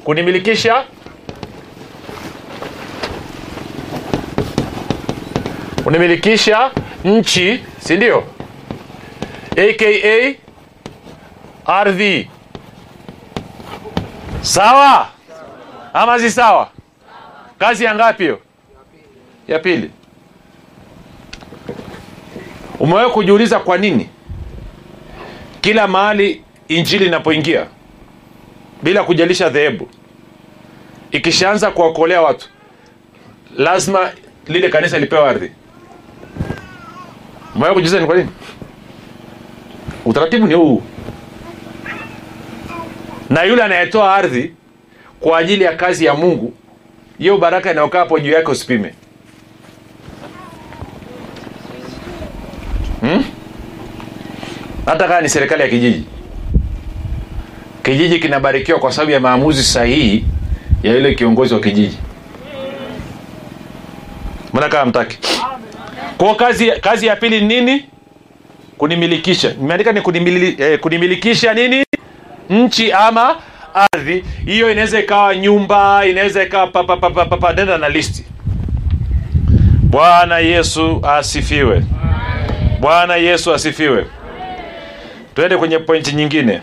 Kunimilikisha 0.05 0.85
unimilikisha 5.87 6.71
nchi 7.05 7.65
si 7.81 7.97
ndio? 7.97 8.25
Aka 9.53 10.35
ardhi 11.67 12.31
sawa? 14.41 15.09
Ama 15.95 16.19
si 16.19 16.31
sawa? 16.31 16.71
Kazi 17.59 17.85
ya 17.85 17.95
ngapi 17.95 18.23
hiyo? 18.23 18.41
Ya 19.49 19.59
pili. 19.59 19.91
Umewahi 22.81 23.11
kujiuliza 23.11 23.61
kwa 23.61 23.79
nini 23.79 24.09
kila 25.61 25.87
mahali 25.89 26.45
injili 26.69 27.07
inapoingia 27.07 27.67
bila 28.83 29.05
kujalisha 29.05 29.49
dhehebu 29.49 29.89
ikishaanza 31.11 31.71
kuwakolea 31.71 32.23
watu 32.23 32.49
lazima 33.57 34.13
lile 34.47 34.69
kanisa 34.69 34.99
lipewa 34.99 35.31
ardhi 35.31 35.53
umewahi 37.55 37.75
kujiuliza 37.75 38.01
ni 38.01 38.07
kwa 38.07 38.17
nini? 38.17 38.29
Utaratibu 40.05 40.47
ni 40.47 40.55
huu. 40.55 40.83
Na 43.31 43.43
yule 43.43 43.63
anayetoa 43.63 44.15
ardhi 44.15 44.53
kwa 45.21 45.39
ajili 45.39 45.65
ya 45.65 45.77
kazi 45.77 46.05
ya 46.05 46.15
mungu 46.15 46.55
hiyo 47.19 47.39
baraka 47.39 47.71
inayokaa 47.71 47.99
hapo 47.99 48.19
juu 48.19 48.31
yake 48.33 48.51
usipime. 48.51 48.95
Hmm? 53.01 53.25
hata 54.87 55.09
kama 55.09 55.21
ni 55.21 55.29
serikali 55.29 55.63
ya 55.63 55.69
kijiji. 55.69 56.05
Kijiji 57.83 58.19
kinabarikiwa 58.19 58.79
kwa 58.79 58.93
sababu 58.93 59.11
ya 59.13 59.21
maamuzi 59.21 59.63
sahihi 59.63 60.25
ya 60.83 60.93
yule 60.95 61.15
kiongozi 61.15 61.55
wa 61.55 61.61
kijiji. 61.61 61.99
Mbona 64.53 64.69
kama 64.69 64.87
mtaki 64.87 65.19
kwao 66.19 66.35
kazi, 66.35 66.71
kazi 66.73 67.07
ya 67.07 67.17
pili 67.17 67.41
ni 67.41 67.47
nini? 67.61 67.85
Kunimilikisha. 68.79 69.53
Nimeandika 69.53 69.93
ni 69.93 70.01
kunimili, 70.01 70.57
eh, 70.63 70.79
kunimilikisha 70.81 71.55
nini? 71.55 71.85
Nchi 72.51 72.93
ama 72.93 73.37
ardhi. 73.75 74.25
Hiyo 74.45 74.73
inaweza 74.73 75.01
ikawa 75.01 75.37
nyumba 75.37 76.07
inaweza 76.07 76.43
ikawa 76.43 76.67
papapapapa 76.67 77.53
nenda 77.53 77.79
na 77.79 77.89
listi. 77.89 78.25
Bwana 79.83 80.39
yesu 80.39 81.01
asifiwe. 81.07 81.83
Bwana 82.81 83.17
yesu 83.17 83.55
asifiwe. 83.55 84.07
Twende 85.35 85.57
kwenye 85.57 85.79
pointi 85.79 86.13
nyingine. 86.17 86.61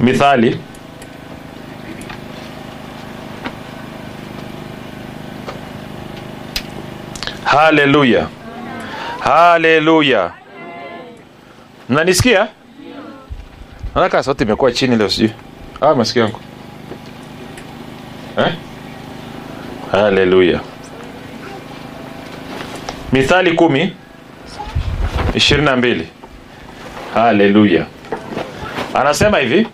Mithali 0.00 0.58
haleluya 7.46 8.26
haleluya 9.20 10.30
mnanisikia? 11.88 12.48
Naona 13.94 14.22
sauti 14.22 14.44
imekuwa 14.44 14.72
chini 14.72 14.96
leo 14.96 15.08
sijui. 15.10 15.30
Ah, 15.80 15.94
masikio 15.94 16.22
yangu. 16.22 16.40
Eh? 18.38 18.52
haleluya 19.92 20.60
mithali 23.12 23.52
kumi 23.52 23.92
ishirini 25.34 25.66
na 25.66 25.76
mbili. 25.76 26.08
Haleluya 27.14 27.86
anasema 28.94 29.38
hivi 29.38 29.68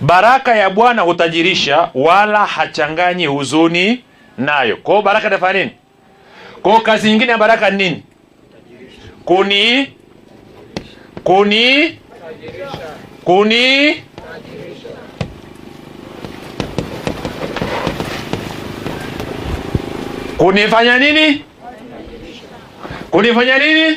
baraka 0.00 0.54
ya 0.56 0.70
bwana 0.70 1.02
hutajirisha 1.02 1.88
wala 1.94 2.46
hachanganyi 2.46 3.26
huzuni 3.26 4.04
nayo. 4.38 4.76
Kwao 4.76 5.02
baraka 5.02 5.26
inafanya 5.26 5.58
nini 5.58 5.72
kwao 6.64 6.80
kazi 6.80 7.08
nyingine 7.08 7.32
ya 7.32 7.38
baraka 7.38 7.70
ni 7.70 7.76
nini? 7.84 8.02
Kuni 9.24 9.88
kuni 11.24 11.98
kuni. 13.24 13.94
Kunifanya 20.38 20.98
nini? 20.98 21.44
Kunifanya 23.10 23.58
nini? 23.58 23.96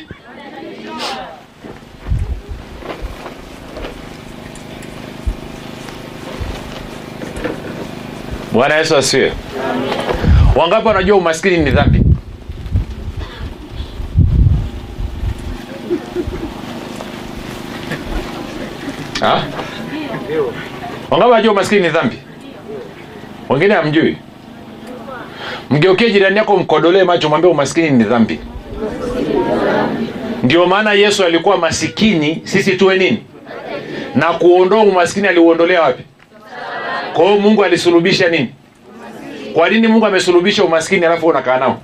Bwana 8.54 8.76
yesu 8.76 8.98
asifiwe. 8.98 9.32
wangapi 10.56 10.88
wanajua 10.88 11.18
umaskini 11.18 11.58
ni 11.58 11.72
dhambi 11.72 12.07
Ha? 19.20 19.44
wangapi 21.10 21.32
wajua 21.32 21.52
umaskini 21.52 21.82
ni 21.82 21.90
dhambi? 21.90 22.18
Wengine 23.50 23.74
hamjui. 23.74 24.18
Mgeukie 25.70 26.12
jirani 26.12 26.38
yako 26.38 26.58
mkodolee 26.58 27.04
macho 27.04 27.30
mwambie 27.30 27.52
umaskini 27.52 27.90
ni 27.90 28.04
dhambi. 28.04 28.40
Ndio 30.44 30.66
maana 30.66 30.94
yesu 30.94 31.24
alikuwa 31.24 31.58
masikini 31.58 32.42
sisi 32.44 32.74
tuwe 32.78 32.98
nini? 32.98 33.24
Na 34.16 34.26
kuondoa 34.34 34.84
umaskini 34.84 35.28
aliuondolea 35.28 35.82
wapi? 35.82 36.04
Kwa 37.14 37.26
hiyo 37.26 37.40
mungu 37.40 37.64
alisulubisha 37.64 38.30
nini? 38.30 38.50
Kwa 39.54 39.70
nini 39.70 39.88
mungu 39.88 40.06
amesulubisha 40.06 40.64
umaskini 40.64 41.06
alafu 41.06 41.28
unakaa 41.28 41.58
nao? 41.58 41.80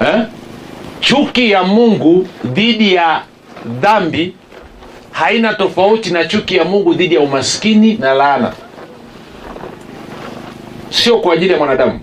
Eh? 0.00 0.22
chuki 1.00 1.50
ya 1.50 1.62
mungu 1.62 2.28
dhidi 2.44 2.94
ya 2.94 3.22
dhambi 3.66 4.34
haina 5.12 5.54
tofauti 5.54 6.10
na 6.10 6.24
chuki 6.24 6.56
ya 6.56 6.64
mungu 6.64 6.94
dhidi 6.94 7.14
ya 7.14 7.20
umaskini 7.20 7.94
na 7.94 8.14
laana. 8.14 8.52
Sio 10.90 11.18
kwa 11.18 11.34
ajili 11.34 11.52
ya 11.52 11.58
mwanadamu. 11.58 12.00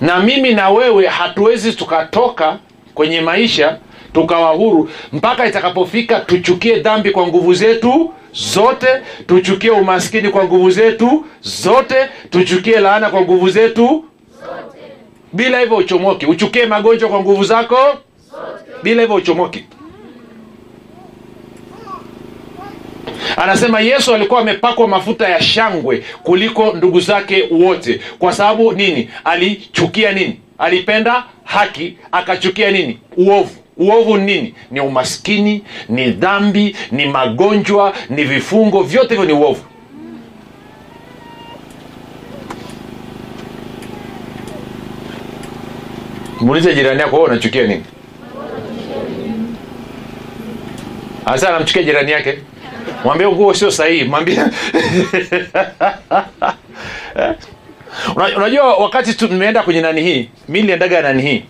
Na 0.00 0.20
mimi 0.20 0.52
na 0.54 0.70
wewe 0.70 1.06
hatuwezi 1.06 1.72
tukatoka 1.72 2.58
kwenye 2.94 3.20
maisha 3.20 3.76
tukawa 4.12 4.50
huru 4.50 4.90
mpaka 5.12 5.46
itakapofika 5.46 6.20
tuchukie 6.20 6.78
dhambi 6.80 7.10
kwa 7.10 7.26
nguvu 7.26 7.54
zetu 7.54 8.12
zote 8.32 8.86
tuchukie 9.26 9.70
umaskini 9.70 10.28
kwa 10.28 10.44
nguvu 10.44 10.70
zetu 10.70 11.24
zote 11.42 11.96
tuchukie 12.30 12.80
laana 12.80 13.10
kwa 13.10 13.20
nguvu 13.20 13.48
zetu 13.50 14.04
bila 15.32 15.60
hivyo 15.60 15.76
uchomoki 15.76 16.26
uchukie 16.26 16.66
magonjwa 16.66 17.08
kwa 17.08 17.20
nguvu 17.20 17.44
zako 17.44 17.76
bila 18.82 19.00
hivyo 19.02 19.16
uchomoki. 19.16 19.64
Anasema 23.36 23.80
yesu 23.80 24.14
alikuwa 24.14 24.40
amepakwa 24.40 24.88
mafuta 24.88 25.28
ya 25.28 25.42
shangwe 25.42 26.04
kuliko 26.22 26.72
ndugu 26.72 27.00
zake 27.00 27.48
wote. 27.50 28.00
Kwa 28.18 28.32
sababu 28.32 28.72
nini? 28.72 29.08
Alichukia 29.24 30.12
nini? 30.12 30.40
Alipenda 30.58 31.24
haki 31.44 31.96
akachukia 32.12 32.70
nini? 32.70 32.98
Uovu. 33.16 33.56
Uovu 33.76 34.16
ni 34.16 34.24
nini? 34.34 34.54
Ni 34.70 34.80
umaskini 34.80 35.62
ni 35.88 36.10
dhambi 36.10 36.76
ni 36.92 37.06
magonjwa 37.06 37.92
ni 38.10 38.24
vifungo. 38.24 38.82
Vyote 38.82 39.08
hivyo 39.08 39.24
ni 39.24 39.32
uovu. 39.32 39.62
Muulize 46.40 46.74
jirani 46.74 47.00
yako 47.00 47.22
unachukia 47.22 47.66
nini 47.66 47.82
hasa 51.26 51.48
anamchukia 51.48 51.82
jirani 51.82 52.10
yake. 52.12 52.38
Mwambie 53.04 53.28
nguo 53.28 53.54
sio 53.54 53.70
sahihi 53.70 54.04
mwambie 54.04 54.38
unajua 58.36 58.76
wakati 58.76 59.14
tumeenda 59.14 59.62
kwenye 59.62 59.80
nani 59.80 60.02
hii 60.02 60.28
mi 60.48 60.60
niliendaga 60.60 61.02
nani 61.02 61.22
hii. 61.22 61.44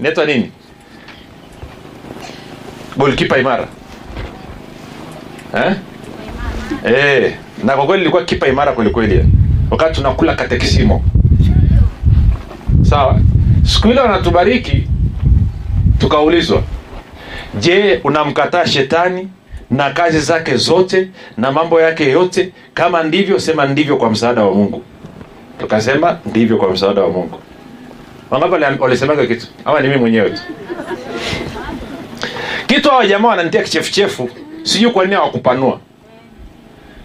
Inaitwa 0.00 0.24
nini? 0.24 0.50
Golkipa 2.96 3.38
imara. 3.38 3.68
Eh? 5.56 5.72
Eh, 6.86 7.34
na 7.64 7.76
kwa 7.76 7.86
kweli 7.86 8.02
ilikuwa 8.02 8.24
kipa 8.24 8.46
imara 8.48 8.72
kwelikweli 8.72 9.24
wakati 9.70 9.94
tunakula 9.94 10.34
katekisimo. 10.34 11.04
Sawa? 12.82 13.20
Siku 13.62 13.88
ile 13.88 14.00
wanatubariki 14.00 14.88
tukaulizwa 15.98 16.62
je 17.60 18.00
unamkataa 18.04 18.66
shetani 18.66 19.28
na 19.70 19.90
kazi 19.90 20.20
zake 20.20 20.56
zote 20.56 21.08
na 21.36 21.52
mambo 21.52 21.80
yake 21.80 22.10
yote? 22.10 22.52
Kama 22.74 23.02
ndivyo 23.02 23.40
sema 23.40 23.66
ndivyo 23.66 23.96
kwa 23.96 24.10
msaada 24.10 24.42
wa 24.44 24.54
mungu. 24.54 24.82
Tukasema 25.58 26.18
ndivyo 26.26 26.56
kwa 26.56 26.70
msaada 26.70 27.00
wa 27.02 27.08
mungu. 27.08 27.38
Wangapi 28.30 28.82
walisemaga 28.82 29.26
kitu? 29.26 29.46
Ama 29.64 29.80
ni 29.80 29.88
mimi 29.88 30.00
mwenyewe 30.00 30.30
tu? 30.30 30.40
Kitu 32.66 32.88
hawa 32.90 33.06
jamaa 33.06 33.28
wananitia 33.28 33.62
kichefuchefu 33.62 34.30
sijui 34.62 34.90
kwa 34.90 35.04
nini 35.04 35.16
hawakupanua. 35.16 35.80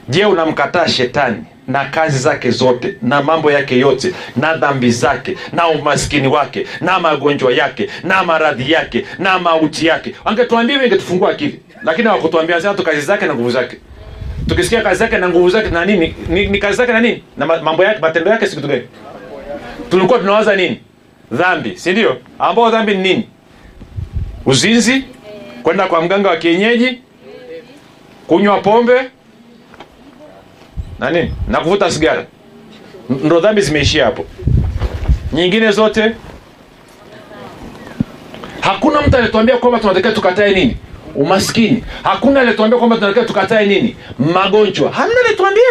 Je 0.10 0.26
unamkataa 0.26 0.88
shetani 0.88 1.44
na 1.70 1.86
kazi 1.86 2.20
zake 2.20 2.52
zote 2.52 2.96
na 3.02 3.24
mambo 3.24 3.52
yake 3.52 3.80
yote 3.80 4.14
na 4.36 4.58
dhambi 4.58 4.92
zake 4.92 5.36
na 5.54 5.68
umaskini 5.68 6.28
wake 6.28 6.66
na 6.82 7.00
magonjwa 7.00 7.54
yake 7.54 7.90
na 8.04 8.24
maradhi 8.24 8.72
yake 8.72 9.06
na 9.20 9.40
mauti 9.40 9.86
yake. 9.86 10.16
Angetuambia 10.26 10.82
hivi 10.82 11.02
akili. 11.30 11.60
Lakini 11.84 12.08
hawakutuambia 12.08 12.62
sana 12.62 12.74
tu 12.74 12.84
kazi 12.84 13.02
zake 13.02 13.26
na 13.26 13.34
nguvu 13.36 13.52
zake. 13.52 13.78
Tukisikia 14.48 14.82
kazi 14.82 15.00
zake 15.00 15.18
na 15.18 15.30
nguvu 15.30 15.50
zake 15.50 15.70
na 15.70 15.86
nini 15.86 16.16
ni, 16.30 16.48
ni 16.48 16.58
kazi 16.60 16.78
zake 16.78 16.94
na 16.94 17.02
nini? 17.02 17.24
Na 17.38 17.46
mambo 17.46 17.84
yake 17.84 18.00
matendo 18.00 18.32
yake 18.32 18.48
si 18.48 18.56
gani? 18.56 18.82
Tulikuwa 19.90 20.20
tunawaza 20.20 20.56
nini? 20.56 20.80
Dhambi 21.32 21.78
si 21.78 21.92
ndio? 21.92 22.18
Ambao 22.40 22.70
dhambi 22.72 22.96
ni 22.96 23.04
nini? 23.04 23.28
Uzinzi 24.46 25.04
kwenda 25.64 25.88
kwa 25.88 26.02
mganga 26.02 26.30
wa 26.30 26.38
kienyeji 26.38 27.00
kunywa 28.28 28.60
pombe 28.60 29.10
na 31.00 31.10
nini 31.12 31.34
na 31.48 31.60
kuvuta 31.60 31.92
sigara 31.92 32.26
ndo 33.10 33.40
dhambi 33.40 33.62
zimeishia 33.62 34.06
hapo. 34.06 34.26
Nyingine 35.34 35.72
zote. 35.72 36.16
Hakuna 38.62 39.02
mtu 39.02 39.18
alituambia 39.18 39.58
kwamba 39.58 39.80
tunatakiwa 39.80 40.14
tukatae 40.14 40.54
nini? 40.56 40.78
Umaskini. 41.16 41.84
Hakuna 42.04 42.42
alituambia 42.42 42.78
kwamba 42.80 42.96
tunatakiwa 42.96 43.26
tukatae 43.26 43.66
nini? 43.66 43.96
Magonjwa. 44.34 44.92
Hamna 44.92 45.16
alituambia 45.28 45.64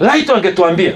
laito 0.00 0.34
angetuambia 0.36 0.92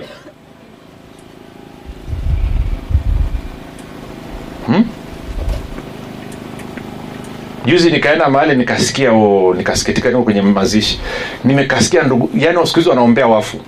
juzi 7.69 7.91
nikaenda 7.91 8.29
mahali 8.29 8.57
nikasikia 8.57 9.13
o, 9.13 9.55
nikasikitika 9.57 10.09
niko 10.09 10.23
kwenye 10.23 10.43
mazishi. 10.43 11.01
Nimekasikia 11.45 12.03
ndugu 12.03 12.31
yani 12.35 12.67
siku 12.67 12.89
wanaombea 12.89 13.27
wafu. 13.27 13.61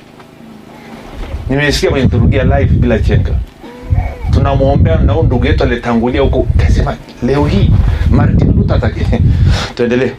Nimesikia 1.50 1.90
kwenye 1.90 2.08
turugia 2.08 2.42
live 2.44 2.64
bila 2.74 2.98
chenga. 2.98 3.30
Tunamwombea 4.30 4.96
na 4.96 5.12
huyu 5.12 5.26
ndugu 5.26 5.46
yetu 5.46 5.62
alitangulia 5.64 6.20
huko. 6.20 6.46
Kasema 6.58 6.96
leo 7.22 7.44
hii 7.46 7.70
martin 8.10 8.52
luther 8.56 8.76
atake 8.76 9.06
tuendelee. 9.76 10.10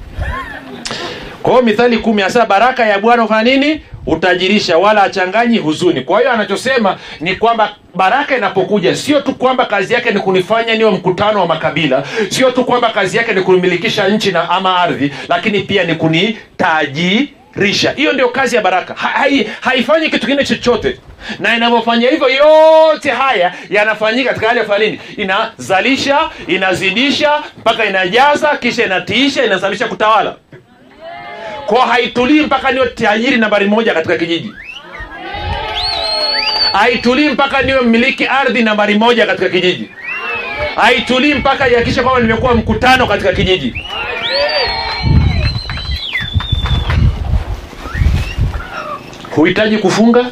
Kwa 1.44 1.52
hiyo 1.52 1.64
mithali 1.66 1.98
kumi 1.98 2.22
hasa 2.22 2.46
baraka 2.46 2.86
ya 2.86 3.00
bwana 3.00 3.24
ufanya 3.24 3.44
nini 3.58 3.82
utajirisha 4.06 4.78
wala 4.78 5.04
achanganyi 5.04 5.58
huzuni. 5.58 6.02
Kwa 6.02 6.20
hiyo 6.20 6.32
anachosema 6.32 6.97
ni 7.20 7.36
kwamba 7.36 7.76
baraka 7.95 8.38
inapokuja 8.38 8.95
sio 8.95 9.22
tu 9.22 9.36
kwamba 9.36 9.66
kazi 9.66 9.93
yake 9.93 10.12
ni 10.12 10.20
kunifanya 10.20 10.76
niwe 10.76 10.91
mkutano 10.91 11.39
wa 11.39 11.47
makabila 11.47 12.04
sio 12.30 12.52
tu 12.52 12.66
kwamba 12.66 12.89
kazi 12.89 13.18
yake 13.18 13.34
ni 13.34 13.41
kunimilikisha 13.41 14.08
nchi 14.08 14.32
na 14.32 14.49
ama 14.49 14.80
ardhi 14.80 15.12
lakini 15.30 15.60
pia 15.60 15.84
ni 15.84 15.95
kunitajirisha. 15.95 17.91
Hiyo 17.95 18.14
ndio 18.14 18.30
kazi 18.30 18.56
ya 18.56 18.62
baraka. 18.62 18.93
Ha, 18.93 19.08
hai, 19.08 19.49
haifanyi 19.62 20.10
kitu 20.10 20.20
kingine 20.28 20.43
chochote. 20.43 20.97
Na 21.39 21.56
inavyofanya 21.56 22.10
hivyo 22.10 22.30
yote 22.30 23.10
haya 23.12 23.54
yanafanyika 23.70 24.30
katika 24.30 24.47
hali 24.47 24.60
ya 24.60 24.66
falini, 24.66 24.99
inazalisha 25.18 26.30
inazidisha 26.47 27.41
mpaka 27.58 27.86
inajaza 27.86 28.58
kisha 28.58 28.86
inatiisha 28.86 29.45
inasababisha 29.45 29.88
kutawala 29.88 30.36
kwa 31.72 31.88
haitulii 31.88 32.41
mpaka 32.41 32.72
niwe 32.72 32.88
tajiri 32.88 33.38
nambari 33.38 33.65
moja 33.65 33.93
katika 33.93 34.17
kijiji 34.17 34.53
haitulii 36.74 37.30
mpaka 37.30 37.61
niwe 37.61 37.82
mmiliki 37.82 38.26
ardhi 38.26 38.63
nambari 38.63 38.95
moja 38.95 39.26
katika 39.26 39.49
kijiji 39.49 39.89
haitulii 40.76 41.34
mpaka 41.34 41.69
ihakikishe 41.69 42.01
kwamba 42.01 42.19
nimekuwa 42.22 42.55
mkutano 42.55 43.07
katika 43.07 43.34
kijiji 43.34 43.86
huhitaji 49.36 49.78
kufunga 49.78 50.26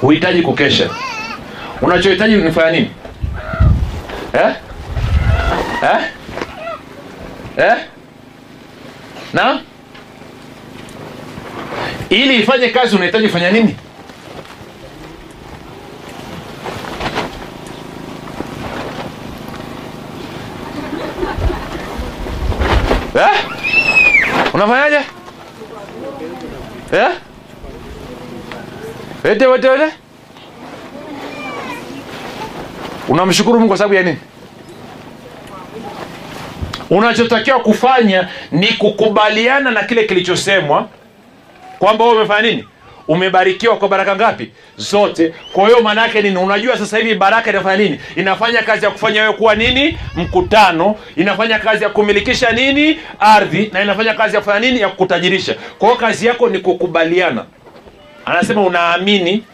huhitaji 0.00 0.42
kukesha 0.42 0.90
unachohitaji 1.82 2.34
nifanya 2.36 2.70
nini 2.70 2.90
eh? 4.32 4.54
Eh? 5.82 6.00
Eh? 7.56 7.76
na 9.32 9.60
ili 12.14 12.36
ifanye 12.36 12.68
kazi 12.68 12.96
unahitaji 12.96 13.26
kufanya 13.26 13.50
nini 13.50 13.76
eh? 23.14 23.44
unafanyaje 24.52 24.96
eh? 26.92 27.10
ete 29.24 29.46
wete 29.46 29.68
wete? 29.68 29.92
unamshukuru 33.08 33.58
mungu 33.58 33.68
kwa 33.68 33.78
sababu 33.78 33.94
ya 33.94 34.02
nini 34.02 34.18
unachotakiwa 36.90 37.60
kufanya 37.60 38.28
ni 38.52 38.66
kukubaliana 38.66 39.70
na 39.70 39.82
kile 39.82 40.04
kilichosemwa 40.04 40.88
kwamba 41.78 42.04
wewe 42.04 42.16
umefanya 42.16 42.50
nini? 42.50 42.64
Umebarikiwa 43.08 43.76
kwa 43.76 43.88
baraka 43.88 44.16
ngapi? 44.16 44.50
Zote. 44.76 45.34
Kwa 45.52 45.66
hiyo 45.66 45.80
maana 45.82 46.06
nini? 46.06 46.36
Unajua 46.36 46.78
sasa 46.78 46.98
hivi 46.98 47.14
baraka 47.14 47.50
inafanya 47.50 47.76
nini? 47.84 48.00
Inafanya 48.16 48.62
kazi 48.62 48.84
ya 48.84 48.90
kufanya 48.90 49.22
wewe 49.22 49.34
kuwa 49.34 49.54
nini? 49.54 49.98
Mkutano. 50.16 50.96
Inafanya 51.16 51.58
kazi 51.58 51.84
ya 51.84 51.90
kumilikisha 51.90 52.52
nini? 52.52 52.98
Ardhi. 53.20 53.70
Na 53.72 53.82
inafanya 53.82 54.14
kazi 54.14 54.34
ya 54.34 54.40
kufanya 54.40 54.60
nini? 54.60 54.80
Ya 54.80 54.88
kukutajirisha. 54.88 55.54
Kwa 55.78 55.88
hiyo 55.88 56.00
kazi 56.00 56.26
yako 56.26 56.48
ni 56.48 56.58
kukubaliana. 56.58 57.44
Anasema 58.24 58.62
unaamini 58.62 59.44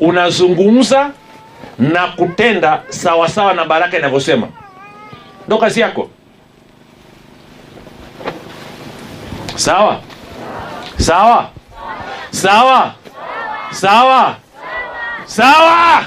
unazungumza 0.00 1.10
na 1.78 2.06
kutenda 2.06 2.82
sawasawa 2.88 3.28
sawa 3.28 3.54
na 3.54 3.64
baraka 3.64 3.98
inavyosema. 3.98 4.48
Ndo 5.46 5.58
kazi 5.58 5.80
yako. 5.80 6.10
Sawa 9.54 10.00
sawa? 10.98 11.50
Sawa? 12.30 12.94
Sawa? 13.72 14.36
Sawa? 15.26 16.04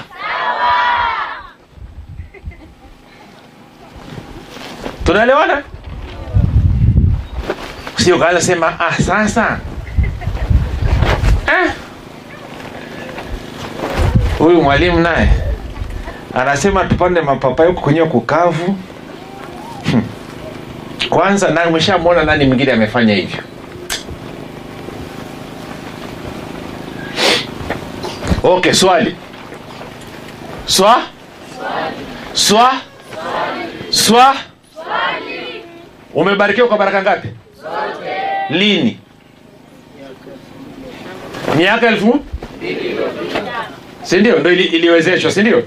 Tunaelewana? 5.04 5.62
Sio 7.96 8.18
kaanza 8.18 8.40
sema 8.40 8.80
ah 8.80 8.94
sasa. 9.02 9.58
Eh. 11.46 11.70
huyu 14.38 14.62
mwalimu 14.62 14.98
naye 15.00 15.28
anasema 16.34 16.84
tupande 16.84 17.20
mapapai 17.20 17.66
huku 17.66 17.80
kwenye 17.80 18.04
kukavu. 18.04 18.76
Kwanza 21.08 21.50
na 21.50 21.64
umeshamwona 21.66 22.24
nani 22.24 22.46
mwingine 22.46 22.72
amefanya 22.72 23.14
hivyo 23.14 23.42
okay 28.42 28.72
swali. 28.72 29.16
Swa? 30.66 31.02
Swa? 32.32 32.72
Swa? 33.90 34.36
Umebarikiwa 36.14 36.68
kwa 36.68 36.78
baraka 36.78 37.02
ngapi? 37.02 37.28
Lini? 38.50 38.98
Miaka 41.56 41.86
elfu? 41.88 42.20
Sindio 44.02 44.38
ndo 44.38 44.52
ili, 44.52 44.64
iliwezeshwa 44.64 45.30
sindio 45.30 45.62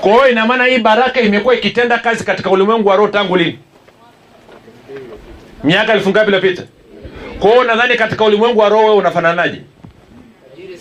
kwa 0.00 0.12
hiyo 0.12 0.28
ina 0.28 0.64
hii 0.64 0.78
baraka 0.78 1.20
imekuwa 1.20 1.54
ikitenda 1.54 1.98
kazi 1.98 2.24
katika 2.24 2.50
ulimwengu 2.50 2.88
wa 2.88 2.96
roho 2.96 3.08
tangu 3.08 3.36
lini? 3.36 3.58
Miaka 5.64 5.92
elfu 5.92 6.10
ngapi 6.10 6.26
iliyopita? 6.26 6.62
Kwa 7.38 7.50
hiyo 7.50 7.64
nadhani 7.64 7.94
katika 7.96 8.24
ulimwengu 8.24 8.60
wa 8.60 8.68
roho 8.68 8.82
wewe 8.84 8.96
unafananaje? 8.96 9.60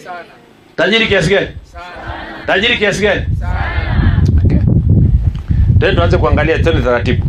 sana 0.04 0.39
tajiri 0.80 1.08
kiasi 1.08 1.30
gani? 1.30 1.48
Tajiri 2.48 2.78
kiasi 2.78 3.02
gani? 3.04 3.22
Sana 5.80 5.94
tuanze 5.96 6.18
kuangalia 6.18 6.60
tena 6.60 6.82
taratibu. 6.82 7.26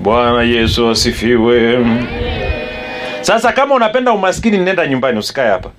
Bwana 0.00 0.42
yesu 0.42 0.88
asifiwe. 0.90 1.86
Sasa 3.20 3.52
kama 3.52 3.74
unapenda 3.74 4.12
umaskini 4.12 4.58
nenda 4.58 4.86
nyumbani 4.86 5.18
usikae 5.18 5.48
hapa. 5.50 5.70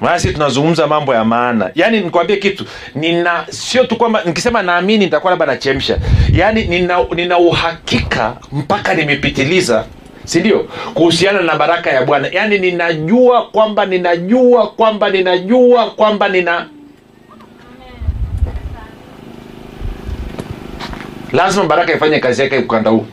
Basi 0.00 0.32
tunazungumza 0.32 0.86
mambo 0.86 1.14
ya 1.14 1.24
maana. 1.24 1.70
Yaani 1.74 2.00
nikwambie 2.00 2.36
kitu 2.36 2.64
nina 2.94 3.44
sio 3.50 3.84
tu 3.84 3.96
kwamba 3.96 4.22
nikisema 4.24 4.62
naamini 4.62 5.04
nitakuwa 5.04 5.30
labda 5.30 5.46
nachemsha. 5.46 5.98
Yaani 6.32 6.64
nina, 6.64 6.98
nina 7.14 7.38
uhakika 7.38 8.36
mpaka 8.52 8.94
nimepitiliza 8.94 9.84
si 10.24 10.40
ndio? 10.40 10.58
Kuhusiana 10.94 11.40
na 11.40 11.56
baraka 11.56 11.90
ya 11.90 12.02
bwana. 12.04 12.28
Yaani 12.28 12.58
ninajua 12.58 13.46
kwamba 13.46 13.86
ninajua 13.86 14.66
kwamba 14.70 15.10
ninajua 15.10 15.90
kwamba 15.90 16.28
nina 16.28 16.66
lazima 21.32 21.64
baraka 21.64 21.92
ifanye 21.92 22.18
kazi 22.18 22.42
yake 22.42 22.58
ukanda 22.58 22.90
huu. 22.90 23.06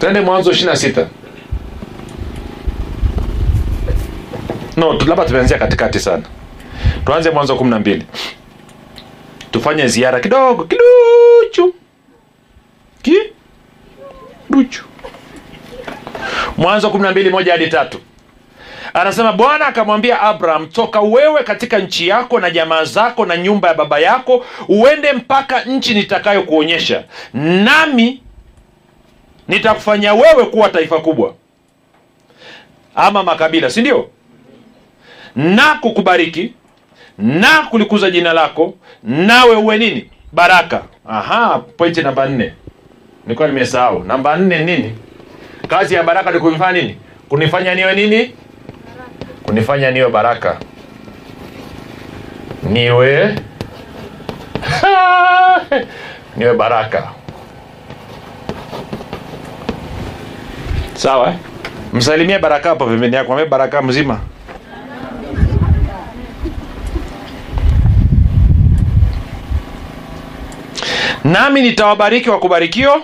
Twende 0.00 0.20
mwanzo 0.20 0.50
ishiri 0.52 0.66
na 0.70 0.76
sita. 0.76 1.06
No 4.76 4.92
labda 4.92 5.24
tumeanzia 5.24 5.58
katikati 5.58 6.00
sana. 6.00 6.22
Tuanze 7.04 7.30
mwanzo 7.30 7.56
kumi 7.56 7.70
na 7.70 7.78
mbili 7.78 8.06
tufanye 9.50 9.88
ziara 9.88 10.20
kidogo 10.20 10.64
kiduchu. 10.64 11.74
Kiduchu 13.02 14.84
mwanzo 16.56 16.90
kumi 16.90 17.02
na 17.04 17.10
mbili 17.10 17.30
moja 17.30 17.52
hadi 17.52 17.66
tatu. 17.68 17.98
Anasema 18.94 19.32
bwana 19.32 19.66
akamwambia 19.66 20.20
abraham 20.20 20.66
toka 20.66 21.00
wewe 21.00 21.42
katika 21.42 21.78
nchi 21.78 22.08
yako 22.08 22.40
na 22.40 22.50
jamaa 22.50 22.84
zako 22.84 23.26
na 23.26 23.36
nyumba 23.36 23.68
ya 23.68 23.74
baba 23.74 23.98
yako 23.98 24.44
uende 24.68 25.12
mpaka 25.12 25.64
nchi 25.64 25.94
nitakayokuonyesha. 25.94 27.04
Nami 27.34 28.22
nitakufanya 29.48 30.14
wewe 30.14 30.44
kuwa 30.44 30.68
taifa 30.68 31.00
kubwa. 31.00 31.34
Ama 32.94 33.22
makabila 33.22 33.70
si 33.70 33.80
ndio? 33.80 34.10
Na 35.36 35.74
kukubariki 35.74 36.52
na 37.18 37.62
kulikuza 37.70 38.10
jina 38.10 38.32
lako 38.32 38.74
nawe 39.02 39.56
uwe 39.56 39.78
nini? 39.78 40.10
Baraka. 40.32 40.82
Aha 41.08 41.58
pointi 41.76 42.02
namba 42.02 42.26
nne. 42.26 42.52
Nilikuwa 43.26 43.48
nimesahau. 43.48 44.04
Namba 44.04 44.36
nne 44.36 44.64
nini? 44.64 44.92
Kazi 45.68 45.94
ya 45.94 46.02
baraka 46.02 46.30
ni 46.30 46.38
kunifanya 46.40 46.82
nini? 46.82 46.96
Kunifanya 47.28 47.74
niwe 47.74 47.94
nini? 47.94 48.34
Kunifanya 49.42 49.90
niwe 49.90 50.08
baraka. 50.10 50.56
Niwe 52.62 53.34
niwe 56.36 56.54
baraka. 56.54 57.08
Sawa 60.94 61.28
eh? 61.28 61.34
msalimie 61.92 62.38
baraka 62.38 62.68
hapo 62.68 62.86
pembeni 62.86 63.16
yako. 63.16 63.28
Mwambie 63.28 63.46
baraka 63.50 63.82
mzima 63.82 64.20
nami 71.24 71.62
nitawabariki 71.62 72.30
wakubarikio 72.30 73.02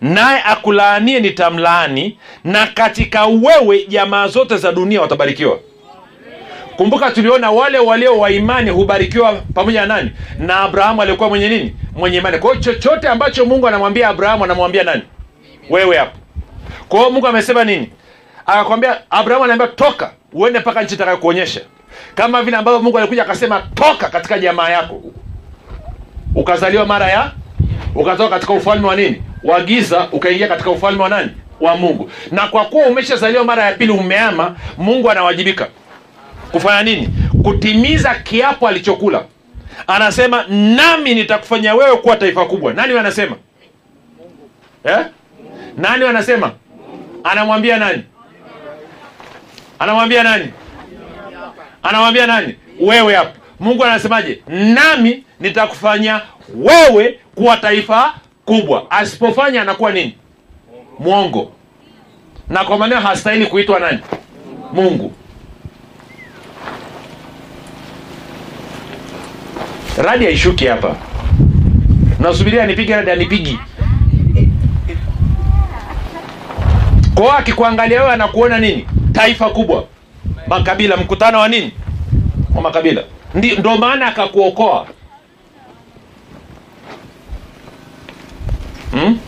naye 0.00 0.42
akulaanie 0.42 1.20
nitamlaani 1.20 2.18
na 2.44 2.66
katika 2.66 3.26
wewe 3.26 3.84
jamaa 3.86 4.28
zote 4.28 4.56
za 4.56 4.72
dunia 4.72 5.00
watabarikiwa. 5.00 5.58
Kumbuka 6.76 7.10
tuliona 7.10 7.50
wale 7.50 7.78
walio 7.78 8.18
wa 8.18 8.30
imani 8.30 8.70
hubarikiwa 8.70 9.32
pamoja 9.54 9.86
na 9.86 9.96
nani? 9.96 10.10
Na 10.38 10.60
abrahamu 10.60 11.02
alikuwa 11.02 11.28
mwenye 11.28 11.48
nini? 11.48 11.76
Mwenye 11.92 12.18
imani. 12.18 12.38
Kwa 12.38 12.56
chochote 12.56 13.08
ambacho 13.08 13.44
mungu 13.44 13.68
anamwambia 13.68 14.08
abrahamu 14.08 14.44
anamwambia 14.44 14.82
nani? 14.84 15.02
Wewe 15.70 15.96
hapo. 15.96 16.18
Kwa 16.88 17.10
mungu 17.10 17.26
amesema 17.26 17.64
nini? 17.64 17.90
Akakwambia 18.46 19.10
abrahamu 19.10 19.44
anaambia 19.44 19.66
toka 19.68 20.10
uende 20.32 20.58
mpaka 20.58 20.82
nchi 20.82 20.94
itakayokuonyesha 20.94 21.60
kama 22.14 22.42
vile 22.42 22.56
ambavyo 22.56 22.82
mungu 22.82 22.98
alikuja 22.98 23.22
akasema 23.22 23.62
toka 23.74 24.08
katika 24.08 24.38
jamaa 24.38 24.68
yako 24.68 25.02
ukazaliwa 26.36 26.86
mara 26.86 27.08
ya? 27.10 27.30
Ukatoka 27.94 28.28
katika 28.30 28.52
ufalme 28.52 28.86
wa 28.86 28.96
nini? 28.96 29.22
Wa 29.44 29.60
giza 29.60 30.08
ukaingia 30.12 30.48
katika 30.48 30.70
ufalme 30.70 31.02
wa 31.02 31.08
nani? 31.08 31.30
Wa 31.60 31.76
mungu. 31.76 32.10
Na 32.32 32.46
kwa 32.46 32.64
kuwa 32.64 32.86
umeshazaliwa 32.86 33.44
mara 33.44 33.64
ya 33.64 33.72
pili 33.74 33.92
umeama 33.92 34.56
mungu 34.78 35.10
anawajibika. 35.10 35.68
Kufanya 36.52 36.82
nini? 36.82 37.08
Kutimiza 37.42 38.14
kiapo 38.14 38.68
alichokula. 38.68 39.24
Anasema 39.86 40.44
nami 40.48 41.14
nitakufanya 41.14 41.74
wewe 41.74 41.96
kuwa 41.96 42.16
taifa 42.16 42.44
kubwa. 42.44 42.72
Nani 42.72 42.98
anasema? 42.98 43.36
Eh? 44.84 44.98
nani 45.76 46.04
anasema? 46.04 46.52
anamwambia 47.24 47.76
nani? 47.76 48.02
Anamwambia 49.78 50.22
nani? 50.22 50.52
Anamwambia 51.82 52.26
nani? 52.26 52.54
Wewe 52.80 53.14
hapo 53.14 53.38
mungu 53.60 53.84
anasemaje? 53.84 54.40
Nami 54.48 55.24
nitakufanya 55.40 56.20
wewe 56.54 57.18
kuwa 57.34 57.56
taifa 57.56 58.14
kubwa. 58.44 58.90
Asipofanya 58.90 59.62
anakuwa 59.62 59.92
nini? 59.92 60.14
Mwongo. 60.98 61.52
Na 62.48 62.64
kwa 62.64 62.78
maneno 62.78 63.00
hastahili 63.00 63.46
kuitwa 63.46 63.80
nani? 63.80 63.98
Mungu. 64.72 65.12
Radi 70.04 70.24
haishuki 70.24 70.66
hapa. 70.66 70.96
Nasubiria 72.20 72.62
anipige 72.64 72.96
radi 72.96 73.10
anipigi. 73.10 73.58
Kwao 77.14 77.32
akikuangalia 77.32 78.00
wewe 78.00 78.12
anakuona 78.14 78.58
nini? 78.58 78.86
Taifa 79.12 79.50
kubwa. 79.50 79.84
Makabila 80.46 80.96
mkutano 80.96 81.38
wa 81.38 81.48
nini? 81.48 81.72
Wa 82.54 82.62
makabila 82.62 83.02
Ndi, 83.36 83.56
ndo 83.56 83.76
maana 83.76 84.06
akakuokoa. 84.06 84.86
Hmm? 88.90 89.18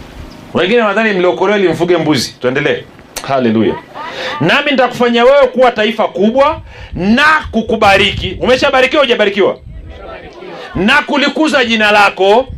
wengine 0.55 0.83
nadhani 0.83 1.13
mliokolewa 1.13 1.59
ili 1.59 1.97
mbuzi. 1.99 2.35
Tuendelee. 2.41 2.85
Haleluya. 3.29 3.75
Nami 4.41 4.71
nitakufanya 4.71 5.25
wewe 5.25 5.47
kuwa 5.47 5.71
taifa 5.71 6.09
kubwa 6.09 6.61
na 6.95 7.25
kukubariki. 7.51 8.37
Umeshabarikiwa 8.41 9.03
hujabarikiwa? 9.03 9.59
Na 10.75 11.03
kulikuza 11.03 11.65
jina 11.65 11.93
lako 11.93 12.49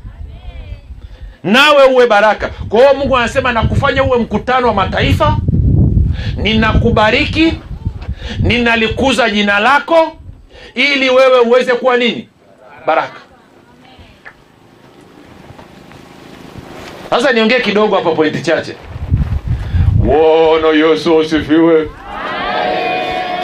nawe 1.44 1.84
uwe 1.84 2.06
baraka. 2.06 2.48
Kwa 2.68 2.94
mungu 2.94 3.16
anasema 3.16 3.52
nakufanya 3.52 4.04
uwe 4.04 4.18
mkutano 4.18 4.66
wa 4.68 4.74
mataifa 4.74 5.36
ninakubariki 6.36 7.52
ninalikuza 8.38 9.30
jina 9.30 9.58
lako 9.58 10.16
ili 10.74 11.10
wewe 11.10 11.40
uweze 11.40 11.72
kuwa 11.72 11.96
nini? 11.96 12.28
Baraka. 12.86 13.20
Sasa 17.10 17.32
niongee 17.32 17.60
kidogo 17.60 17.96
hapa 17.96 18.10
pointi 18.10 18.42
chache. 18.42 18.74
Bwana 19.94 20.68
yesu 20.68 21.20
asifiwe. 21.20 21.88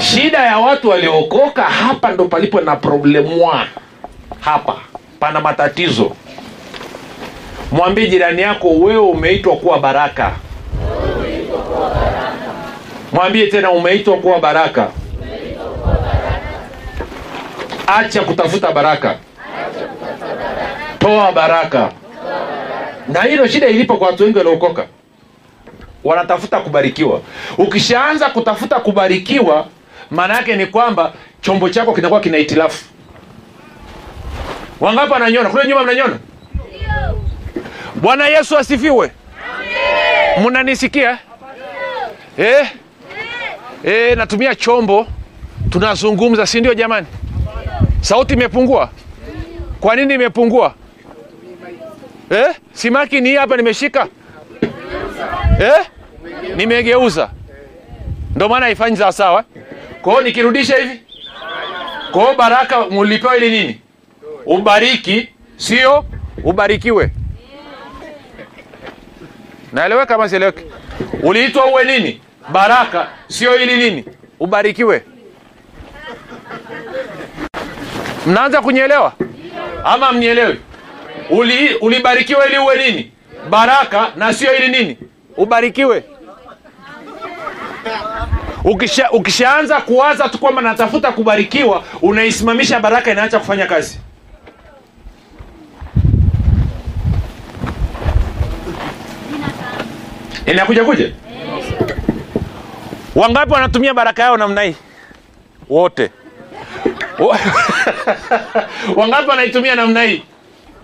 Shida 0.01 0.39
ya 0.39 0.59
watu 0.59 0.89
waliookoka 0.89 1.63
hapa 1.63 2.13
ndo 2.13 2.25
palipo 2.25 2.61
na 2.61 2.77
problemwa 2.77 3.67
hapa 4.41 4.77
pana 5.21 5.41
matatizo. 5.41 6.13
Mwambie 7.73 8.07
jirani 8.09 8.43
yako 8.43 8.71
wewe 8.71 8.99
umeitwa 9.01 9.57
kuwa 9.57 9.79
baraka. 9.79 10.33
Mwambie 13.13 13.47
tena 13.47 13.71
umeitwa 13.71 14.17
kuwa 14.17 14.39
baraka 14.39 14.91
acha 17.87 18.23
kutafuta 18.23 18.73
baraka. 18.73 19.17
Toa 20.99 21.33
baraka. 21.33 21.93
Na 23.09 23.23
hilo 23.23 23.47
shida 23.47 23.67
ilipo 23.67 23.97
kwa 23.97 24.07
watu 24.09 24.23
wengi 24.23 24.39
waliokoka 24.39 24.87
wanatafuta 26.05 26.61
kubarikiwa. 26.61 27.21
Ukishaanza 27.59 28.29
kutafuta 28.31 28.81
kubarikiwa 28.81 29.67
maana 30.11 30.35
yake 30.35 30.57
ni 30.57 30.67
kwamba 30.67 31.13
chombo 31.41 31.69
chako 31.69 31.93
kinakuwa 31.93 32.21
kina 32.21 32.39
hitilafu 32.39 32.85
wangapi 34.81 35.13
wananyona? 35.13 35.49
Kule 35.51 35.69
nyuma 35.69 35.83
mnanyona? 35.83 36.19
Bwana 37.95 38.27
yesu 38.29 38.59
asifiwe. 38.59 39.11
Mnanisikia? 40.45 41.19
Eh? 42.39 42.67
Eh, 43.85 44.17
natumia 44.17 44.55
chombo. 44.55 45.07
Tunazungumza 45.71 46.47
si 46.47 46.61
ndio 46.61 46.75
jamani 46.75 47.07
sauti 48.07 48.35
imepungua? 48.35 48.91
Kwa 49.81 49.97
nini 49.97 50.15
imepungua? 50.15 50.75
Eh? 52.31 52.55
simaki 52.73 53.21
ni 53.21 53.35
hapa 53.35 53.57
nimeshika. 53.57 54.09
Eh? 55.61 55.87
nimegeuza. 56.57 57.31
Ndio 58.35 58.49
maana 58.49 58.67
haifanyi 58.67 58.97
sawasawa 58.97 59.45
kwa 60.03 60.13
hiyo 60.13 60.25
nikirudisha 60.25 60.77
hivi. 60.77 61.01
Kwa 62.13 62.35
baraka 62.35 62.87
mulipewa 62.87 63.37
ili 63.37 63.51
nini? 63.51 63.81
Ubariki. 64.47 65.29
Sio? 65.57 66.05
Ubarikiwe. 66.45 67.11
Naeleweka 69.73 70.07
kama 70.07 70.29
sieleweki? 70.29 70.65
Uliitwa 71.23 71.67
uwe 71.67 71.85
nini? 71.85 72.21
Baraka. 72.53 73.09
Sio 73.29 73.57
ili 73.63 73.77
nini? 73.77 74.05
Ubarikiwe 74.41 75.03
mnaanza 78.27 78.63
kunyelewa 78.63 79.13
ama 79.85 80.13
mnielewi? 80.13 80.61
Uli, 81.31 81.75
ulibarikiwa 81.75 82.47
ili 82.49 82.59
uwe 82.59 82.77
nini? 82.87 83.13
Baraka 83.51 84.09
na 84.17 84.33
sio 84.33 84.57
ili 84.57 84.69
nini? 84.69 84.99
Ubarikiwe. 85.37 86.05
Ukisha 88.65 89.11
ukishaanza 89.11 89.81
kuwaza 89.81 90.29
tu 90.29 90.39
kwamba 90.39 90.63
natafuta 90.63 91.13
kubarikiwa 91.13 91.85
unaisimamisha 92.03 92.81
baraka 92.81 93.11
inaacha 93.11 93.39
kufanya 93.39 93.67
kazi. 93.67 93.99
Inakuja 100.47 100.85
kuja 100.85 101.13
wangapi 103.15 103.53
wanatumia 103.53 103.95
baraka 103.95 104.23
yao 104.23 104.37
namna 104.37 104.63
hii? 104.63 104.77
Wote 105.69 106.11
wangapi 108.97 109.29
wanaitumia 109.31 109.75
namna 109.75 110.03
hii? 110.03 110.23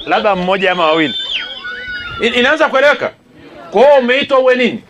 Labda 0.07 0.37
mmoja 0.37 0.73
ama 0.73 0.87
wawili. 0.87 1.15
In- 2.21 2.35
inaanza 2.35 2.69
kueleweka? 2.69 3.11
Kwa 3.71 3.99
umeitwa 3.99 4.39
uwe 4.39 4.57
nini? 4.57 4.83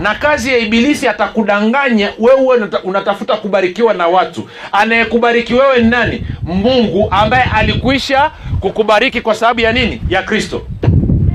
Na 0.00 0.14
kazi 0.14 0.50
ya 0.52 0.58
ibilisi 0.58 1.08
atakudanganya 1.08 2.12
wewe 2.18 2.68
unatafuta 2.84 3.36
kubarikiwa 3.36 3.94
na 3.94 4.06
watu. 4.08 4.48
Anayekubariki 4.72 5.54
wewe 5.54 5.78
ni 5.82 5.90
nani? 5.90 6.26
Mungu 6.42 7.08
ambaye 7.10 7.44
alikuisha 7.54 8.30
kukubariki 8.60 9.20
kwa 9.20 9.34
sababu 9.34 9.60
ya 9.60 9.72
nini? 9.72 10.02
Ya 10.08 10.22
kristo. 10.22 10.66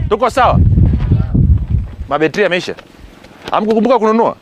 Tuko 0.10 0.30
sawa? 0.30 0.60
Mabetri 2.10 2.44
yameisha. 2.44 2.76
Amkukumbuka 3.52 4.00
kununua? 4.00 4.36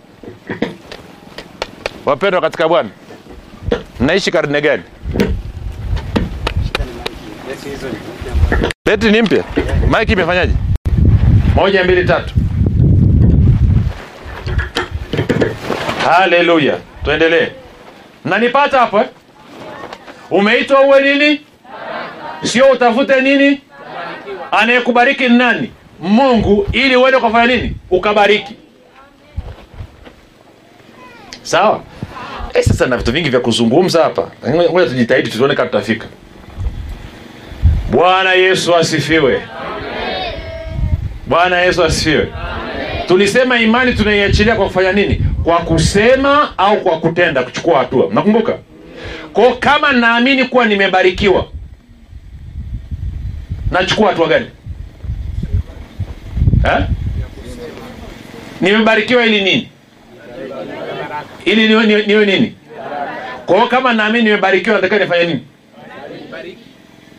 Wapendwa 2.05 2.41
katika 2.41 2.67
bwana 2.67 2.89
mnaishi 4.01 4.31
karne 4.31 4.61
gani 4.61 4.83
Beti 8.85 9.11
ni 9.11 9.21
mpya? 9.21 9.43
Mike 9.99 10.13
imefanyaje? 10.13 10.53
Moja 11.55 11.83
mbili 11.83 12.05
tatu. 12.05 12.33
Haleluya. 16.05 16.77
Tuendelee. 17.03 17.47
Mnanipata 18.25 18.79
hapo 18.79 18.99
eh? 18.99 19.07
umeitwa 20.31 20.81
uwe 20.81 21.01
nini? 21.01 21.41
Sio 22.43 22.65
utafute 22.71 23.21
nini? 23.21 23.61
Anayekubariki 24.51 25.29
ni 25.29 25.37
nani? 25.37 25.71
Mungu 25.99 26.67
ili 26.71 26.95
uende 26.95 27.17
ukafanya 27.17 27.55
nini? 27.55 27.75
Ukabariki. 27.89 28.55
Sawa 31.43 31.83
eh, 32.53 32.63
sasa 32.63 32.85
na 32.87 32.97
vitu 32.97 33.11
vingi 33.11 33.29
vya 33.29 33.39
kuzungumza 33.39 34.03
hapa. 34.03 34.31
Ngoja 34.49 34.89
tujitahidi 34.89 35.29
tuone 35.29 35.55
kama 35.55 35.69
tutafika. 35.69 36.07
Bwana 37.91 38.33
yesu 38.33 38.75
asifiwe. 38.75 39.41
Bwana 41.27 41.61
yesu 41.61 41.83
asifiwe. 41.83 42.27
Tulisema 43.07 43.59
imani 43.59 43.93
tunaiachilia 43.93 44.55
kwa 44.55 44.65
kufanya 44.67 44.91
nini? 44.91 45.21
Kwa 45.43 45.57
kusema 45.57 46.57
au 46.57 46.81
kwa 46.81 46.99
kutenda 46.99 47.43
kuchukua 47.43 47.79
hatua. 47.79 48.09
Mnakumbuka? 48.09 48.57
Kwa 49.33 49.55
kama 49.57 49.91
naamini 49.91 50.45
kuwa 50.45 50.65
nimebarikiwa 50.65 51.47
nachukua 53.71 54.07
hatua 54.09 54.27
gani? 54.27 54.45
Eh? 56.65 56.85
nimebarikiwa 58.61 59.25
ili 59.25 59.41
nini 59.43 59.69
ili 61.45 61.67
niwe, 61.67 61.85
niwe, 61.85 62.05
niwe 62.05 62.25
nini? 62.25 62.55
Kwa 63.45 63.55
hiyo 63.55 63.67
kama 63.67 63.93
naamini 63.93 64.23
nimebarikiwa 64.23 64.75
nataka 64.75 64.99
nifanye 64.99 65.25
nini? 65.25 65.39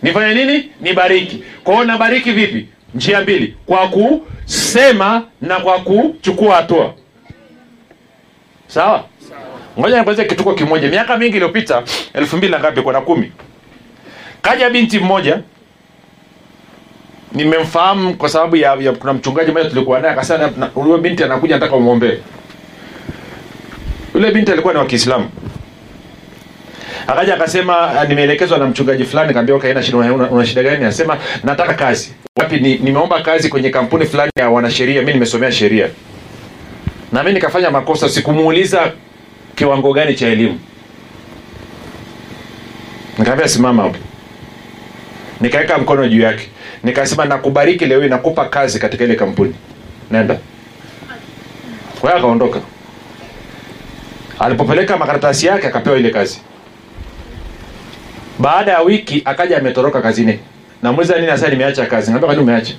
Nifanye 0.03 0.35
nini? 0.45 0.71
Nibariki. 0.81 1.43
Kwa 1.65 1.75
hiyo 1.75 1.87
nabariki 1.87 2.31
vipi? 2.33 2.69
Njia 2.95 3.21
mbili. 3.21 3.57
Kwa 3.67 3.89
kusema 3.89 5.23
na 5.43 5.61
kwa 5.61 5.79
kuchukua 5.79 6.57
hatua. 6.57 6.95
Sawa? 8.67 9.05
Ngoja 9.79 9.99
nikueleze 9.99 10.25
kituko 10.25 10.55
kimoja. 10.55 10.89
Miaka 10.89 11.17
mingi 11.17 11.37
iliyopita 11.37 11.83
elfu 12.15 12.37
mbili 12.37 12.53
na 12.53 12.59
ngapi? 12.61 12.83
Kwa 12.83 13.01
kumi. 13.01 13.33
Kaja 14.43 14.71
binti 14.71 14.99
mmoja 14.99 15.41
nimemfahamu 17.33 18.15
kwa 18.15 18.29
sababu 18.29 18.57
ya, 18.57 18.75
ya 18.75 18.93
kuna 18.93 19.13
mchungaji 19.13 19.51
mmoja 19.51 19.71
tulikuwa 19.71 20.01
naye 20.01 20.13
akasema 20.13 20.49
huyo 20.75 20.99
binti 20.99 21.25
anakuja 21.25 21.55
nataka 21.55 21.77
umwombee 21.77 22.19
yule 24.23 24.35
binti 24.35 24.53
alikuwa 24.53 24.73
ni 24.75 24.79
wa 24.79 24.87
kiislamu. 24.87 25.29
Akaja 27.07 27.35
akasema 27.35 28.01
"Ah, 28.01 28.05
nimeelekezwa 28.05 28.59
na 28.59 28.67
mchungaji 28.67 29.05
fulani. 29.05 29.35
Kaambia 29.35 29.55
okay, 29.55 29.73
una, 30.31 30.47
shida 30.47 30.63
gani? 30.63 30.77
Anasema 30.77 31.19
nataka 31.45 31.75
kazi. 31.75 32.13
Wapi? 32.39 32.61
Ni, 32.61 32.79
nimeomba 32.79 33.23
kazi 33.23 33.49
kwenye 33.49 33.71
kampuni 33.71 34.07
fulani 34.07 34.33
ya 34.39 34.49
wanasheria. 34.51 35.03
Mi 35.03 35.13
nimesomea 35.13 35.53
sheria. 35.53 35.89
Na 37.13 37.23
mi 37.23 37.33
nikafanya 37.33 37.71
makosa 37.71 38.09
sikumuuliza 38.09 38.93
kiwango 39.55 39.93
gani 39.93 40.15
cha 40.15 40.27
elimu. 40.29 40.61
Nikaambia 43.19 43.49
simama 43.49 43.83
hapo. 43.83 43.97
Nikaweka 45.41 45.79
mkono 45.79 46.09
juu 46.09 46.21
yake. 46.21 46.49
Nikasema 46.85 47.25
nakubariki 47.25 47.87
leo 47.87 48.09
nakupa 48.09 48.45
kazi 48.45 48.79
katika 48.79 49.05
ile 49.05 49.15
kampuni. 49.15 49.55
Nenda. 50.11 50.39
Kwa 52.01 52.11
hiyo 52.11 52.19
akaondoka 52.19 52.61
alipopeleka 54.43 54.97
makaratasi 54.97 55.47
yake 55.47 55.67
akapewa 55.67 55.99
ile 55.99 56.11
kazi. 56.11 56.41
Baada 58.39 58.73
ya 58.73 58.81
wiki 58.81 59.23
akaja 59.25 59.59
ametoroka 59.59 60.03
kazini. 60.03 60.39
Namuuliza 60.83 61.17
nini 61.17 61.27
hasa 61.31 61.49
nimeacha 61.49 61.87
kazi? 61.87 62.11
Naambia 62.11 62.27
kwani 62.27 62.43
umeacha? 62.43 62.75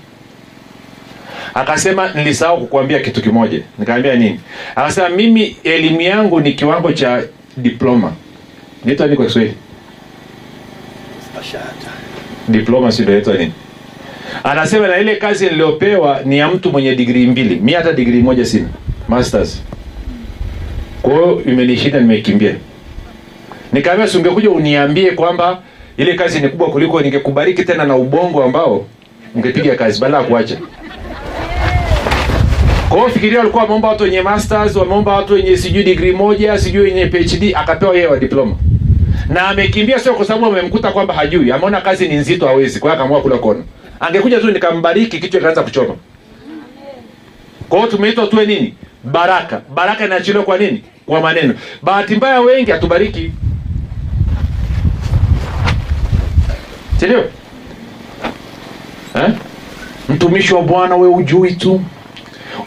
Akasema 1.54 2.10
nilisahau 2.14 2.60
kukuambia 2.60 3.00
kitu 3.00 3.22
kimoja. 3.22 3.60
Nikamwambia 3.80 4.16
nini? 4.16 4.40
Akasema 4.76 5.10
mimi 5.10 5.56
elimu 5.64 6.02
yangu 6.02 6.40
ni 6.42 6.54
kiwango 6.54 6.92
cha 6.94 7.24
diploma. 7.58 8.14
Naitwa 8.86 9.06
nini 9.06 9.18
kwa 9.18 9.26
kiswahili? 9.26 9.54
Diploma 12.48 12.92
si 12.92 13.02
ndio 13.02 13.14
inaitwa 13.14 13.34
nini? 13.38 13.54
Anasema 14.44 14.88
na 14.88 14.98
ile 14.98 15.16
kazi 15.16 15.46
niliyopewa 15.46 16.20
ni 16.26 16.38
ya 16.38 16.48
mtu 16.48 16.72
mwenye 16.72 16.96
digrii 16.96 17.28
mbili. 17.28 17.56
Mimi 17.56 17.74
hata 17.74 17.94
digrii 17.94 18.22
moja 18.22 18.46
sina. 18.46 18.68
Masters 19.08 19.62
kwa 21.04 21.14
hiyo 21.14 21.42
imenishinda 21.46 22.00
nimeikimbia 22.00 22.56
nikaambia 23.74 24.08
si 24.08 24.18
ungekuja 24.18 24.50
uniambie 24.50 25.12
kwamba 25.12 25.62
ile 25.98 26.14
kazi 26.14 26.40
ni 26.40 26.50
kubwa 26.50 26.70
kuliko 26.70 27.02
ningekubariki 27.02 27.64
tena 27.64 27.84
na 27.86 27.96
ubongo 27.96 28.44
ambao 28.44 28.86
ungepiga 29.36 29.76
kazi 29.76 30.00
badala 30.02 30.18
ya 30.18 30.24
kuacha. 30.30 30.58
Kwa 32.90 33.10
fikiria 33.10 33.40
walikuwa 33.40 33.64
wameomba 33.64 33.88
watu 33.88 34.04
wenye 34.04 34.22
masters 34.22 34.76
wameomba 34.76 35.14
watu 35.16 35.34
wenye 35.34 35.58
sijui 35.58 35.84
degree 35.84 36.12
moja 36.12 36.58
sijui 36.58 36.82
wenye 36.84 37.08
phd 37.08 37.56
akapewa 37.56 37.94
yeye 37.96 38.08
wa 38.08 38.18
diploma. 38.20 38.56
Na 39.30 39.48
amekimbia 39.48 40.00
sio 40.00 40.14
kwa 40.14 40.26
sababu 40.26 40.46
amemkuta 40.46 40.92
kwamba 40.92 41.14
hajui 41.14 41.52
ameona 41.52 41.82
kazi 41.82 42.08
ni 42.08 42.16
nzito 42.16 42.48
hawezi. 42.48 42.80
Kwa 42.80 42.94
akaamua 42.94 43.22
kula 43.22 43.38
kona. 43.38 43.64
Angekuja 44.00 44.40
tu 44.40 44.52
nikambariki 44.52 45.20
kichwa 45.20 45.40
ikaanza 45.40 45.64
kuchoma. 45.64 45.96
Kwa 47.70 47.88
tumeitwa 47.88 48.28
tuwe 48.28 48.46
nini? 48.46 48.74
Baraka. 49.04 49.62
Baraka 49.76 50.06
inaachiliwa 50.06 50.44
kwa 50.44 50.58
nini 50.58 50.84
kwa 51.06 51.22
maneno. 51.22 51.54
Bahati 51.82 52.16
mbaya 52.16 52.42
wengi 52.42 52.72
hatubariki. 52.72 53.32
Sindio 57.00 57.20
eh? 59.16 59.30
mtumishi 60.10 60.54
wa 60.54 60.62
bwana 60.62 60.96
we 60.96 61.08
ujui 61.08 61.52
tu. 61.56 61.82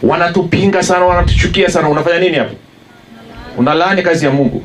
Wanatupinga 0.03 0.83
sana 0.83 1.05
wanatuchukia 1.05 1.69
sana. 1.69 1.89
Unafanya 1.89 2.19
nini 2.19 2.35
hapo? 2.37 2.55
Unalaani 3.57 4.01
kazi 4.01 4.25
ya 4.25 4.31
mungu. 4.31 4.63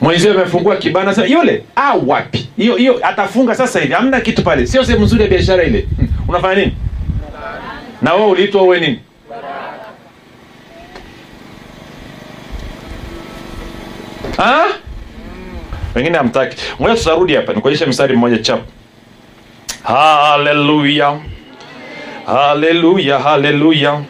Mwenzio 0.00 0.30
amefungua 0.30 0.76
kibanda 0.76 1.14
sasa 1.14 1.26
yule 1.28 1.64
ah 1.76 1.94
wapi? 2.06 2.48
Hiyo 2.56 2.76
hiyo 2.76 3.06
atafunga 3.06 3.54
sasa 3.54 3.80
hivi. 3.80 3.92
Hamna 3.92 4.20
kitu 4.20 4.42
pale. 4.42 4.66
Sio 4.66 4.84
sehemu 4.84 5.04
nzuri 5.04 5.22
ya 5.22 5.28
biashara 5.28 5.62
ile. 5.64 5.86
Hmm. 5.96 6.08
unafanya 6.28 6.54
nini? 6.54 6.76
Na 8.02 8.14
wewe 8.14 8.26
uliitwa 8.26 8.62
uwe 8.62 8.80
nini 8.80 8.98
wengine 15.94 16.18
hamtaki. 16.18 16.56
Ngoja 16.80 16.94
tutarudi 16.96 17.34
hapa 17.34 17.52
nikuonyeshe 17.52 17.86
mstari 17.86 18.16
mmoja 18.16 18.38
chap. 18.38 18.60
Haleluya. 19.82 21.18
Haleluya 22.26 23.18
haleluya. 23.18 24.02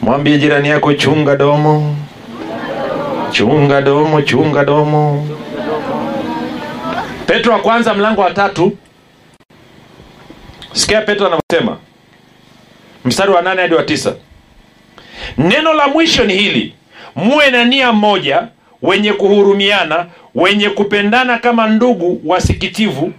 Mwambie 0.00 0.38
jirani 0.38 0.68
yako 0.68 0.94
chunga 0.94 1.36
domo. 1.36 1.96
Chunga 3.30 3.82
domo 3.82 4.22
chunga 4.22 4.64
domo. 4.64 5.28
Petro 7.26 7.52
wa 7.52 7.58
kwanza 7.58 7.94
mlango 7.94 8.20
wa 8.20 8.30
tatu. 8.30 8.76
Sikia 10.72 11.00
petro 11.00 11.26
anavyosema. 11.26 11.76
Mstari 13.04 13.32
wa 13.32 13.42
nane 13.42 13.62
hadi 13.62 13.74
wa 13.74 13.82
tisa. 13.82 14.14
Neno 15.38 15.72
la 15.72 15.88
mwisho 15.88 16.24
ni 16.24 16.34
hili 16.34 16.74
muwe 17.16 17.50
na 17.50 17.64
nia 17.64 17.92
moja 17.92 18.48
wenye 18.82 19.12
kuhurumiana 19.12 20.06
wenye 20.34 20.70
kupendana 20.70 21.38
kama 21.38 21.66
ndugu 21.66 22.20
wasikitivu 22.24 23.12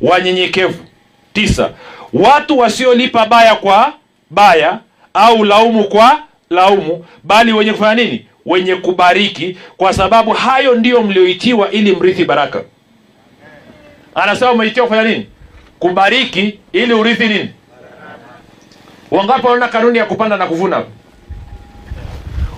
wanyenyekevu. 0.00 0.84
Tisa 1.32 1.70
watu 2.12 2.58
wasiolipa 2.58 3.26
baya 3.26 3.54
kwa 3.54 3.92
baya 4.30 4.78
au 5.14 5.44
laumu 5.44 5.84
kwa 5.84 6.18
laumu 6.50 7.04
bali 7.24 7.52
wenye 7.52 7.72
kufanya 7.72 7.94
nini? 8.04 8.26
Wenye 8.46 8.74
kubariki 8.76 9.58
kwa 9.76 9.92
sababu 9.92 10.30
hayo 10.30 10.74
ndiyo 10.74 11.02
mlioitiwa 11.02 11.70
ili 11.70 11.96
mrithi 11.96 12.24
baraka. 12.24 12.62
Anasema 14.14 14.52
umeitiwa 14.52 14.86
kufanya 14.86 15.08
nini? 15.10 15.26
Kubariki 15.78 16.58
ili 16.72 16.92
urithi 16.94 17.28
nini? 17.28 17.50
Wangapi 19.10 19.46
wanaona 19.46 19.68
kanuni 19.68 19.98
ya 19.98 20.04
kupanda 20.04 20.36
na 20.36 20.46
kuvuna? 20.46 20.84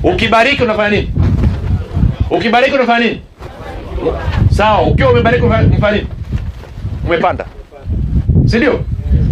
Ukibariki 0.03 0.63
unafanya 0.63 0.91
nini? 0.91 1.13
Ukibariki 2.31 2.75
unafanya 2.75 3.05
nini? 3.07 3.23
Sawa 4.51 4.83
ukiwa 4.83 5.11
umebariki 5.11 5.45
unafanya 5.45 5.91
nini? 5.93 6.07
Umepanda. 7.07 7.45
Si 8.47 8.57
ndio? 8.57 8.85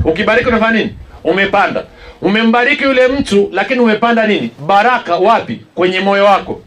Ukibariki 0.05 0.49
unafanya 0.49 0.79
nini? 0.79 0.95
Umepanda. 1.25 1.85
Umembariki 2.23 2.85
yule 2.85 3.09
mtu 3.09 3.49
lakini 3.53 3.81
umepanda 3.81 4.27
nini? 4.27 4.51
Baraka 4.67 5.17
wapi? 5.17 5.63
Kwenye 5.75 6.01
moyo 6.01 6.25
wako. 6.25 6.61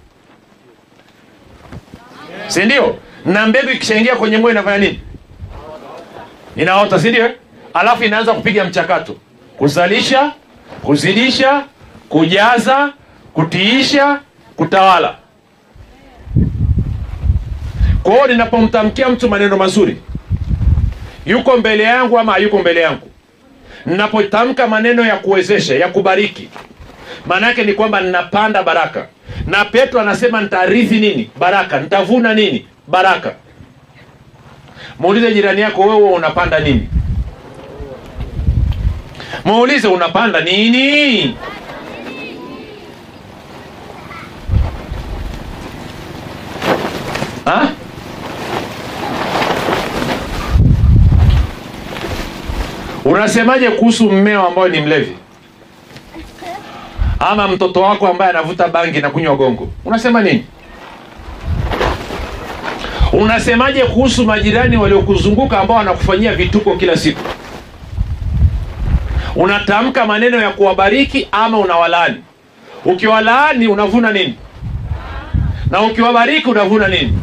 Si 2.48 2.66
ndio? 2.66 2.98
Na 3.26 3.48
mbegu 3.48 3.70
ikishaingia 3.70 4.16
kwenye 4.16 4.38
moyo 4.38 4.52
inafanya 4.52 4.78
nini? 4.78 5.00
Inaota 6.56 7.00
si 7.00 7.10
ndio? 7.10 7.32
Alafu 7.74 8.04
inaanza 8.04 8.34
kupiga 8.34 8.64
mchakato. 8.66 9.16
Kuzalisha 9.58 10.32
kuzidisha 10.84 11.64
kujaza 12.10 12.94
kutiisha 13.34 14.20
kutawala. 14.56 15.16
Kwa 18.04 18.14
hiyo 18.14 18.28
ninapomtamkia 18.28 19.10
mtu 19.10 19.30
maneno 19.30 19.58
mazuri 19.58 19.98
yuko 21.26 21.58
mbele 21.58 21.84
yangu 21.84 22.20
ama 22.20 22.32
hayuko 22.32 22.58
mbele 22.60 22.82
yangu? 22.82 23.10
Ninapotamka 23.86 24.68
maneno 24.68 25.06
ya 25.06 25.16
kuwezesha 25.18 25.76
ya 25.76 25.88
kubariki 25.88 26.50
maana 27.26 27.48
yake 27.48 27.64
ni 27.64 27.74
kwamba 27.74 28.02
ninapanda 28.02 28.64
baraka. 28.64 29.08
Na 29.48 29.66
petro 29.66 30.02
anasema 30.02 30.42
nitarithi 30.42 31.00
nini? 31.00 31.30
Baraka. 31.40 31.80
Nitavuna 31.80 32.34
nini? 32.34 32.66
Baraka. 32.88 33.34
Muulize 35.00 35.34
jirani 35.34 35.62
yako 35.62 35.82
wewe 35.82 36.10
unapanda 36.10 36.60
nini? 36.60 36.90
Muulize 39.46 39.88
unapanda 39.88 40.42
nini 40.42 41.36
unasemaje 53.12 53.70
kuhusu 53.70 54.12
mmeo 54.12 54.48
ambayo 54.48 54.68
ni 54.68 54.82
mlevi? 54.82 55.16
Ama 57.20 57.48
mtoto 57.48 57.82
wako 57.82 58.08
ambaye 58.08 58.32
anavuta 58.32 58.68
bangi 58.68 59.02
na 59.02 59.10
kunywa 59.10 59.36
gongo. 59.36 59.70
Unasema 59.86 60.22
nini? 60.22 60.46
Unasemaje 63.14 63.84
kuhusu 63.84 64.26
majirani 64.26 64.78
waliokuzunguka 64.78 65.60
ambao 65.60 65.78
wanakufanyia 65.78 66.36
vituko 66.36 66.76
kila 66.76 66.98
siku? 66.98 67.20
Unatamka 69.36 70.06
maneno 70.06 70.42
ya 70.42 70.50
kuwabariki 70.50 71.28
ama 71.32 71.58
unawalaani? 71.60 72.16
Ukiwalaani 72.86 73.68
unavuna 73.68 74.12
nini? 74.12 74.36
Na 75.72 75.82
ukiwabariki 75.82 76.50
unavuna 76.50 76.88
nini? 76.88 77.14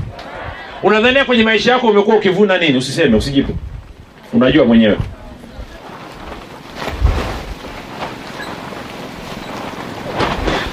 Unadhania 0.83 1.25
kwenye 1.25 1.43
maisha 1.43 1.73
yako 1.73 1.87
umekuwa 1.87 2.17
ukivuna 2.17 2.59
nini? 2.59 2.79
Usiseme 2.79 3.17
usijibu 3.17 3.57
unajua 4.33 4.65
mwenyewe 4.65 4.97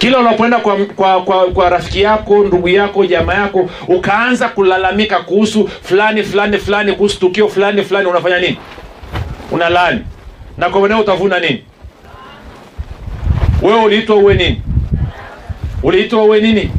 kila 0.06 0.20
unapoenda 0.20 0.60
kwa, 0.60 0.76
kwa, 0.86 1.22
kwa, 1.24 1.46
kwa 1.52 1.70
rafiki 1.70 2.02
yako 2.02 2.44
ndugu 2.44 2.70
yako 2.70 3.06
jamaa 3.06 3.34
yako 3.34 3.70
ukaanza 3.88 4.50
kulalamika 4.50 5.20
kuhusu 5.20 5.68
fulani 5.68 6.24
fulani 6.24 6.58
fulani 6.58 6.94
kuhusu 6.94 7.20
tukio 7.20 7.48
fulani 7.48 7.84
fulani 7.84 8.08
unafanya 8.08 8.40
nini? 8.40 8.58
Unalaani. 9.52 10.02
Na 10.58 10.70
kwa 10.70 10.80
mweneo 10.80 11.00
utavuna 11.00 11.40
nini? 11.40 11.64
Wewe 13.62 13.84
uliitwa 13.84 14.16
uwe 14.16 14.34
nini? 14.34 14.62
Uliitwa 15.84 16.24
uwe 16.24 16.42
nini? 16.42 16.72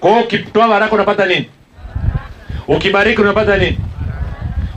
Kwa 0.00 0.20
ukitoa 0.20 0.68
baraka 0.68 0.92
unapata 0.94 1.26
nini? 1.26 1.48
Ukibariki 2.68 3.20
unapata 3.20 3.56
nini? 3.56 3.78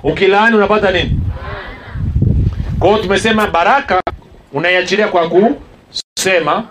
Ukilaani 0.03 0.55
unapata 0.55 0.91
nini? 0.91 1.19
Kwa 2.79 2.97
tumesema 2.99 3.47
baraka 3.47 4.01
unaiachilia 4.53 5.07
kwa 5.07 5.29
kusema 5.29 6.63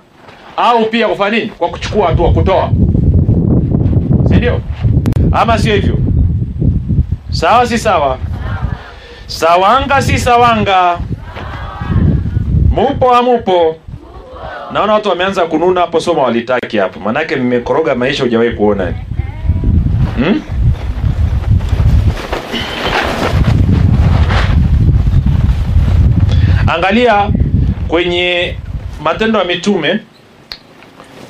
au 0.59 0.84
pia 0.84 1.09
kufanya 1.09 1.38
nini? 1.38 1.50
Kwa 1.50 1.68
kuchukua 1.68 2.06
hatua 2.06 2.32
kutoa. 2.32 2.70
Si 4.28 4.34
ndio? 4.36 4.61
Ama 5.32 5.59
sio 5.59 5.74
hivyo? 5.74 5.96
Sawa 7.30 7.66
si 7.66 7.78
sawa? 7.78 8.18
Sawanga 9.26 10.02
si 10.02 10.18
sawanga. 10.18 10.98
Mupo 12.70 13.14
amupo? 13.14 13.76
naona 14.72 14.92
watu 14.92 15.09
wameanza 15.09 15.46
kununa 15.46 15.80
hapo 15.80 16.00
soma 16.00 16.22
walitaki 16.22 16.78
hapo. 16.78 17.00
Maanake 17.00 17.36
mmekoroga 17.36 17.94
maisha 17.94 18.22
hujawahi 18.22 18.50
kuona. 18.50 18.92
Hmm? 20.16 20.42
angalia 26.66 27.30
kwenye 27.88 28.56
matendo 29.02 29.38
ya 29.38 29.44
mitume 29.44 30.00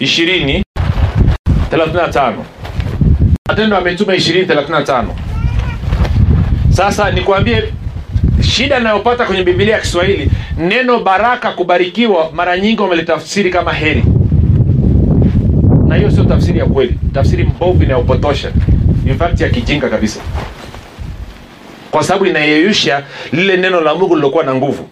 ishirini 0.00 0.64
thelathini 1.70 1.96
na 2.02 2.08
tano. 2.08 2.44
Matendo 3.48 3.76
ya 3.76 3.82
mitume 3.82 4.16
ishirini 4.16 4.46
thelathini 4.46 4.78
na 4.78 4.84
tano. 4.84 5.16
Sasa 6.70 7.10
nikwambie 7.10 7.64
shida 8.42 8.78
inayopata 8.80 9.24
kwenye 9.26 9.42
bibilia 9.42 9.74
ya 9.74 9.80
kiswahili 9.80 10.30
neno 10.58 11.00
baraka 11.00 11.52
kubarikiwa 11.52 12.30
mara 12.32 12.58
nyingi 12.58 12.82
wamelitafsiri 12.82 13.50
kama 13.50 13.72
heri. 13.72 14.04
Na 15.86 15.96
hiyo 15.96 16.10
sio 16.10 16.24
tafsiri 16.24 16.58
ya 16.58 16.66
kweli 16.66 16.98
tafsiri 17.14 17.44
mbovu 17.44 17.82
inayopotosha. 17.82 18.52
In 19.06 19.18
ya 19.38 19.48
kijinga 19.48 19.88
kabisa. 19.88 20.20
Kwa 21.90 22.02
sababu 22.04 22.26
inayeyusha 22.26 23.02
lile 23.32 23.56
neno 23.56 23.80
la 23.80 23.94
mungu 23.94 24.16
lilokuwa 24.16 24.44
na 24.44 24.54
nguvu 24.54 24.88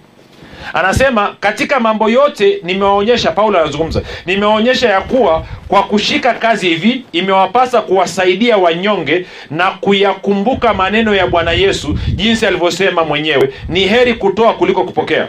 anasema 0.73 1.35
katika 1.41 1.81
mambo 1.81 2.11
yote 2.11 2.59
nimewaonyesha 2.63 3.33
paulo 3.33 3.59
anazungumza 3.61 4.03
nimewaonyesha 4.27 4.89
ya 4.89 5.01
kuwa 5.01 5.47
kwa 5.69 5.83
kushika 5.83 6.35
kazi 6.35 6.69
hivi 6.69 7.05
imewapasa 7.13 7.81
kuwasaidia 7.83 8.57
wanyonge 8.57 9.27
na 9.51 9.71
kuyakumbuka 9.71 10.75
maneno 10.75 11.15
ya 11.15 11.27
bwana 11.27 11.53
yesu 11.53 11.99
jinsi 12.15 12.47
alivyosema 12.47 13.05
mwenyewe. 13.05 13.53
Ni 13.69 13.81
heri 13.81 14.15
kutoa 14.15 14.55
kuliko 14.55 14.85
kupokea. 14.85 15.27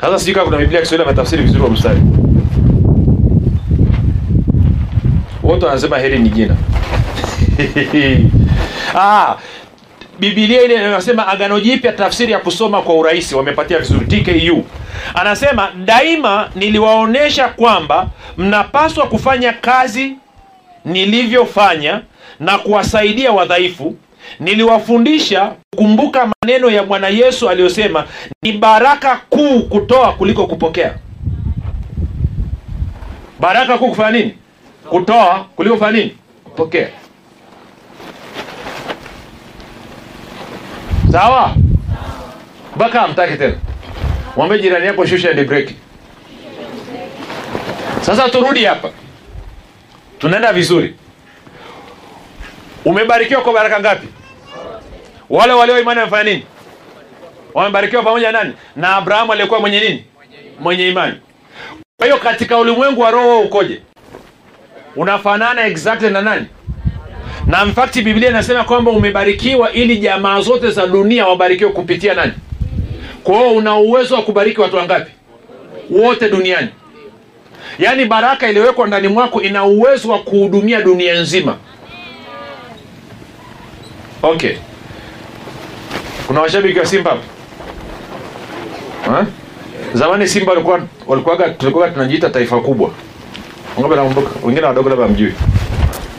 Sasa 0.00 0.18
sijui 0.18 0.34
kama 0.34 0.44
kuna 0.46 0.58
biblia 0.58 0.80
kiswahili 0.80 1.08
ametafsiri 1.08 1.42
vizuri 1.42 1.62
wa 1.62 1.70
mstari. 1.70 2.00
Wote 5.42 5.66
wanasema 5.66 5.98
heri 5.98 6.18
ni 6.18 6.28
jina. 6.28 6.56
Ah, 8.94 9.36
bibilia 10.18 10.62
ile 10.62 10.74
inayosema 10.74 11.28
agano 11.28 11.60
jipya 11.60 11.92
tafsiri 11.92 12.32
ya 12.32 12.38
kusoma 12.38 12.82
kwa 12.82 12.94
urahisi 12.94 13.34
wamepatia 13.34 13.78
vizuri. 13.78 14.06
Tku 14.06 14.64
anasema 15.14 15.68
daima 15.84 16.50
niliwaonyesha 16.54 17.48
kwamba 17.48 18.06
mnapaswa 18.38 19.06
kufanya 19.06 19.52
kazi 19.52 20.16
nilivyofanya 20.84 22.00
na 22.40 22.58
kuwasaidia 22.58 23.32
wadhaifu. 23.32 23.96
Niliwafundisha 24.40 25.52
kukumbuka 25.70 26.30
maneno 26.42 26.70
ya 26.70 26.82
bwana 26.82 27.08
yesu 27.08 27.48
aliyosema 27.48 28.04
ni 28.42 28.52
baraka 28.52 29.16
kuu 29.28 29.62
kutoa 29.62 30.12
kuliko 30.12 30.46
kupokea 30.46 30.94
baraka 33.40 33.78
kuu 33.78 33.88
kufanya 33.88 34.18
nini? 34.18 34.34
Kutoa 34.88 35.46
kuliko 35.56 35.76
kufanya 35.76 35.98
nini? 35.98 36.14
Kupokea 36.44 36.88
sawa? 41.12 41.54
Mpaka 42.76 43.02
amtake 43.02 43.36
tena. 43.36 43.54
Mwambie 44.36 44.58
jirani 44.58 44.86
yako 44.86 45.06
shusha 45.06 45.32
breki. 45.34 45.76
Sasa 48.00 48.28
turudi 48.28 48.64
hapa. 48.64 48.90
Tunaenda 50.18 50.52
vizuri. 50.52 50.94
Umebarikiwa 52.84 53.40
kwa 53.42 53.52
baraka 53.52 53.80
ngapi? 53.80 54.08
Wale 55.30 55.52
walio 55.52 55.80
imani 55.80 56.00
wamefanya 56.00 56.22
nini? 56.30 56.46
Wamebarikiwa 57.54 58.02
pamoja 58.02 58.32
nani? 58.32 58.52
Na 58.76 58.96
abrahamu 58.96 59.32
aliyekuwa 59.32 59.60
mwenye 59.60 59.80
nini? 59.80 60.04
Mwenye 60.60 60.88
imani. 60.88 61.14
Kwa 61.96 62.06
hiyo 62.06 62.18
katika 62.18 62.58
ulimwengu 62.58 63.00
wa 63.00 63.10
roho 63.10 63.40
ukoje? 63.40 63.82
Unafanana 64.96 65.66
exactly 65.66 66.10
na 66.10 66.22
nani 66.22 66.46
na 67.48 67.62
in 67.64 68.04
biblia 68.04 68.28
inasema 68.30 68.64
kwamba 68.64 68.90
umebarikiwa 68.90 69.72
ili 69.72 69.98
jamaa 69.98 70.40
zote 70.40 70.70
za 70.70 70.86
dunia 70.86 71.26
wabarikiwe 71.26 71.70
kupitia 71.70 72.14
nani? 72.14 72.32
Kwa 73.24 73.52
una 73.52 73.76
uwezo 73.76 74.14
wa 74.14 74.22
kubariki 74.22 74.60
watu 74.60 74.76
wangapi? 74.76 75.10
Wote 75.90 76.28
duniani. 76.28 76.68
Yaani 77.78 78.04
baraka 78.04 78.48
iliyowekwa 78.48 78.86
ndani 78.86 79.08
mwako 79.08 79.42
ina 79.42 79.64
uwezo 79.64 80.08
wa 80.08 80.18
kuhudumia 80.18 80.80
dunia 80.82 81.20
nzima. 81.20 81.56
Okay. 84.22 84.52
Kuna 86.26 86.40
washabiki 86.40 86.78
wa 86.78 86.86
simba 86.86 87.10
hapa 87.10 87.22
Ha? 89.12 89.26
zamani 89.94 90.28
simba 90.28 90.52
walikuwa 91.06 91.48
tulikuwa 91.58 91.90
tunajiita 91.90 92.30
taifa 92.30 92.60
kubwa. 92.60 92.90
Wangapi 93.76 93.98
wanakumbuka? 94.00 94.46
wengine 94.46 94.66
wadogo 94.66 94.88
labda 94.88 95.08
mjui 95.08 95.32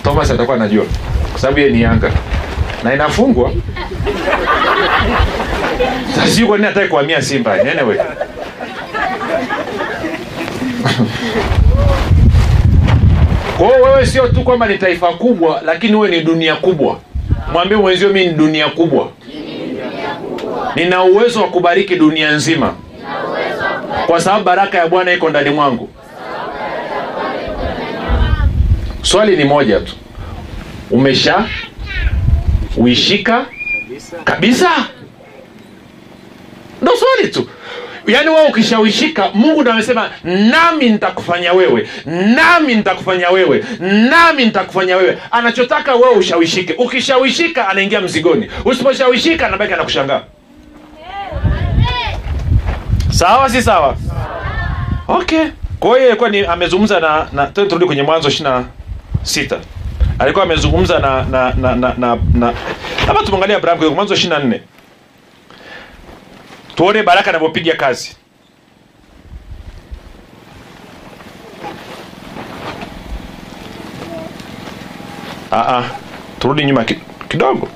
thomas 0.04 0.32
atakuwa 0.32 0.58
anajua 0.58 0.86
kwa 1.32 1.40
sababu 1.42 1.60
yeye 1.60 1.72
ni 1.72 1.82
yanga. 1.82 2.12
Na 2.84 2.94
inafungwa. 2.94 3.52
Sasa 6.16 6.46
kwa 6.46 6.58
nini 6.58 6.68
hataki 6.68 6.88
kuhamia 6.88 7.22
simba. 7.22 7.54
Anyway. 7.54 7.98
Kwa 13.58 13.68
wewe 13.68 14.06
sio 14.06 14.28
tu 14.28 14.42
kwamba 14.44 14.68
ni 14.68 14.78
taifa 14.78 15.08
kubwa 15.08 15.62
lakini 15.66 15.96
wewe 15.96 16.18
ni 16.18 16.22
dunia 16.24 16.56
kubwa. 16.56 17.00
Mwambie 17.54 17.78
mwenzio 17.78 18.10
mi 18.10 18.26
ni 18.26 18.34
dunia 18.34 18.68
kubwa. 18.70 19.10
Nina 20.76 21.04
uwezo 21.04 21.42
wa 21.42 21.48
kubariki 21.48 21.96
dunia 21.96 22.32
nzima. 22.32 22.74
Kwa 24.08 24.22
sababu 24.22 24.44
baraka 24.44 24.78
ya 24.78 24.88
bwana 24.88 25.14
iko 25.14 25.30
ndani 25.30 25.50
mwangu. 25.50 25.90
Swali 29.02 29.38
ni 29.38 29.44
moja 29.44 29.80
tu 29.80 29.94
umesha 30.90 31.46
uishika 32.78 33.46
kabisa? 34.24 34.70
Ndo 36.82 36.92
swali 36.98 37.32
tu. 37.34 37.50
Yaani 38.08 38.30
wewe 38.30 38.48
ukishawishika 38.48 39.30
mungu 39.34 39.62
ndo 39.62 39.72
amesema 39.72 40.10
nami 40.24 40.90
nitakufanya 40.90 41.54
wewe 41.54 41.88
nami 42.06 42.76
nitakufanya 42.76 43.30
wewe 43.30 43.64
nami 43.80 44.46
nitakufanya 44.46 44.98
wewe. 44.98 45.18
Anachotaka 45.32 45.96
wewe 45.96 46.16
ushawishike. 46.16 46.74
Ukishawishika 46.74 47.70
anaingia 47.70 48.02
mzigoni. 48.02 48.50
Usiposhawishika 48.66 49.48
anabaki 49.48 49.74
anakushangaa. 49.74 50.22
Sawa 53.12 53.50
si 53.50 53.62
sawa? 53.62 53.98
Okay. 55.08 55.46
Kwa 55.80 55.98
hiyo 55.98 56.08
ilikuwa 56.10 56.30
ni 56.30 56.46
amezungumza 56.46 57.00
na, 57.00 57.28
na 57.34 57.48
turudi 57.48 57.86
kwenye 57.86 58.02
mwanzo 58.04 58.30
ishina 58.30 58.66
sita 59.24 59.60
alikuwa 60.20 60.44
amezungumza 60.46 61.00
na 61.00 61.24
na 61.24 61.54
na 61.54 61.76
na, 61.76 61.94
na, 61.98 62.18
na. 62.34 62.54
Hapa 63.08 63.24
tumeangalia 63.24 63.58
Abraham 63.58 63.80
kwa 63.80 63.90
Mwanzo 63.90 64.14
24. 64.14 64.60
Tuone 66.76 67.04
baraka 67.04 67.30
inavyopiga 67.30 67.76
kazi. 67.76 68.16
Aa, 75.52 75.84
turudi 76.40 76.66
nyuma 76.66 76.84
kidogo. 77.30 77.68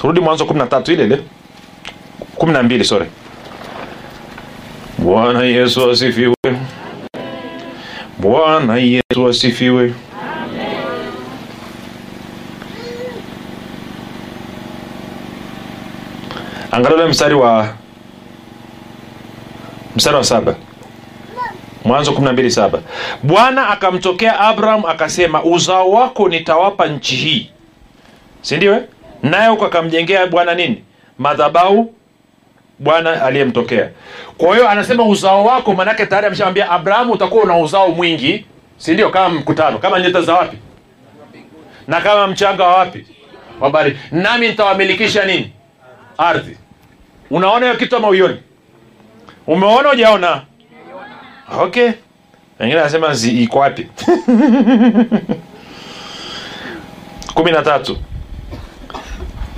Turudi 0.00 0.20
Mwanzo 0.20 0.44
13 0.44 0.92
ile 0.92 1.04
ile. 1.04 1.20
12 2.38 2.84
sorry. 2.84 3.06
Bwana 4.98 5.42
Yesu 5.44 5.90
asifiwe. 5.90 6.34
Bwana 8.18 8.76
Yesu 8.76 9.28
asifiwe. 9.28 9.94
Angalia 16.76 16.96
ule 16.96 17.06
mstari 17.06 17.34
wa 17.34 17.68
mstari 19.96 20.16
wa 20.16 20.24
saba. 20.24 20.54
Mwanzo 21.84 22.12
kumi 22.12 22.26
na 22.26 22.32
mbili 22.32 22.50
saba. 22.50 22.78
Bwana 23.22 23.68
akamtokea 23.68 24.40
abraham 24.40 24.84
akasema 24.86 25.44
uzao 25.44 25.90
wako 25.90 26.28
nitawapa 26.28 26.86
nchi 26.86 27.16
hii. 27.16 27.50
Si 28.40 28.56
ndio 28.56 28.74
eh? 28.74 28.82
naye 29.22 29.48
huko 29.48 29.66
akamjengea 29.66 30.26
bwana 30.26 30.54
nini? 30.54 30.84
Madhabau 31.18 31.94
bwana 32.78 33.22
aliyemtokea. 33.22 33.90
Kwa 34.38 34.54
hiyo 34.56 34.68
anasema 34.68 35.04
uzao 35.04 35.44
wako 35.44 35.74
manake 35.74 36.06
tayari 36.06 36.26
ameshamwambia 36.26 36.70
abrahamu 36.70 37.12
utakuwa 37.12 37.44
una 37.44 37.58
uzao 37.58 37.88
mwingi. 37.88 38.46
Si 38.76 38.94
ndio? 38.94 39.10
Kama 39.10 39.28
mkutano. 39.28 39.78
Kama 39.78 40.00
nyota 40.00 40.20
za 40.22 40.34
wapi? 40.34 40.56
Na 41.88 42.00
kama 42.00 42.26
mchanga 42.26 42.64
wa 42.64 42.76
wapi? 42.76 43.06
Wa 43.60 43.90
nami 44.10 44.48
nitawamilikisha 44.48 45.24
nini? 45.24 45.52
Ardhi 46.18 46.56
unaona 47.30 47.66
hiyo 47.66 47.78
kitu 47.78 47.96
ama 47.96 48.08
uioni 48.08 48.36
umeona 49.46 49.90
ujaona 49.90 50.42
okay. 51.60 51.90
Wengine 52.60 52.80
anasema 52.80 53.14
iko 53.32 53.58
wapi? 53.58 53.86
Kumi 57.34 57.50
na 57.52 57.62
tatu. 57.62 57.98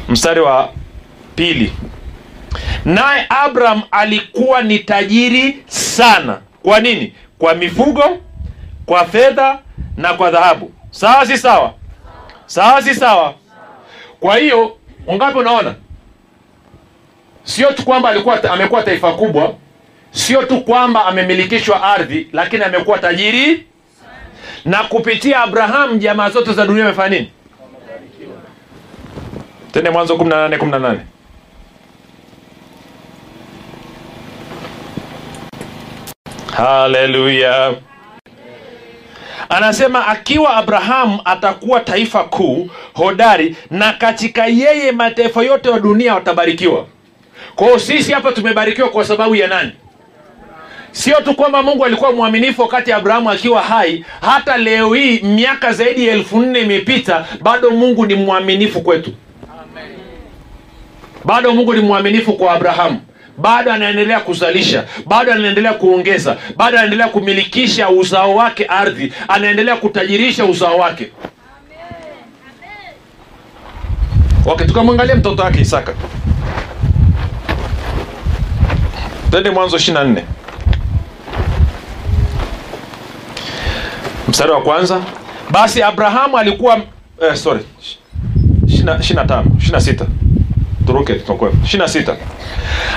Mstari 0.09 0.41
wa 0.41 0.73
pili. 1.35 1.73
Naye 2.85 3.27
abraham 3.29 3.83
alikuwa 3.91 4.63
ni 4.63 4.79
tajiri 4.79 5.63
sana. 5.67 6.39
Kwa 6.63 6.81
nini? 6.81 7.15
Kwa 7.39 7.55
mifugo 7.55 8.05
kwa 8.87 9.05
fedha 9.05 9.59
na 9.97 10.15
kwa 10.15 10.31
dhahabu. 10.31 10.73
Sawa 10.91 11.27
si 11.27 11.39
sawa? 11.39 11.75
Sawa 12.47 12.83
si 12.83 12.95
sawa? 12.95 13.35
Kwa 14.21 14.37
hiyo 14.37 14.77
ungapi 15.07 15.39
unaona 15.39 15.75
sio 17.49 17.73
tu 17.73 17.85
kwamba 17.85 18.09
alikuwa 18.09 18.45
amekuwa 18.51 18.83
taifa 18.83 19.13
kubwa 19.13 19.55
sio 20.11 20.43
tu 20.43 20.61
kwamba 20.61 21.05
amemilikishwa 21.07 21.83
ardhi 21.83 22.29
lakini 22.33 22.65
amekuwa 22.65 22.99
tajiri. 22.99 23.65
Na 24.65 24.83
kupitia 24.85 25.41
abraham 25.43 25.99
jamaa 25.99 26.31
zote 26.31 26.53
za 26.53 26.67
dunia 26.67 26.85
amefanya 26.85 27.09
nini? 27.17 27.31
Tende 29.73 29.91
mwanzo 29.91 30.15
18 30.15 30.57
18 30.59 30.97
haleluya. 36.57 37.75
Anasema 39.49 40.07
akiwa 40.07 40.57
abrahamu 40.57 41.21
atakuwa 41.25 41.81
taifa 41.81 42.25
kuu 42.25 42.71
hodari 42.95 43.57
na 43.71 43.93
katika 43.93 44.47
yeye 44.47 44.93
mataifa 44.93 45.43
yote 45.43 45.69
wa 45.69 45.81
dunia 45.81 46.15
watabarikiwa 46.15 46.87
kwa 47.59 47.67
hiyo 47.67 47.79
sisi 47.79 48.13
hapa 48.13 48.33
tumebarikiwa 48.33 48.89
kwa 48.89 49.05
sababu 49.05 49.35
ya 49.37 49.47
nani? 49.49 49.73
Sio 50.93 51.21
tu 51.21 51.35
kwamba 51.35 51.63
mungu 51.63 51.85
alikuwa 51.85 52.13
mwaminifu 52.13 52.63
wakati 52.63 52.93
abrahamu 52.93 53.31
akiwa 53.31 53.63
hai 53.63 54.05
hata 54.21 54.57
leo 54.57 54.95
hii 54.95 55.21
miaka 55.21 55.73
zaidi 55.73 56.07
ya 56.07 56.15
elfu 56.15 56.41
nne 56.43 56.61
imepita 56.61 57.27
bado 57.41 57.71
mungu 57.71 58.07
ni 58.07 58.15
mwaminifu 58.15 58.81
kwetu. 58.81 59.13
Bado 61.25 61.53
mungu 61.53 61.75
ni 61.75 61.81
mwaminifu 61.81 62.33
kwa 62.33 62.53
abrahamu. 62.53 63.01
Bado 63.39 63.73
anaendelea 63.73 64.21
kuzalisha 64.21 64.85
bado 65.07 65.33
anaendelea 65.33 65.73
kuongeza 65.75 66.37
bado 66.57 66.77
anaendelea 66.77 67.09
kumilikisha 67.09 67.89
uzao 67.91 68.35
wake 68.35 68.65
ardhi 68.65 69.13
anaendelea 69.29 69.77
kutajirisha 69.77 70.45
uzao 70.45 70.79
wake. 70.79 71.11
Okay 74.47 74.67
tukamwangalia 74.67 75.15
mtoto 75.17 75.43
wake 75.43 75.61
isaka 75.61 75.95
twende 79.31 79.51
mwanzo 79.51 79.77
24 79.77 80.23
mstari 84.29 84.51
wa 84.51 84.61
kwanza. 84.63 85.01
Basi 85.51 85.83
abrahamu 85.83 86.39
alikuwa 86.39 86.81
eh, 87.23 87.35
sorry. 87.35 87.65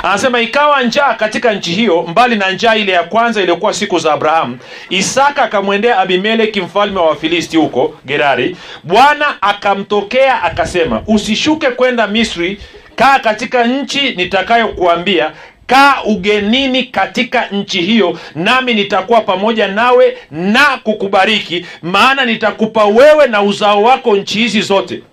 Anasema 0.03 0.39
ikawa 0.41 0.83
njaa 0.83 1.13
katika 1.13 1.53
nchi 1.53 1.71
hiyo 1.71 2.01
mbali 2.01 2.35
na 2.35 2.51
njaa 2.51 2.75
ile 2.75 2.91
ya 2.91 3.03
kwanza 3.03 3.41
iliyokuwa 3.41 3.73
siku 3.73 3.99
za 3.99 4.13
abrahamu 4.13 4.57
isaka 4.89 5.43
akamwendea 5.43 5.99
abimeleki 5.99 6.61
mfalme 6.61 6.99
wa 6.99 7.05
wafilisti 7.09 7.57
huko 7.57 7.93
gerari. 8.05 8.57
Bwana 8.83 9.41
akamtokea 9.41 10.43
akasema 10.43 11.01
usishuke 11.07 11.67
kwenda 11.71 12.07
misri 12.07 12.59
kaa 12.95 13.19
katika 13.19 13.63
nchi 13.63 14.15
nitakayokuambia 14.15 15.31
kaa 15.71 16.03
ugenini 16.03 16.83
katika 16.83 17.47
nchi 17.47 17.81
hiyo 17.81 18.19
nami 18.35 18.73
nitakuwa 18.73 19.21
pamoja 19.21 19.67
nawe 19.67 20.17
na 20.31 20.77
kukubariki 20.83 21.65
maana 21.81 22.25
nitakupa 22.25 22.85
wewe 22.85 23.27
na 23.27 23.41
uzao 23.41 23.83
wako 23.83 24.15
nchi 24.17 24.39
hizi 24.39 24.61
zote. 24.61 25.03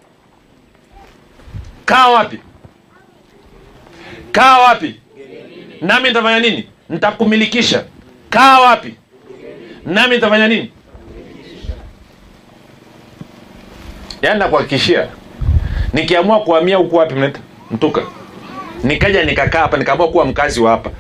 Kaa 1.85 2.09
wapi? 2.09 2.39
Kaa 4.33 4.59
wapi? 4.59 4.95
Nami 5.81 6.09
nitafanya 6.09 6.39
nini? 6.41 6.69
Nitakumilikisha. 6.89 7.85
Kaa 8.31 8.61
wapi? 8.61 8.95
Nami 9.87 10.15
nitafanya 10.15 10.49
nini? 10.49 10.71
Yaani 14.23 14.39
nakuhakikishia 14.39 15.07
nikiamua 15.93 16.41
kuhamia 16.41 16.77
huku 16.77 16.97
wapi 16.97 17.15
mneta 17.15 17.41
mtuka 17.71 18.03
nikaja 18.85 19.25
nikakaa 19.25 19.61
hapa 19.61 19.77
nikaamua 19.77 20.09
kuwa 20.09 20.25
mkazi 20.25 20.61
wa 20.61 20.71
hapa. 20.71 20.91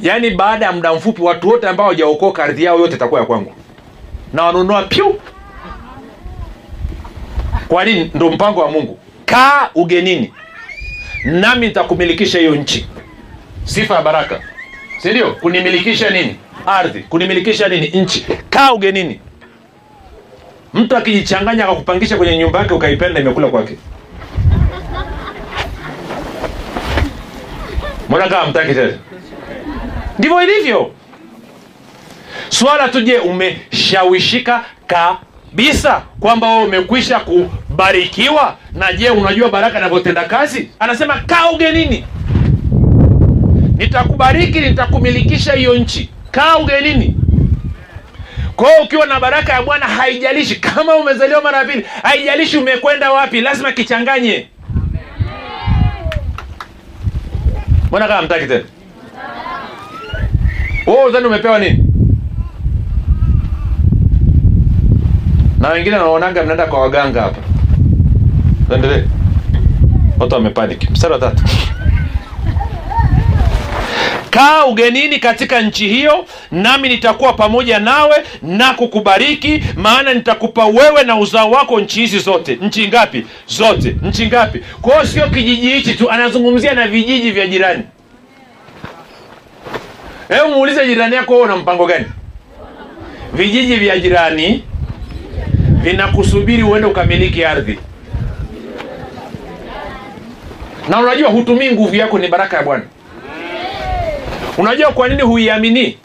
Yaani 0.00 0.30
baada 0.30 0.66
ya 0.66 0.72
muda 0.72 0.94
mfupi 0.94 1.22
watu 1.22 1.48
wote 1.48 1.68
ambao 1.68 1.84
hawajaokoka 1.86 2.44
ardhi 2.44 2.64
yao 2.64 2.78
yote 2.78 2.94
itakuwa 2.96 3.20
ya 3.20 3.26
kwangu. 3.26 3.52
Na 4.32 4.42
wanunua 4.44 4.82
pyu 4.82 5.20
kwa 7.68 7.84
nini? 7.84 8.10
Ndo 8.14 8.30
mpango 8.30 8.60
wa 8.60 8.70
mungu. 8.70 8.98
Kaa 9.26 9.70
ugenini. 9.74 10.32
Nami 11.24 11.66
nitakumilikisha 11.66 12.38
hiyo 12.38 12.54
nchi. 12.54 12.86
Sifa 13.64 13.94
ya 13.94 14.02
baraka. 14.02 14.40
Sindio 14.98 15.32
kunimilikisha 15.32 16.10
nini? 16.10 16.36
Ardhi. 16.66 17.00
Kunimilikisha 17.00 17.68
nini? 17.68 17.86
Nchi. 17.88 18.26
Kaa 18.50 18.72
ugenini. 18.72 19.20
Mtu 20.74 20.96
akijichanganya 20.96 21.64
akakupangisha 21.64 22.16
kwenye 22.16 22.38
nyumba 22.38 22.58
yake 22.58 22.74
ukaipenda 22.74 23.20
imekula 23.20 23.48
kwake 23.48 23.76
mbona 28.08 28.28
kama 28.28 28.46
mtaki 28.46 28.74
tena 28.74 28.92
ndivyo 30.18 30.42
ilivyo. 30.42 30.90
Swala 32.48 32.88
tu 32.88 33.00
je 33.00 33.18
umeshawishika 33.18 34.64
kabisa 34.86 36.02
kwamba 36.20 36.48
wewe 36.48 36.64
umekwisha 36.64 37.20
kubarikiwa? 37.20 38.56
Na 38.72 38.92
je 38.92 39.10
unajua 39.10 39.48
baraka 39.48 39.78
inavyotenda 39.78 40.24
kazi? 40.24 40.70
Anasema 40.78 41.14
kaa 41.26 41.50
ugenini. 41.50 42.04
Nitakubariki 43.76 44.60
nitakumilikisha 44.60 45.52
hiyo 45.52 45.74
nchi. 45.74 46.10
Kaa 46.30 46.56
ugenini. 46.56 47.16
Kwa 48.56 48.68
hiyo 48.70 48.82
ukiwa 48.82 49.06
na 49.06 49.20
baraka 49.20 49.52
ya 49.52 49.62
bwana 49.62 49.86
haijalishi 49.86 50.56
kama 50.56 50.96
umezaliwa 50.96 51.42
mara 51.42 51.58
ya 51.58 51.64
pili 51.64 51.84
haijalishi 52.02 52.56
umekwenda 52.58 53.12
wapi 53.12 53.40
lazima 53.40 53.72
kichanganye 53.72 54.46
mbona 57.88 58.08
kama 58.08 58.22
mtaki 58.22 58.46
tena? 58.46 58.64
Wewe 60.86 61.04
uzani 61.04 61.26
umepewa 61.26 61.58
nini? 61.58 61.84
Na 65.58 65.68
wengine 65.68 65.96
naonanga 65.96 66.42
mnaenda 66.42 66.66
kwa 66.66 66.80
waganga 66.80 67.22
hapa. 67.22 67.40
Endelee 68.74 69.04
watu 70.18 70.34
wamepanic. 70.34 70.90
Mstari 70.90 71.12
wa 71.12 71.18
tatu 71.18 71.42
kaa 74.30 74.64
ugenini 74.66 75.18
katika 75.18 75.60
nchi 75.62 75.88
hiyo 75.88 76.26
nami 76.50 76.88
nitakuwa 76.88 77.32
pamoja 77.32 77.78
nawe 77.78 78.16
na 78.42 78.74
kukubariki 78.74 79.64
maana 79.76 80.14
nitakupa 80.14 80.66
wewe 80.66 81.02
na 81.04 81.16
uzao 81.16 81.50
wako 81.50 81.80
nchi 81.80 82.00
hizi 82.00 82.18
zote. 82.18 82.58
Nchi 82.62 82.88
ngapi? 82.88 83.26
Zote. 83.46 83.96
Nchi 84.02 84.26
ngapi? 84.26 84.60
Kwa 84.82 84.92
hiyo 84.92 85.06
sio 85.06 85.28
kijiji 85.30 85.68
hichi 85.70 85.94
tu 85.94 86.10
anazungumzia 86.10 86.74
na 86.74 86.88
vijiji 86.88 87.30
vya 87.30 87.46
jirani. 87.46 87.82
Hebu 90.28 90.48
muulize 90.48 90.86
jirani 90.86 91.14
yako 91.16 91.32
wewe 91.32 91.44
una 91.44 91.56
mpango 91.56 91.86
gani? 91.86 92.04
Vijiji 93.32 93.76
vya 93.76 93.98
jirani 93.98 94.64
vinakusubiri 95.82 96.62
uende 96.62 96.86
ukamiliki 96.86 97.44
ardhi. 97.44 97.78
Na 100.88 101.00
unajua 101.00 101.30
hutumii 101.30 101.70
nguvu 101.70 101.94
yako 101.96 102.18
ni 102.18 102.28
baraka 102.28 102.56
ya 102.56 102.62
bwana 102.62 102.84
unajua 104.58 104.92
kwa 104.92 105.08
nini 105.08 105.22
huiamini? 105.22 105.98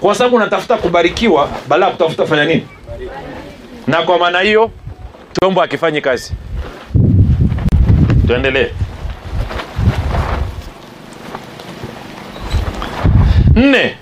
Kwa 0.00 0.14
sababu 0.14 0.36
unatafuta 0.36 0.76
kubarikiwa 0.76 1.48
badala 1.68 1.86
ya 1.86 1.92
kutafuta 1.92 2.26
fanya 2.26 2.44
nini? 2.44 2.66
Na 3.86 4.02
kwa 4.02 4.18
maana 4.18 4.40
hiyo 4.40 4.70
chombo 5.40 5.60
hakifanyi 5.60 6.00
kazi. 6.00 6.32
Tuendelee. 8.26 8.70
Nne. 13.54 13.94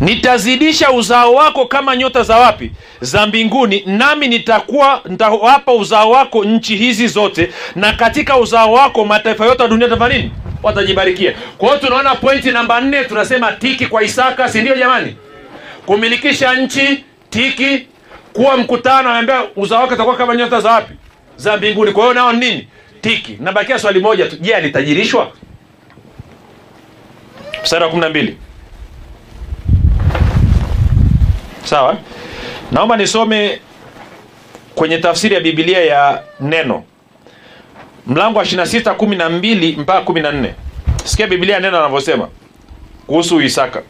Nitazidisha 0.00 0.90
uzao 0.92 1.34
wako 1.34 1.66
kama 1.66 1.96
nyota 1.96 2.22
za 2.22 2.36
wapi? 2.36 2.72
Za 3.00 3.26
mbinguni 3.26 3.82
nami 3.86 4.28
nitakuwa 4.28 5.00
nitawapa 5.08 5.72
uzao 5.72 6.10
wako 6.10 6.44
nchi 6.44 6.76
hizi 6.76 7.06
zote 7.06 7.50
na 7.74 7.92
katika 7.92 8.36
uzao 8.36 8.72
wako 8.72 9.04
mataifa 9.04 9.46
yote 9.46 9.62
ya 9.62 9.68
dunia 9.68 9.88
tafanya 9.88 10.16
nini 10.16 10.30
watajibarikia 10.62 11.34
kwa 11.58 11.68
hiyo 11.68 11.80
tunaona 11.80 12.14
pointi 12.14 12.50
namba 12.52 12.80
nne 12.80 13.04
tunasema 13.04 13.52
tiki 13.52 13.86
kwa 13.86 14.02
isaka 14.02 14.48
si 14.48 14.60
ndio 14.60 14.76
jamani? 14.76 15.16
Kumilikisha 15.86 16.54
nchi 16.54 17.04
tiki 17.30 17.86
kuwa 18.32 18.56
mkutano 18.56 19.08
anaambia 19.10 19.42
uzao 19.56 19.80
wake 19.80 19.94
utakuwa 19.94 20.16
kama 20.16 20.36
nyota 20.36 20.60
za 20.60 20.70
wapi? 20.70 20.94
Za 21.36 21.56
mbinguni. 21.56 21.92
Kwa 21.92 22.02
hiyo 22.02 22.14
nao 22.14 22.32
nini? 22.32 22.68
Tiki. 23.00 23.36
Nabakia 23.40 23.78
swali 23.78 24.00
moja 24.00 24.26
tu. 24.26 24.36
Je 24.40 24.54
alitajirishwa? 24.54 25.32
Mstari 27.62 27.84
wa 27.84 27.90
kumi 27.90 28.00
na 28.02 28.08
mbili. 28.08 28.36
Sawa? 31.64 31.96
Naomba 32.72 32.96
nisome 32.96 33.60
kwenye 34.74 34.98
tafsiri 34.98 35.34
ya 35.34 35.40
bibilia 35.40 35.84
ya 35.84 36.22
neno 36.40 36.84
mlango 38.08 38.38
wa 38.38 38.44
26 38.44 38.92
12 38.94 39.78
mpaka 39.80 40.00
14 40.12 40.50
sikia 41.04 41.26
bibilia 41.26 41.60
neno 41.60 41.78
anavyosema 41.78 42.28
kuhusu 43.06 43.40
isaka. 43.40 43.82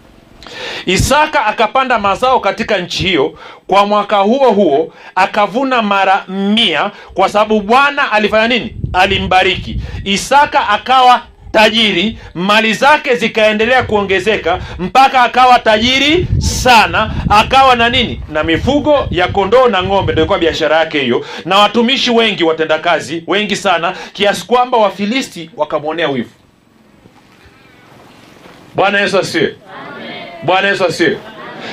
Isaka 0.86 1.46
akapanda 1.46 1.98
mazao 1.98 2.40
katika 2.40 2.78
nchi 2.78 3.02
hiyo 3.02 3.38
kwa 3.66 3.86
mwaka 3.86 4.16
huo 4.18 4.50
huo 4.50 4.92
akavuna 5.14 5.82
mara 5.82 6.24
mia 6.28 6.90
kwa 7.14 7.28
sababu 7.28 7.60
bwana 7.60 8.12
alifanya 8.12 8.48
nini? 8.48 8.76
Alimbariki. 8.92 9.80
Isaka 10.04 10.68
akawa 10.68 11.22
tajiri 11.52 12.18
mali 12.34 12.72
zake 12.74 13.16
zikaendelea 13.16 13.82
kuongezeka 13.82 14.58
mpaka 14.78 15.22
akawa 15.22 15.58
tajiri 15.58 16.26
sana 16.38 17.10
akawa 17.28 17.76
na 17.76 17.88
nini? 17.90 18.20
Na 18.28 18.44
mifugo 18.44 19.06
ya 19.10 19.28
kondoo 19.28 19.68
na 19.68 19.82
ng'ombe. 19.82 20.12
Ndio 20.12 20.22
ilikuwa 20.22 20.38
biashara 20.38 20.76
yake 20.76 21.00
hiyo. 21.00 21.26
Na 21.44 21.58
watumishi 21.58 22.10
wengi 22.10 22.44
watendakazi 22.44 23.24
wengi 23.26 23.56
sana 23.56 23.94
kiasi 24.12 24.46
kwamba 24.46 24.78
wafilisti 24.78 25.50
wakamwonea 25.56 26.08
wivu. 26.08 26.30
Bwana 28.74 29.00
yesu 29.00 29.18
asiwe 29.18 29.54
bwana 30.42 30.68
yesu 30.68 30.84
asiwe 30.84 31.18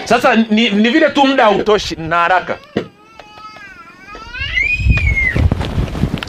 sasa 0.06 0.36
ni, 0.36 0.70
ni 0.70 0.90
vile 0.90 1.10
tu 1.10 1.26
muda 1.28 1.44
hautoshi 1.44 1.96
na 1.96 2.16
haraka. 2.16 2.58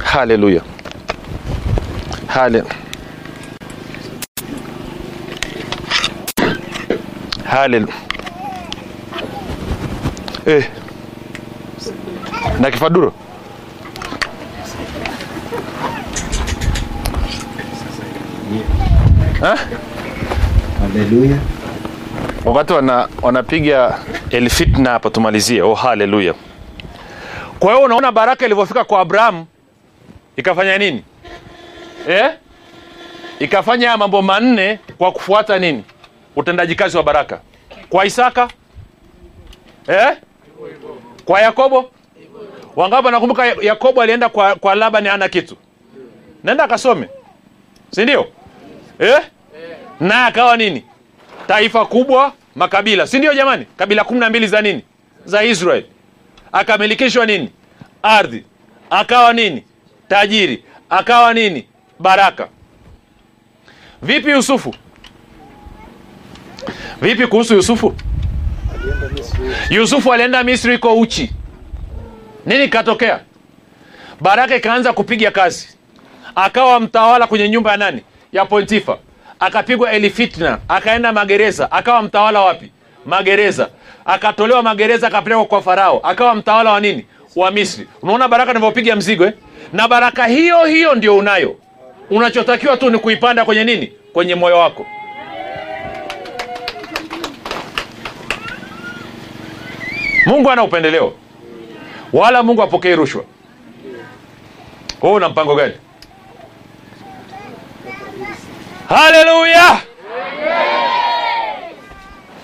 Haleluya. 0.04 0.62
Hale 2.26 2.62
hale 7.56 7.86
eh. 10.46 10.64
na 12.60 12.70
kifaduro? 12.70 13.12
Ha? 19.40 19.58
haleluya 20.80 21.38
wakati 22.44 22.72
wana, 22.72 23.08
wanapiga 23.22 23.98
elfitna 24.30 24.90
hapo 24.90 25.10
tumalizie. 25.10 25.62
Oh 25.62 25.74
haleluya 25.74 26.34
kwa 27.58 27.72
hiyo 27.72 27.84
unaona 27.84 28.12
baraka 28.12 28.44
ilivyofika 28.46 28.84
kwa 28.84 29.00
abrahamu 29.00 29.46
ikafanya 30.36 30.78
nini? 30.78 31.04
Eh? 32.08 32.30
ikafanya 33.38 33.96
mambo 33.96 34.22
manne 34.22 34.78
kwa 34.98 35.12
kufuata 35.12 35.58
nini 35.58 35.84
utendaji 36.36 36.74
kazi 36.74 36.96
wa 36.96 37.02
baraka. 37.02 37.40
Kwa 37.88 38.06
isaka? 38.06 38.48
Eh? 39.88 40.16
kwa 41.24 41.40
yakobo? 41.40 41.90
Wangapi 42.76 43.10
nakumbuka 43.10 43.46
yakobo 43.46 44.02
alienda 44.02 44.28
kwa, 44.28 44.54
kwa 44.54 44.74
labani 44.74 45.08
ana 45.08 45.28
kitu? 45.28 45.56
Naenda 46.44 46.64
akasome. 46.64 47.08
Si 47.90 48.02
ndio? 48.02 48.26
Eh? 48.98 49.18
naye 50.00 50.26
akawa 50.26 50.56
nini? 50.56 50.84
Taifa 51.46 51.86
kubwa 51.86 52.32
makabila. 52.54 53.06
Si 53.06 53.18
ndio 53.18 53.34
jamani? 53.34 53.66
Kabila 53.76 54.04
kumi 54.04 54.20
na 54.20 54.30
mbili 54.30 54.46
za 54.46 54.60
nini? 54.62 54.82
Za 55.24 55.44
israel. 55.44 55.84
Akamilikishwa 56.52 57.26
nini? 57.26 57.50
Ardhi. 58.02 58.44
Akawa 58.90 59.32
nini? 59.32 59.64
Tajiri. 60.08 60.64
Akawa 60.90 61.34
nini? 61.34 61.68
Baraka. 61.98 62.48
Vipi 64.02 64.30
yusufu 64.30 64.74
vipi 67.02 67.26
kuhusu 67.26 67.54
yusufu? 67.54 67.94
Yusufu 69.70 70.12
alienda 70.12 70.44
misri 70.44 70.74
iko 70.74 70.94
uchi. 71.00 71.30
Nini 72.46 72.68
katokea 72.68 73.20
baraka 74.20 74.56
ikaanza 74.56 74.92
kupiga 74.92 75.30
kazi. 75.30 75.68
Akawa 76.34 76.80
mtawala 76.80 77.26
kwenye 77.26 77.48
nyumba 77.48 77.70
ya 77.70 77.76
nani? 77.76 78.00
Ya 78.32 78.44
pontifa 78.44 78.98
akapigwa 79.40 79.92
elifitna 79.92 80.58
akaenda 80.68 81.12
magereza. 81.12 81.72
Akawa 81.72 82.02
mtawala 82.02 82.40
wapi? 82.40 82.70
Magereza. 83.06 83.68
Akatolewa 84.04 84.62
magereza 84.62 85.06
akapelekwa 85.06 85.44
kwa 85.44 85.62
farao. 85.62 86.00
Akawa 86.02 86.34
mtawala 86.34 86.72
wa 86.72 86.80
nini? 86.80 87.06
Wa 87.36 87.50
misri. 87.50 87.86
Unaona 88.02 88.28
baraka 88.28 88.50
inavyopiga 88.50 88.96
mzigo 88.96 89.24
eh? 89.26 89.32
na 89.72 89.88
baraka 89.88 90.26
hiyo 90.26 90.64
hiyo 90.64 90.94
ndio 90.94 91.16
unayo. 91.16 91.56
Unachotakiwa 92.10 92.76
tu 92.76 92.90
ni 92.90 92.98
kuipanda 92.98 93.44
kwenye 93.44 93.64
nini? 93.64 93.92
Kwenye 94.12 94.34
moyo 94.34 94.58
wako 94.58 94.86
mungu 100.26 100.50
ana 100.50 100.62
upendeleo. 100.62 101.12
Wala 102.12 102.42
mungu 102.42 102.62
apokee 102.62 102.96
rushwa. 102.96 103.24
Wewe 105.02 105.14
una 105.16 105.28
mpango 105.28 105.54
gani? 105.56 105.72
Haleluya! 108.88 109.80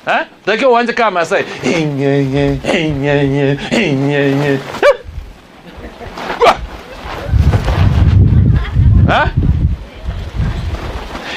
Eh? 0.06 0.26
takiwa 0.46 0.70
uanze 0.72 0.92
kama 0.92 1.10
masai. 1.10 1.44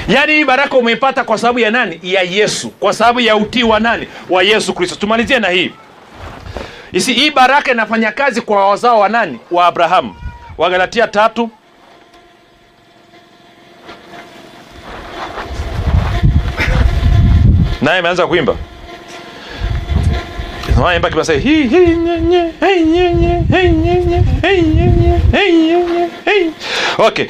Yaani 0.08 0.34
hii 0.34 0.46
baraka 0.46 0.78
umeipata 0.78 1.24
kwa 1.24 1.38
sababu 1.38 1.60
ya 1.60 1.72
nani? 1.72 2.00
Ya 2.04 2.22
yesu. 2.22 2.70
Kwa 2.70 2.94
sababu 2.94 3.20
ya 3.20 3.36
utii 3.36 3.64
wa 3.64 3.80
nani? 3.80 4.08
Wa 4.30 4.44
yesu 4.44 4.74
kristo. 4.74 4.96
Tumalizie 4.96 5.40
na 5.40 5.50
hii 5.50 5.72
Isi, 6.96 7.14
hii 7.14 7.32
baraka 7.32 7.72
inafanya 7.72 8.12
kazi 8.12 8.42
kwa 8.42 8.70
wazao 8.70 9.00
wa 9.00 9.10
nani? 9.10 9.40
Wa 9.52 9.68
abrahamu. 9.68 10.16
Wagalatia 10.58 11.08
tatu. 11.08 11.50
Naye 17.82 18.00
ameanza 18.00 18.28
kuimba. 18.28 18.56
Nye, 22.22 22.52
hey. 26.26 26.50
okay. 26.98 27.26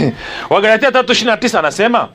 Wagalatia 0.50 0.92
tatu 0.92 1.12
ishirini 1.12 1.30
na 1.30 1.36
tisa 1.36 1.58
anasema 1.58 2.08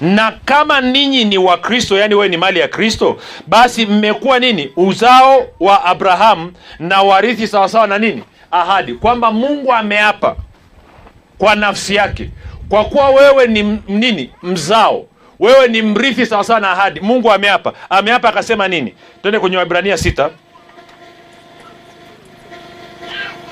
na 0.00 0.32
kama 0.44 0.80
ninyi 0.80 1.24
ni 1.24 1.38
wa 1.38 1.58
kristo 1.58 1.98
yaani 1.98 2.14
wewe 2.14 2.28
ni 2.28 2.36
mali 2.36 2.60
ya 2.60 2.68
kristo 2.68 3.16
basi 3.46 3.86
mmekuwa 3.86 4.38
nini? 4.38 4.72
Uzao 4.76 5.46
wa 5.60 5.84
abrahamu 5.84 6.52
na 6.78 7.02
warithi 7.02 7.46
sawasawa 7.48 7.86
na 7.86 7.98
nini? 7.98 8.22
Ahadi. 8.50 8.94
Kwamba 8.94 9.32
mungu 9.32 9.72
ameapa 9.72 10.36
kwa 11.38 11.54
nafsi 11.54 11.94
yake 11.94 12.30
kwa 12.68 12.84
kuwa 12.84 13.08
wewe 13.10 13.46
ni 13.46 13.62
nini? 13.88 14.30
Mzao. 14.42 15.06
Wewe 15.40 15.68
ni 15.68 15.82
mrithi 15.82 16.26
sawasawa 16.26 16.60
na 16.60 16.70
ahadi. 16.70 17.00
Mungu 17.00 17.32
ameapa. 17.32 17.72
Ameapa 17.90 18.28
akasema 18.28 18.68
nini? 18.68 18.94
Twende 19.22 19.38
kwenye 19.40 19.56
waibrania 19.56 19.96
sita. 19.98 20.30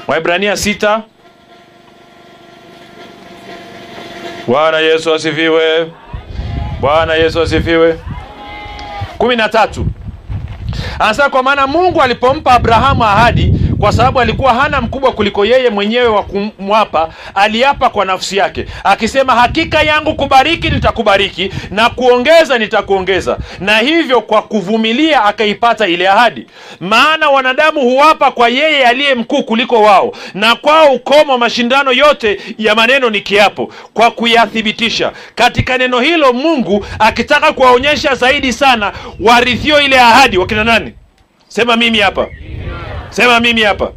Waibrania 0.07 0.57
sita. 0.57 1.03
Bwana 4.47 4.79
yesu 4.79 5.15
asifiwe 5.15 5.91
bwana 6.85 7.15
yesu 7.15 7.41
asifiwe. 7.43 7.99
Kumi 9.19 9.37
na 9.37 9.49
tatu. 9.49 9.87
Anasema 10.99 11.31
kwa 11.31 11.43
maana 11.43 11.67
mungu 11.67 12.03
alipompa 12.03 12.53
abrahamu 12.53 13.05
ahadi 13.05 13.53
kwa 13.85 13.93
sababu 13.93 14.21
alikuwa 14.21 14.55
hana 14.55 14.81
mkubwa 14.81 15.13
kuliko 15.13 15.45
yeye 15.45 15.71
mwenyewe 15.71 16.07
wa 16.07 16.23
kumwapa 16.23 17.09
aliapa 17.35 17.91
kwa 17.91 18.05
nafsi 18.05 18.37
yake 18.37 18.67
akisema 18.85 19.33
hakika 19.35 19.83
yangu 19.83 20.15
kubariki 20.15 20.71
nitakubariki 20.71 21.51
na 21.71 21.91
kuongeza 21.91 22.59
nitakuongeza. 22.59 23.39
Na 23.61 23.79
hivyo 23.79 24.21
kwa 24.21 24.43
kuvumilia 24.43 25.25
akaipata 25.25 25.87
ile 25.87 26.09
ahadi. 26.09 26.47
Maana 26.81 27.31
wanadamu 27.31 27.81
huwapa 27.81 28.31
kwa 28.31 28.49
yeye 28.49 28.87
aliye 28.87 29.15
mkuu 29.15 29.43
kuliko 29.43 29.83
wao 29.83 30.13
na 30.35 30.57
kwao 30.57 30.93
ukomo 30.93 31.39
mashindano 31.39 31.93
yote 31.93 32.41
ya 32.59 32.75
maneno 32.75 33.11
ni 33.11 33.21
kiapo 33.21 33.73
kwa 33.95 34.11
kuyathibitisha. 34.11 35.13
Katika 35.35 35.79
neno 35.79 36.01
hilo 36.01 36.33
mungu 36.33 36.87
akitaka 36.99 37.53
kuwaonyesha 37.53 38.15
zaidi 38.15 38.53
sana 38.53 38.93
warithio 39.21 39.81
ile 39.81 40.01
ahadi. 40.01 40.39
Wakina 40.39 40.65
nani? 40.65 40.93
Sema 41.49 41.77
mimi 41.77 41.99
hapa 41.99 42.27
sema 43.15 43.41
mimi 43.41 43.63
hapa. 43.63 43.93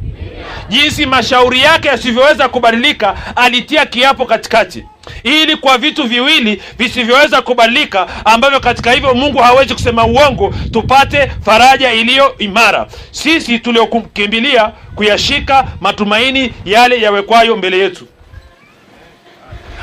Jinsi 0.68 1.06
mashauri 1.06 1.60
yake 1.60 1.88
yasivyoweza 1.88 2.48
kubadilika 2.48 3.14
alitia 3.36 3.86
kiapo 3.86 4.26
katikati. 4.26 4.84
Ili 5.22 5.56
kwa 5.56 5.78
vitu 5.78 6.04
viwili 6.04 6.62
visivyoweza 6.78 7.42
kubadilika 7.42 8.06
ambavyo 8.24 8.60
katika 8.60 8.92
hivyo 8.92 9.14
mungu 9.14 9.38
hawezi 9.38 9.74
kusema 9.74 10.06
uongo 10.06 10.54
tupate 10.72 11.30
faraja 11.44 11.92
iliyo 11.92 12.34
imara. 12.38 12.86
Sisi 13.10 13.58
tuliokimbilia 13.58 14.72
kuyashika 14.94 15.64
matumaini 15.80 16.52
yale 16.64 17.00
yawekwayo 17.00 17.56
mbele 17.56 17.78
yetu. 17.78 18.06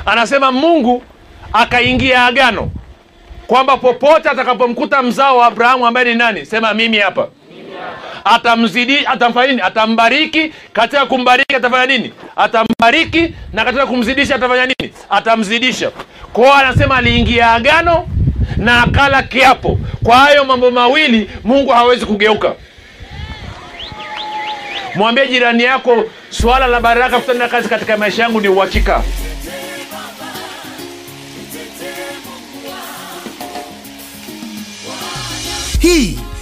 Anasema 0.05 0.51
mungu 0.51 1.03
akaingia 1.53 2.25
agano 2.25 2.71
kwamba 3.47 3.77
popote 3.77 4.29
atakapomkuta 4.29 5.01
mzao 5.03 5.37
wa 5.37 5.45
abrahamu 5.45 5.87
ambaye 5.87 6.05
ni 6.07 6.15
nani 6.15 6.45
sema 6.45 6.73
mimi 6.73 6.97
hapa 6.97 7.27
atamzidi 8.25 9.05
atamfanya 9.05 9.47
nini? 9.47 9.61
Atambariki 9.61 10.53
katika 10.73 11.05
kumbariki 11.05 11.55
atafanya 11.55 11.85
nini? 11.85 12.13
Atambariki 12.35 13.33
na 13.53 13.65
katika 13.65 13.85
kumzidisha 13.85 14.35
atafanya 14.35 14.65
nini? 14.65 14.93
Atamzidisha. 15.09 15.91
Kwao 16.33 16.53
anasema 16.53 16.97
aliingia 16.97 17.51
agano 17.51 18.07
na 18.57 18.83
akala 18.83 19.23
kiapo. 19.23 19.79
Kwa 20.03 20.17
hayo 20.17 20.43
mambo 20.45 20.71
mawili 20.71 21.29
mungu 21.43 21.71
hawezi 21.71 22.05
kugeuka. 22.05 22.53
Mwambie 24.95 25.27
jirani 25.27 25.63
yako 25.63 26.03
swala 26.29 26.67
la 26.67 26.79
baraka 26.81 27.19
kutenda 27.19 27.47
kazi 27.47 27.69
katika 27.69 27.97
maisha 27.97 28.23
yangu 28.23 28.41
ni 28.41 28.47
uhakika. 28.47 29.03
Hii 35.79 36.19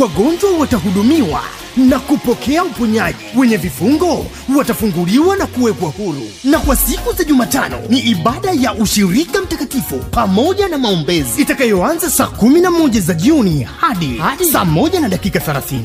wagonjwa 0.00 0.50
watahudumiwa 0.58 1.40
na 1.76 1.98
kupokea 1.98 2.64
uponyaji. 2.64 3.18
Wenye 3.36 3.56
vifungo 3.56 4.26
watafunguliwa 4.56 5.36
na 5.36 5.46
kuwekwa 5.46 5.88
huru. 5.90 6.22
Na 6.44 6.58
kwa 6.58 6.76
siku 6.76 7.12
za 7.12 7.24
jumatano 7.24 7.78
ni 7.88 7.98
ibada 7.98 8.50
ya 8.52 8.74
ushirika 8.74 9.42
mtakatifu 9.42 9.98
pamoja 9.98 10.68
na 10.68 10.78
maombezi. 10.78 11.42
Itakayoanza 11.42 12.10
saa 12.10 12.24
11 12.40 13.00
za 13.00 13.14
jioni 13.14 13.62
hadi, 13.62 14.16
hadi 14.16 14.44
saa 14.44 14.64
1 14.64 15.00
na 15.00 15.08
dakika 15.08 15.38
30 15.38 15.80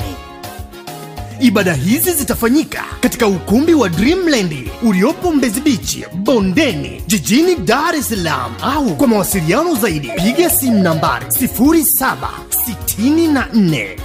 ibada 1.42 1.74
hizi 1.74 2.12
zitafanyika 2.12 2.84
katika 3.00 3.26
ukumbi 3.26 3.74
wa 3.74 3.88
dreamland 3.88 4.70
uliopo 4.82 5.32
mbezi 5.32 5.60
bichi 5.60 6.04
bondeni 6.14 7.02
jijini 7.06 7.56
dar 7.56 7.94
es 7.96 8.08
salaam 8.08 8.52
au 8.62 8.96
kwa 8.96 9.08
mawasiliano 9.08 9.74
zaidi 9.74 10.08
piga 10.08 10.50
simu 10.50 10.82
nambari 10.82 11.26
764 11.26 13.96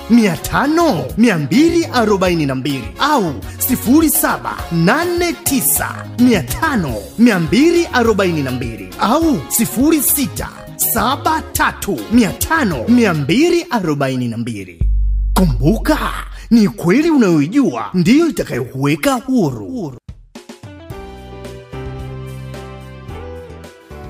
5242 1.19 2.81
au 2.99 3.33
789 3.57 5.95
au 8.99 9.23
6 9.33 10.47
73 10.95 11.97
kumbuka 15.33 15.97
ni 16.51 16.67
kweli 16.67 17.09
unayoijua 17.09 17.85
ndiyo 17.93 18.27
itakayokuweka 18.27 19.13
huru. 19.13 19.93